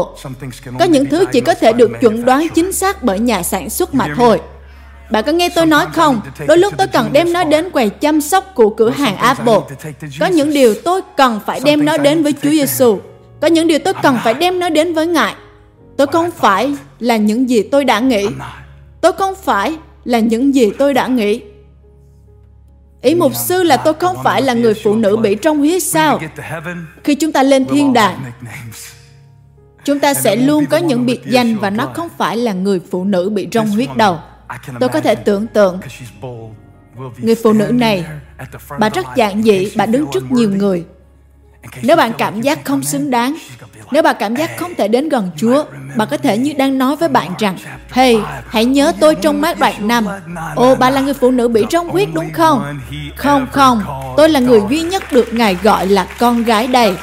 Có 0.79 0.85
những 0.85 1.05
thứ 1.05 1.25
chỉ 1.31 1.41
có 1.41 1.53
thể 1.53 1.73
được 1.73 1.91
chuẩn 2.01 2.25
đoán 2.25 2.47
chính 2.55 2.73
xác 2.73 3.03
bởi 3.03 3.19
nhà 3.19 3.43
sản 3.43 3.69
xuất 3.69 3.93
mà 3.93 4.07
thôi. 4.15 4.41
Bạn 5.11 5.23
có 5.23 5.31
nghe 5.31 5.49
tôi 5.49 5.65
nói 5.65 5.85
không? 5.93 6.21
Đôi 6.47 6.57
lúc 6.57 6.73
tôi 6.77 6.87
cần 6.87 7.09
đem 7.13 7.33
nó 7.33 7.43
đến 7.43 7.69
quầy 7.69 7.89
chăm 7.89 8.21
sóc 8.21 8.51
của 8.55 8.69
cửa 8.69 8.89
hàng 8.89 9.17
Apple. 9.17 9.59
Có 10.19 10.25
những 10.25 10.53
điều 10.53 10.75
tôi 10.83 11.01
cần 11.17 11.39
phải 11.45 11.59
đem 11.63 11.85
nó 11.85 11.97
đến 11.97 12.23
với 12.23 12.33
Chúa 12.43 12.49
Giêsu. 12.49 12.99
Có 13.41 13.47
những 13.47 13.67
điều 13.67 13.79
tôi 13.79 13.93
cần 14.03 14.17
phải 14.23 14.33
đem 14.33 14.59
nó 14.59 14.69
đến 14.69 14.93
với 14.93 15.07
Ngài. 15.07 15.35
Tôi 15.97 16.07
không 16.07 16.31
phải 16.31 16.75
là 16.99 17.17
những 17.17 17.49
gì 17.49 17.63
tôi 17.63 17.85
đã 17.85 17.99
nghĩ. 17.99 18.27
Tôi 19.01 19.11
không 19.13 19.35
phải 19.35 19.77
là 20.05 20.19
những 20.19 20.55
gì 20.55 20.71
tôi 20.77 20.93
đã 20.93 21.07
nghĩ. 21.07 21.41
Ý 23.01 23.15
mục 23.15 23.35
sư 23.35 23.63
là 23.63 23.77
tôi 23.77 23.93
không 23.93 24.15
phải 24.23 24.41
là 24.41 24.53
người 24.53 24.73
phụ 24.73 24.95
nữ 24.95 25.17
bị 25.17 25.35
trong 25.35 25.57
huyết 25.57 25.83
sao? 25.83 26.19
Khi 27.03 27.15
chúng 27.15 27.31
ta 27.31 27.43
lên 27.43 27.65
thiên 27.65 27.93
đàng, 27.93 28.31
chúng 29.85 29.99
ta 29.99 30.13
sẽ 30.13 30.35
luôn 30.35 30.65
có 30.65 30.77
những 30.77 31.05
biệt 31.05 31.21
danh 31.25 31.55
và 31.57 31.69
nó 31.69 31.85
không 31.93 32.09
phải 32.17 32.37
là 32.37 32.53
người 32.53 32.81
phụ 32.91 33.03
nữ 33.03 33.29
bị 33.29 33.47
rong 33.51 33.67
huyết 33.67 33.89
đầu. 33.97 34.19
Tôi 34.79 34.89
có 34.89 35.01
thể 35.01 35.15
tưởng 35.15 35.47
tượng 35.47 35.79
người 37.17 37.35
phụ 37.35 37.53
nữ 37.53 37.71
này, 37.73 38.05
bà 38.79 38.89
rất 38.89 39.05
giản 39.15 39.43
dị, 39.43 39.71
bà 39.75 39.85
đứng 39.85 40.05
trước 40.13 40.31
nhiều 40.31 40.49
người 40.49 40.85
nếu 41.81 41.97
bạn 41.97 42.11
cảm 42.17 42.41
giác 42.41 42.65
không 42.65 42.83
xứng 42.83 43.11
đáng, 43.11 43.35
nếu 43.91 44.03
bạn 44.03 44.15
cảm 44.19 44.35
giác 44.35 44.57
không 44.57 44.75
thể 44.75 44.87
đến 44.87 45.09
gần 45.09 45.31
Chúa, 45.37 45.63
bạn 45.95 46.07
có 46.11 46.17
thể 46.17 46.37
như 46.37 46.53
đang 46.57 46.77
nói 46.77 46.95
với 46.95 47.09
bạn 47.09 47.31
rằng, 47.39 47.57
Hey, 47.91 48.17
hãy 48.47 48.65
nhớ 48.65 48.91
tôi 48.99 49.15
trong 49.15 49.41
mát 49.41 49.59
đoạn 49.59 49.87
năm. 49.87 50.07
Ồ, 50.55 50.75
bà 50.75 50.89
là 50.89 51.01
người 51.01 51.13
phụ 51.13 51.31
nữ 51.31 51.47
bị 51.47 51.65
trong 51.69 51.89
huyết 51.89 52.09
đúng 52.13 52.33
không? 52.33 52.79
Không, 53.15 53.47
không, 53.51 53.83
tôi 54.17 54.29
là 54.29 54.39
người 54.39 54.61
duy 54.69 54.81
nhất 54.81 55.11
được 55.11 55.33
Ngài 55.33 55.57
gọi 55.63 55.87
là 55.87 56.07
con 56.19 56.43
gái 56.43 56.67
đây. 56.67 56.93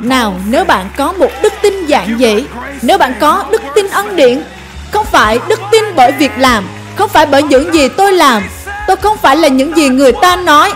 Nào, 0.00 0.34
nếu 0.48 0.64
bạn 0.64 0.86
có 0.96 1.12
một 1.12 1.30
đức 1.42 1.52
tin 1.62 1.86
giản 1.86 2.18
dị, 2.18 2.44
nếu 2.82 2.98
bạn 2.98 3.14
có 3.20 3.44
đức 3.52 3.62
tin 3.74 3.86
ân 3.88 4.16
điển, 4.16 4.42
không 4.90 5.06
phải 5.06 5.38
đức 5.48 5.60
tin 5.72 5.84
bởi 5.96 6.12
việc 6.12 6.32
làm, 6.38 6.64
không 6.96 7.08
phải 7.08 7.26
bởi 7.26 7.42
những 7.42 7.74
gì 7.74 7.88
tôi 7.88 8.12
làm, 8.12 8.42
tôi 8.86 8.96
không 8.96 9.16
phải 9.16 9.36
là 9.36 9.48
những 9.48 9.76
gì 9.76 9.88
người 9.88 10.12
ta 10.22 10.36
nói, 10.36 10.72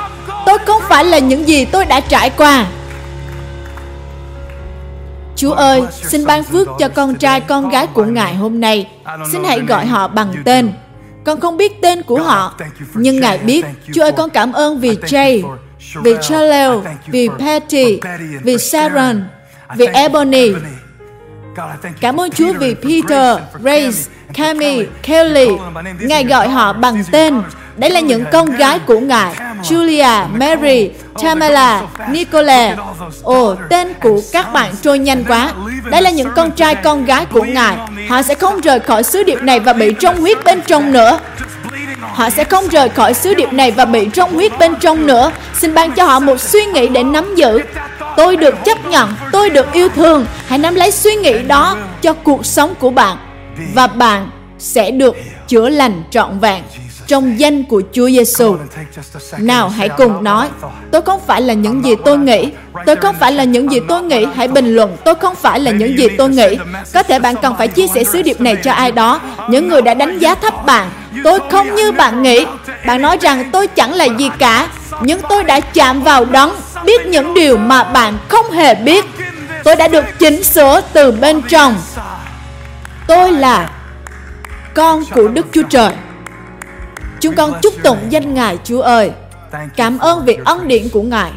tôi 0.47 0.59
không 0.59 0.83
phải 0.89 1.05
là 1.05 1.19
những 1.19 1.49
gì 1.49 1.65
tôi 1.65 1.85
đã 1.85 2.01
trải 2.01 2.31
qua 2.31 2.67
Chúa 5.37 5.53
ơi, 5.53 5.83
xin 6.03 6.27
ban 6.27 6.45
phước 6.45 6.69
cho 6.79 6.89
con 6.89 7.15
trai 7.15 7.41
con 7.41 7.69
gái 7.69 7.87
của 7.87 8.05
Ngài 8.05 8.35
hôm 8.35 8.61
nay. 8.61 8.89
Xin 9.33 9.45
hãy 9.45 9.61
gọi 9.61 9.87
họ 9.87 10.09
bằng 10.09 10.35
tên. 10.45 10.73
Con 11.25 11.41
không 11.41 11.57
biết 11.57 11.83
tên 11.83 12.03
của 12.03 12.23
họ, 12.23 12.55
nhưng 12.95 13.21
Ngài 13.21 13.39
biết. 13.39 13.65
Chúa 13.95 14.03
ơi, 14.03 14.13
con 14.13 14.31
cảm 14.31 14.53
ơn 14.53 14.81
vì 14.81 14.91
Jay, 14.91 15.43
vì 16.03 16.15
Charles, 16.23 16.85
vì 17.07 17.29
Patty, 17.39 18.01
vì 18.43 18.59
Sharon, 18.59 19.25
vì 19.77 19.87
Ebony. 19.87 20.53
Cảm 22.01 22.21
ơn 22.21 22.31
Chúa 22.31 22.53
vì 22.53 22.75
Peter, 22.75 23.39
Grace, 23.63 23.99
Cami, 24.35 24.85
Kelly. 25.03 25.49
Ngài 26.01 26.25
gọi 26.25 26.49
họ 26.49 26.73
bằng 26.73 27.05
tên. 27.13 27.43
Đấy 27.77 27.91
là 27.91 28.01
những 28.01 28.25
con 28.33 28.51
gái 28.51 28.79
của 28.79 29.01
Ngài. 29.01 29.35
Julia, 29.63 30.27
Mary, 30.39 30.91
Tamala, 31.23 31.83
Nicole. 32.11 32.77
Ồ, 33.23 33.55
tên 33.71 33.95
của 34.03 34.21
các 34.33 34.53
bạn 34.53 34.73
trôi 34.83 34.99
nhanh 34.99 35.25
quá. 35.25 35.53
Đây 35.91 36.03
là 36.03 36.11
những 36.11 36.31
con 36.37 36.51
trai 36.51 36.75
con 36.75 37.05
gái 37.05 37.27
của 37.27 37.45
Ngài. 37.45 37.77
Họ 38.09 38.23
sẽ 38.23 38.35
không 38.35 38.61
rời 38.61 38.81
khỏi 38.81 39.03
sứ 39.03 39.23
điệp 39.23 39.43
này 39.43 39.61
và 39.61 39.73
bị 39.73 39.95
trong 40.01 40.21
huyết 40.21 40.45
bên 40.45 40.61
trong 40.67 40.93
nữa. 40.93 41.19
Họ 42.01 42.31
sẽ 42.31 42.45
không 42.45 42.69
rời 42.69 42.89
khỏi 42.89 43.15
sứ 43.15 43.35
điệp 43.35 43.53
này 43.53 43.71
và 43.71 43.85
bị 43.85 44.09
trong 44.13 44.35
huyết 44.35 44.59
bên 44.59 44.75
trong 44.81 45.07
nữa. 45.07 45.31
Xin 45.59 45.75
ban 45.75 45.93
cho 45.93 46.05
họ 46.05 46.21
một 46.21 46.41
suy 46.41 46.65
nghĩ 46.65 46.89
để 46.89 47.03
nắm 47.03 47.35
giữ. 47.35 47.61
Tôi 48.17 48.37
được 48.37 48.65
chấp 48.65 48.87
nhận, 48.87 49.15
tôi 49.35 49.51
được 49.51 49.73
yêu 49.73 49.89
thương. 49.89 50.27
Hãy 50.47 50.59
nắm 50.59 50.75
lấy 50.75 50.91
suy 50.91 51.15
nghĩ 51.15 51.43
đó 51.43 51.77
cho 52.03 52.13
cuộc 52.13 52.47
sống 52.47 52.75
của 52.79 52.91
bạn. 52.91 53.17
Và 53.75 53.87
bạn 53.87 54.31
sẽ 54.59 54.91
được 54.91 55.17
chữa 55.49 55.69
lành 55.69 56.03
trọn 56.11 56.39
vẹn 56.39 56.63
trong 57.07 57.41
danh 57.41 57.63
của 57.65 57.83
Chúa 57.93 58.11
Giêsu. 58.11 58.57
Nào 59.39 59.69
hãy 59.69 59.89
cùng 59.89 60.25
nói, 60.25 60.49
tôi 60.91 61.03
không 61.03 61.21
phải 61.27 61.43
là 61.43 61.55
những 61.55 61.85
gì 61.85 61.95
tôi 62.05 62.19
nghĩ, 62.19 62.49
tôi 62.87 62.97
không 62.97 63.15
phải 63.21 63.33
là 63.33 63.45
những 63.45 63.73
gì 63.73 63.81
tôi 63.89 64.03
nghĩ, 64.03 64.27
hãy 64.35 64.49
bình 64.49 64.75
luận, 64.75 64.97
tôi 65.05 65.15
không 65.15 65.35
phải 65.35 65.61
là 65.61 65.71
những 65.71 65.99
gì 65.99 66.09
tôi 66.19 66.29
nghĩ. 66.29 66.57
Có 66.95 67.03
thể 67.03 67.19
bạn 67.19 67.35
cần 67.43 67.55
phải 67.59 67.69
chia 67.69 67.87
sẻ 67.87 68.05
sứ 68.05 68.23
điệp 68.23 68.41
này 68.41 68.57
cho 68.57 68.73
ai 68.73 68.93
đó, 68.93 69.21
những 69.49 69.69
người 69.69 69.83
đã 69.83 69.95
đánh 69.95 70.19
giá 70.19 70.35
thấp 70.35 70.67
bạn. 70.67 70.91
Tôi 71.25 71.39
không 71.51 71.75
như 71.75 71.93
bạn 71.93 72.23
nghĩ. 72.23 72.47
Bạn 72.87 73.03
nói 73.03 73.19
rằng 73.21 73.51
tôi 73.53 73.67
chẳng 73.67 73.95
là 73.95 74.05
gì 74.05 74.31
cả, 74.39 74.69
nhưng 75.01 75.21
tôi 75.29 75.45
đã 75.45 75.61
chạm 75.61 76.03
vào 76.03 76.25
đấng, 76.25 76.55
biết 76.85 77.07
những 77.07 77.35
điều 77.35 77.57
mà 77.57 77.85
bạn 77.85 78.15
không 78.29 78.51
hề 78.51 78.75
biết. 78.75 79.05
Tôi 79.65 79.77
đã 79.77 79.89
được 79.89 80.05
chỉnh 80.19 80.45
sửa 80.45 80.81
từ 80.93 81.13
bên 81.13 81.43
trong. 81.49 81.75
Tôi 83.07 83.33
là 83.33 83.71
con 84.75 85.05
của 85.15 85.29
Đức 85.29 85.47
Chúa 85.53 85.63
Trời. 85.71 85.93
Chúng 87.21 87.35
con 87.35 87.53
chúc 87.63 87.75
tụng 87.83 87.99
danh 88.11 88.35
Ngài 88.35 88.59
Chúa 88.65 88.81
ơi. 88.81 89.11
Cảm 89.77 89.99
ơn 89.99 90.25
vì 90.25 90.39
ân 90.45 90.69
điển 90.69 90.89
của 90.89 91.03
Ngài. 91.03 91.31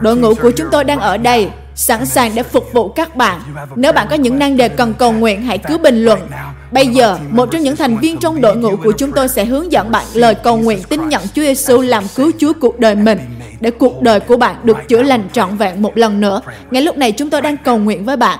Đội 0.00 0.16
ngũ 0.16 0.34
của 0.34 0.50
chúng 0.50 0.68
tôi 0.72 0.84
đang 0.84 1.00
ở 1.00 1.16
đây, 1.16 1.50
sẵn 1.74 2.06
sàng 2.06 2.34
để 2.34 2.42
phục 2.42 2.72
vụ 2.72 2.88
các 2.88 3.16
bạn. 3.16 3.40
Nếu 3.76 3.92
bạn 3.92 4.06
có 4.10 4.16
những 4.16 4.38
năng 4.38 4.56
đề 4.56 4.68
cần 4.68 4.94
cầu 4.94 5.12
nguyện, 5.12 5.42
hãy 5.42 5.58
cứ 5.58 5.78
bình 5.78 6.04
luận. 6.04 6.28
Bây 6.72 6.86
giờ, 6.86 7.18
một 7.30 7.48
trong 7.50 7.62
những 7.62 7.76
thành 7.76 7.98
viên 7.98 8.16
trong 8.18 8.40
đội 8.40 8.56
ngũ 8.56 8.76
của 8.76 8.92
chúng 8.92 9.12
tôi 9.12 9.28
sẽ 9.28 9.44
hướng 9.44 9.72
dẫn 9.72 9.90
bạn 9.90 10.04
lời 10.14 10.34
cầu 10.34 10.56
nguyện 10.56 10.82
tin 10.82 11.08
nhận 11.08 11.22
Chúa 11.34 11.42
Giêsu 11.42 11.80
làm 11.80 12.04
cứu 12.14 12.30
Chúa 12.38 12.52
cuộc 12.60 12.78
đời 12.78 12.94
mình 12.94 13.18
để 13.60 13.70
cuộc 13.70 14.02
đời 14.02 14.20
của 14.20 14.36
bạn 14.36 14.56
được 14.64 14.76
chữa 14.88 15.02
lành 15.02 15.28
trọn 15.32 15.56
vẹn 15.56 15.82
một 15.82 15.96
lần 15.96 16.20
nữa. 16.20 16.40
Ngay 16.70 16.82
lúc 16.82 16.96
này 16.96 17.12
chúng 17.12 17.30
tôi 17.30 17.40
đang 17.40 17.56
cầu 17.56 17.78
nguyện 17.78 18.04
với 18.04 18.16
bạn. 18.16 18.38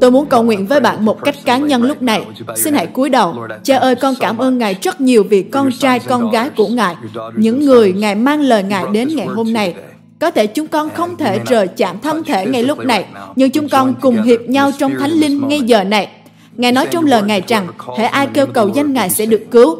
Tôi 0.00 0.10
muốn 0.10 0.26
cầu 0.26 0.42
nguyện 0.42 0.66
với 0.66 0.80
bạn 0.80 1.04
một 1.04 1.24
cách 1.24 1.34
cá 1.44 1.56
nhân 1.56 1.82
lúc 1.82 2.02
này. 2.02 2.22
Xin 2.56 2.74
hãy 2.74 2.86
cúi 2.86 3.10
đầu. 3.10 3.34
Cha 3.64 3.76
ơi, 3.76 3.94
con 3.94 4.14
cảm 4.20 4.38
ơn 4.38 4.58
Ngài 4.58 4.76
rất 4.82 5.00
nhiều 5.00 5.24
vì 5.30 5.42
con 5.42 5.70
trai, 5.72 5.98
con 5.98 6.30
gái 6.30 6.50
của 6.56 6.66
Ngài. 6.66 6.94
Những 7.36 7.64
người 7.64 7.92
Ngài 7.92 8.14
mang 8.14 8.40
lời 8.40 8.62
Ngài 8.62 8.84
đến 8.92 9.08
ngày 9.16 9.26
hôm 9.26 9.52
nay. 9.52 9.74
Có 10.20 10.30
thể 10.30 10.46
chúng 10.46 10.66
con 10.66 10.90
không 10.90 11.16
thể 11.16 11.40
rời 11.46 11.68
chạm 11.68 12.00
thân 12.00 12.24
thể 12.24 12.46
ngay 12.46 12.62
lúc 12.62 12.78
này, 12.78 13.04
nhưng 13.36 13.50
chúng 13.50 13.68
con 13.68 13.94
cùng 14.00 14.22
hiệp 14.22 14.40
nhau 14.40 14.70
trong 14.78 14.92
thánh 15.00 15.10
linh 15.10 15.48
ngay 15.48 15.60
giờ 15.60 15.84
này. 15.84 16.08
Ngài 16.56 16.72
nói 16.72 16.86
trong 16.90 17.06
lời 17.06 17.22
Ngài 17.22 17.42
rằng, 17.46 17.66
thể 17.98 18.04
ai 18.04 18.28
kêu 18.34 18.46
cầu 18.46 18.70
danh 18.74 18.92
Ngài 18.92 19.10
sẽ 19.10 19.26
được 19.26 19.42
cứu. 19.50 19.78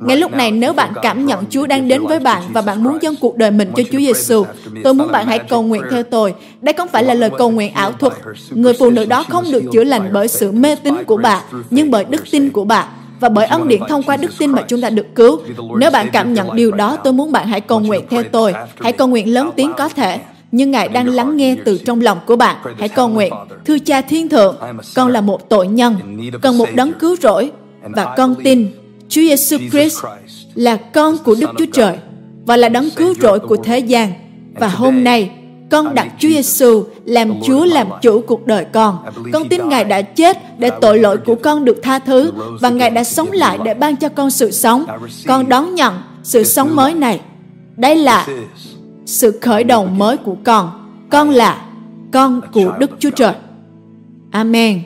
Ngay 0.00 0.16
lúc 0.16 0.32
này 0.32 0.50
nếu 0.50 0.72
bạn 0.72 0.92
cảm 1.02 1.26
nhận 1.26 1.44
Chúa 1.50 1.66
đang 1.66 1.88
đến 1.88 2.06
với 2.06 2.18
bạn 2.18 2.42
và 2.52 2.62
bạn 2.62 2.84
muốn 2.84 2.98
dâng 3.02 3.14
cuộc 3.20 3.36
đời 3.36 3.50
mình 3.50 3.72
cho 3.76 3.82
Chúa 3.92 3.98
Giêsu, 3.98 4.44
tôi 4.84 4.94
muốn 4.94 5.12
bạn 5.12 5.26
hãy 5.26 5.38
cầu 5.38 5.62
nguyện 5.62 5.82
theo 5.90 6.02
tôi. 6.02 6.34
Đây 6.60 6.72
không 6.72 6.88
phải 6.88 7.04
là 7.04 7.14
lời 7.14 7.30
cầu 7.38 7.50
nguyện 7.50 7.72
ảo 7.72 7.92
thuật. 7.92 8.12
Người 8.50 8.72
phụ 8.78 8.90
nữ 8.90 9.04
đó 9.04 9.24
không 9.28 9.44
được 9.52 9.62
chữa 9.72 9.84
lành 9.84 10.10
bởi 10.12 10.28
sự 10.28 10.52
mê 10.52 10.74
tín 10.74 10.94
của 11.04 11.16
bà, 11.16 11.42
nhưng 11.70 11.90
bởi 11.90 12.04
đức 12.04 12.24
tin 12.30 12.50
của 12.50 12.64
bà 12.64 12.88
và 13.20 13.28
bởi 13.28 13.46
ân 13.46 13.68
điển 13.68 13.80
thông 13.88 14.02
qua 14.02 14.16
đức 14.16 14.30
tin 14.38 14.50
mà 14.50 14.62
chúng 14.68 14.80
ta 14.80 14.90
được 14.90 15.06
cứu. 15.14 15.40
Nếu 15.78 15.90
bạn 15.90 16.08
cảm 16.12 16.34
nhận 16.34 16.56
điều 16.56 16.72
đó, 16.72 16.96
tôi 17.04 17.12
muốn 17.12 17.32
bạn 17.32 17.46
hãy 17.46 17.60
cầu 17.60 17.80
nguyện 17.80 18.04
theo 18.10 18.22
tôi. 18.32 18.54
Hãy 18.80 18.92
cầu 18.92 19.08
nguyện 19.08 19.34
lớn 19.34 19.50
tiếng 19.56 19.72
có 19.78 19.88
thể. 19.88 20.18
Nhưng 20.52 20.70
Ngài 20.70 20.88
đang 20.88 21.08
lắng 21.08 21.36
nghe 21.36 21.56
từ 21.64 21.78
trong 21.78 22.00
lòng 22.00 22.18
của 22.26 22.36
bạn. 22.36 22.56
Hãy 22.78 22.88
cầu 22.88 23.08
nguyện. 23.08 23.32
Thưa 23.66 23.78
cha 23.78 24.00
thiên 24.00 24.28
thượng, 24.28 24.56
con 24.94 25.08
là 25.08 25.20
một 25.20 25.48
tội 25.48 25.68
nhân, 25.68 25.96
cần 26.42 26.58
một 26.58 26.68
đấng 26.74 26.92
cứu 26.92 27.16
rỗi. 27.22 27.50
Và 27.82 28.14
con 28.16 28.34
tin 28.44 28.70
Chúa 29.08 29.20
Giêsu 29.20 29.58
Christ 29.70 30.04
là 30.54 30.76
con 30.76 31.18
của 31.18 31.36
Đức 31.40 31.50
Chúa 31.58 31.66
Trời 31.72 31.96
và 32.46 32.56
là 32.56 32.68
đấng 32.68 32.90
cứu 32.90 33.14
rỗi 33.20 33.38
của 33.38 33.56
thế 33.56 33.78
gian. 33.78 34.12
Và 34.54 34.68
hôm 34.68 35.04
nay, 35.04 35.30
con 35.70 35.94
đặt 35.94 36.08
Chúa 36.18 36.28
Giêsu 36.28 36.84
làm 37.04 37.32
Chúa 37.42 37.64
làm 37.64 37.88
chủ 38.02 38.20
cuộc 38.20 38.46
đời 38.46 38.64
con. 38.72 38.98
Con 39.32 39.48
tin 39.48 39.68
Ngài 39.68 39.84
đã 39.84 40.02
chết 40.02 40.58
để 40.58 40.70
tội 40.80 40.98
lỗi 40.98 41.16
của 41.16 41.34
con 41.34 41.64
được 41.64 41.82
tha 41.82 41.98
thứ 41.98 42.32
và 42.60 42.70
Ngài 42.70 42.90
đã 42.90 43.04
sống 43.04 43.32
lại 43.32 43.58
để 43.64 43.74
ban 43.74 43.96
cho 43.96 44.08
con 44.08 44.30
sự 44.30 44.50
sống. 44.50 44.84
Con 45.26 45.48
đón 45.48 45.74
nhận 45.74 45.94
sự 46.22 46.44
sống 46.44 46.76
mới 46.76 46.94
này. 46.94 47.20
Đây 47.76 47.96
là 47.96 48.26
sự 49.06 49.38
khởi 49.40 49.64
đầu 49.64 49.86
mới 49.86 50.16
của 50.16 50.36
con. 50.44 50.70
Con 51.10 51.30
là 51.30 51.66
con 52.12 52.40
của 52.52 52.72
Đức 52.78 52.90
Chúa 52.98 53.10
Trời. 53.10 53.34
Amen. 54.30 54.82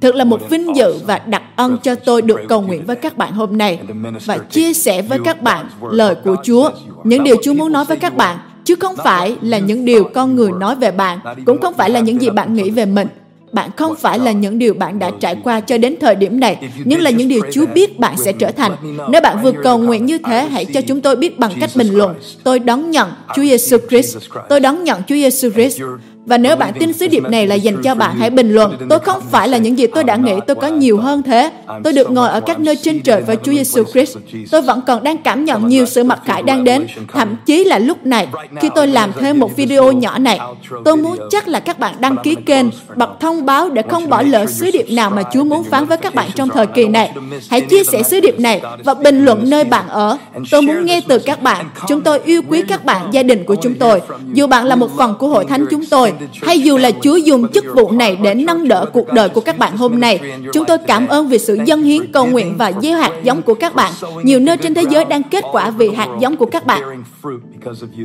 Thật 0.00 0.14
là 0.14 0.24
một 0.24 0.50
vinh 0.50 0.76
dự 0.76 0.94
và 1.06 1.18
đặc 1.18 1.42
ân 1.56 1.78
cho 1.82 1.94
tôi 1.94 2.22
được 2.22 2.40
cầu 2.48 2.62
nguyện 2.62 2.86
với 2.86 2.96
các 2.96 3.16
bạn 3.16 3.32
hôm 3.32 3.58
nay 3.58 3.78
và 4.26 4.38
chia 4.38 4.72
sẻ 4.72 5.02
với 5.02 5.18
các 5.24 5.42
bạn 5.42 5.66
lời 5.90 6.14
của 6.24 6.36
Chúa, 6.44 6.70
những 7.04 7.24
điều 7.24 7.36
Chúa 7.42 7.54
muốn 7.54 7.72
nói 7.72 7.84
với 7.84 7.96
các 7.96 8.16
bạn, 8.16 8.38
chứ 8.64 8.74
không 8.74 8.96
phải 8.96 9.36
là 9.42 9.58
những 9.58 9.84
điều 9.84 10.04
con 10.14 10.36
người 10.36 10.50
nói 10.52 10.76
về 10.76 10.90
bạn, 10.90 11.18
cũng 11.46 11.60
không 11.60 11.74
phải 11.74 11.90
là 11.90 12.00
những 12.00 12.20
gì 12.22 12.30
bạn 12.30 12.54
nghĩ 12.54 12.70
về 12.70 12.86
mình. 12.86 13.08
Bạn 13.52 13.70
không 13.76 13.96
phải 13.96 14.18
là 14.18 14.32
những 14.32 14.58
điều 14.58 14.74
bạn 14.74 14.98
đã 14.98 15.10
trải 15.20 15.36
qua 15.44 15.60
cho 15.60 15.78
đến 15.78 15.94
thời 16.00 16.14
điểm 16.14 16.40
này, 16.40 16.70
nhưng 16.84 17.00
là 17.00 17.10
những 17.10 17.28
điều 17.28 17.40
Chúa 17.52 17.66
biết 17.74 17.98
bạn 17.98 18.16
sẽ 18.16 18.32
trở 18.32 18.50
thành. 18.50 18.72
Nếu 19.08 19.20
bạn 19.20 19.42
vừa 19.42 19.52
cầu 19.52 19.78
nguyện 19.78 20.06
như 20.06 20.18
thế, 20.18 20.48
hãy 20.50 20.64
cho 20.64 20.80
chúng 20.80 21.00
tôi 21.00 21.16
biết 21.16 21.38
bằng 21.38 21.52
cách 21.60 21.70
bình 21.74 21.88
luận. 21.92 22.14
Tôi 22.44 22.58
đón 22.58 22.90
nhận 22.90 23.08
Chúa 23.36 23.42
Giêsu 23.42 23.76
Christ. 23.88 24.16
Tôi 24.48 24.60
đón 24.60 24.84
nhận 24.84 25.02
Chúa 25.08 25.14
Giêsu 25.14 25.50
Christ. 25.50 25.80
Và 26.26 26.38
nếu 26.38 26.56
bạn 26.56 26.72
tin 26.80 26.92
sứ 26.92 27.08
điệp 27.08 27.22
này 27.22 27.46
là 27.46 27.54
dành 27.54 27.82
cho 27.82 27.94
bạn, 27.94 28.16
hãy 28.18 28.30
bình 28.30 28.54
luận. 28.54 28.76
Tôi 28.90 28.98
không 28.98 29.22
phải 29.30 29.48
là 29.48 29.58
những 29.58 29.78
gì 29.78 29.86
tôi 29.86 30.04
đã 30.04 30.16
nghĩ, 30.16 30.32
tôi 30.46 30.56
có 30.56 30.66
nhiều 30.66 30.98
hơn 30.98 31.22
thế. 31.22 31.50
Tôi 31.84 31.92
được 31.92 32.10
ngồi 32.10 32.28
ở 32.28 32.40
các 32.40 32.60
nơi 32.60 32.76
trên 32.76 33.02
trời 33.02 33.22
với 33.22 33.36
Chúa 33.36 33.52
Giêsu 33.52 33.84
Christ. 33.84 34.16
Tôi 34.50 34.62
vẫn 34.62 34.80
còn 34.86 35.04
đang 35.04 35.18
cảm 35.18 35.44
nhận 35.44 35.68
nhiều 35.68 35.86
sự 35.86 36.04
mặc 36.04 36.20
khải 36.24 36.42
đang 36.42 36.64
đến. 36.64 36.86
Thậm 37.12 37.36
chí 37.46 37.64
là 37.64 37.78
lúc 37.78 38.06
này, 38.06 38.28
khi 38.60 38.68
tôi 38.74 38.86
làm 38.86 39.12
thêm 39.20 39.38
một 39.38 39.56
video 39.56 39.92
nhỏ 39.92 40.18
này, 40.18 40.40
tôi 40.84 40.96
muốn 40.96 41.18
chắc 41.30 41.48
là 41.48 41.60
các 41.60 41.78
bạn 41.78 41.94
đăng 42.00 42.16
ký 42.22 42.34
kênh, 42.46 42.66
bật 42.96 43.10
thông 43.20 43.46
báo 43.46 43.70
để 43.70 43.82
không 43.82 44.08
bỏ 44.08 44.22
lỡ 44.22 44.46
sứ 44.46 44.70
điệp 44.70 44.86
nào 44.90 45.10
mà 45.10 45.22
Chúa 45.32 45.44
muốn 45.44 45.64
phán 45.64 45.86
với 45.86 45.96
các 45.96 46.14
bạn 46.14 46.28
trong 46.34 46.48
thời 46.48 46.66
kỳ 46.66 46.84
này. 46.84 47.12
Hãy 47.50 47.60
chia 47.60 47.84
sẻ 47.84 48.02
sứ 48.02 48.20
điệp 48.20 48.40
này 48.40 48.62
và 48.84 48.94
bình 48.94 49.24
luận 49.24 49.50
nơi 49.50 49.64
bạn 49.64 49.88
ở. 49.88 50.18
Tôi 50.50 50.62
muốn 50.62 50.84
nghe 50.84 51.00
từ 51.08 51.18
các 51.18 51.42
bạn. 51.42 51.66
Chúng 51.88 52.00
tôi 52.00 52.20
yêu 52.24 52.42
quý 52.48 52.62
các 52.68 52.84
bạn, 52.84 53.08
gia 53.12 53.22
đình 53.22 53.44
của 53.44 53.54
chúng 53.54 53.74
tôi. 53.74 54.00
Dù 54.32 54.46
bạn 54.46 54.64
là 54.64 54.76
một 54.76 54.90
phần 54.98 55.14
của 55.18 55.28
hội 55.28 55.44
thánh 55.44 55.66
chúng 55.70 55.86
tôi, 55.86 56.09
hay 56.42 56.60
dù 56.60 56.76
là 56.76 56.90
Chúa 57.02 57.16
dùng 57.16 57.48
chức 57.52 57.64
vụ 57.74 57.90
này 57.90 58.18
để 58.22 58.34
nâng 58.34 58.68
đỡ 58.68 58.86
cuộc 58.92 59.12
đời 59.12 59.28
của 59.28 59.40
các 59.40 59.58
bạn 59.58 59.76
hôm 59.76 60.00
nay, 60.00 60.20
chúng 60.52 60.64
tôi 60.64 60.78
cảm 60.86 61.08
ơn 61.08 61.28
vì 61.28 61.38
sự 61.38 61.58
dân 61.66 61.82
hiến 61.82 62.12
cầu 62.12 62.26
nguyện 62.26 62.54
và 62.58 62.72
gieo 62.82 62.98
hạt 62.98 63.12
giống 63.22 63.42
của 63.42 63.54
các 63.54 63.74
bạn. 63.74 63.92
Nhiều 64.22 64.40
nơi 64.40 64.56
trên 64.56 64.74
thế 64.74 64.82
giới 64.90 65.04
đang 65.04 65.22
kết 65.22 65.44
quả 65.52 65.70
vì 65.70 65.90
hạt 65.90 66.08
giống 66.20 66.36
của 66.36 66.46
các 66.46 66.66
bạn. 66.66 67.04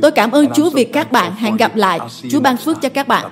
Tôi 0.02 0.10
cảm 0.10 0.30
ơn 0.30 0.46
Chúa 0.54 0.70
vì 0.70 0.84
các 0.84 1.12
bạn. 1.12 1.32
Hẹn 1.36 1.56
gặp 1.56 1.76
lại. 1.76 2.00
Chúa 2.30 2.40
ban 2.40 2.56
phước 2.56 2.80
cho 2.80 2.88
các 2.88 3.08
bạn. 3.08 3.24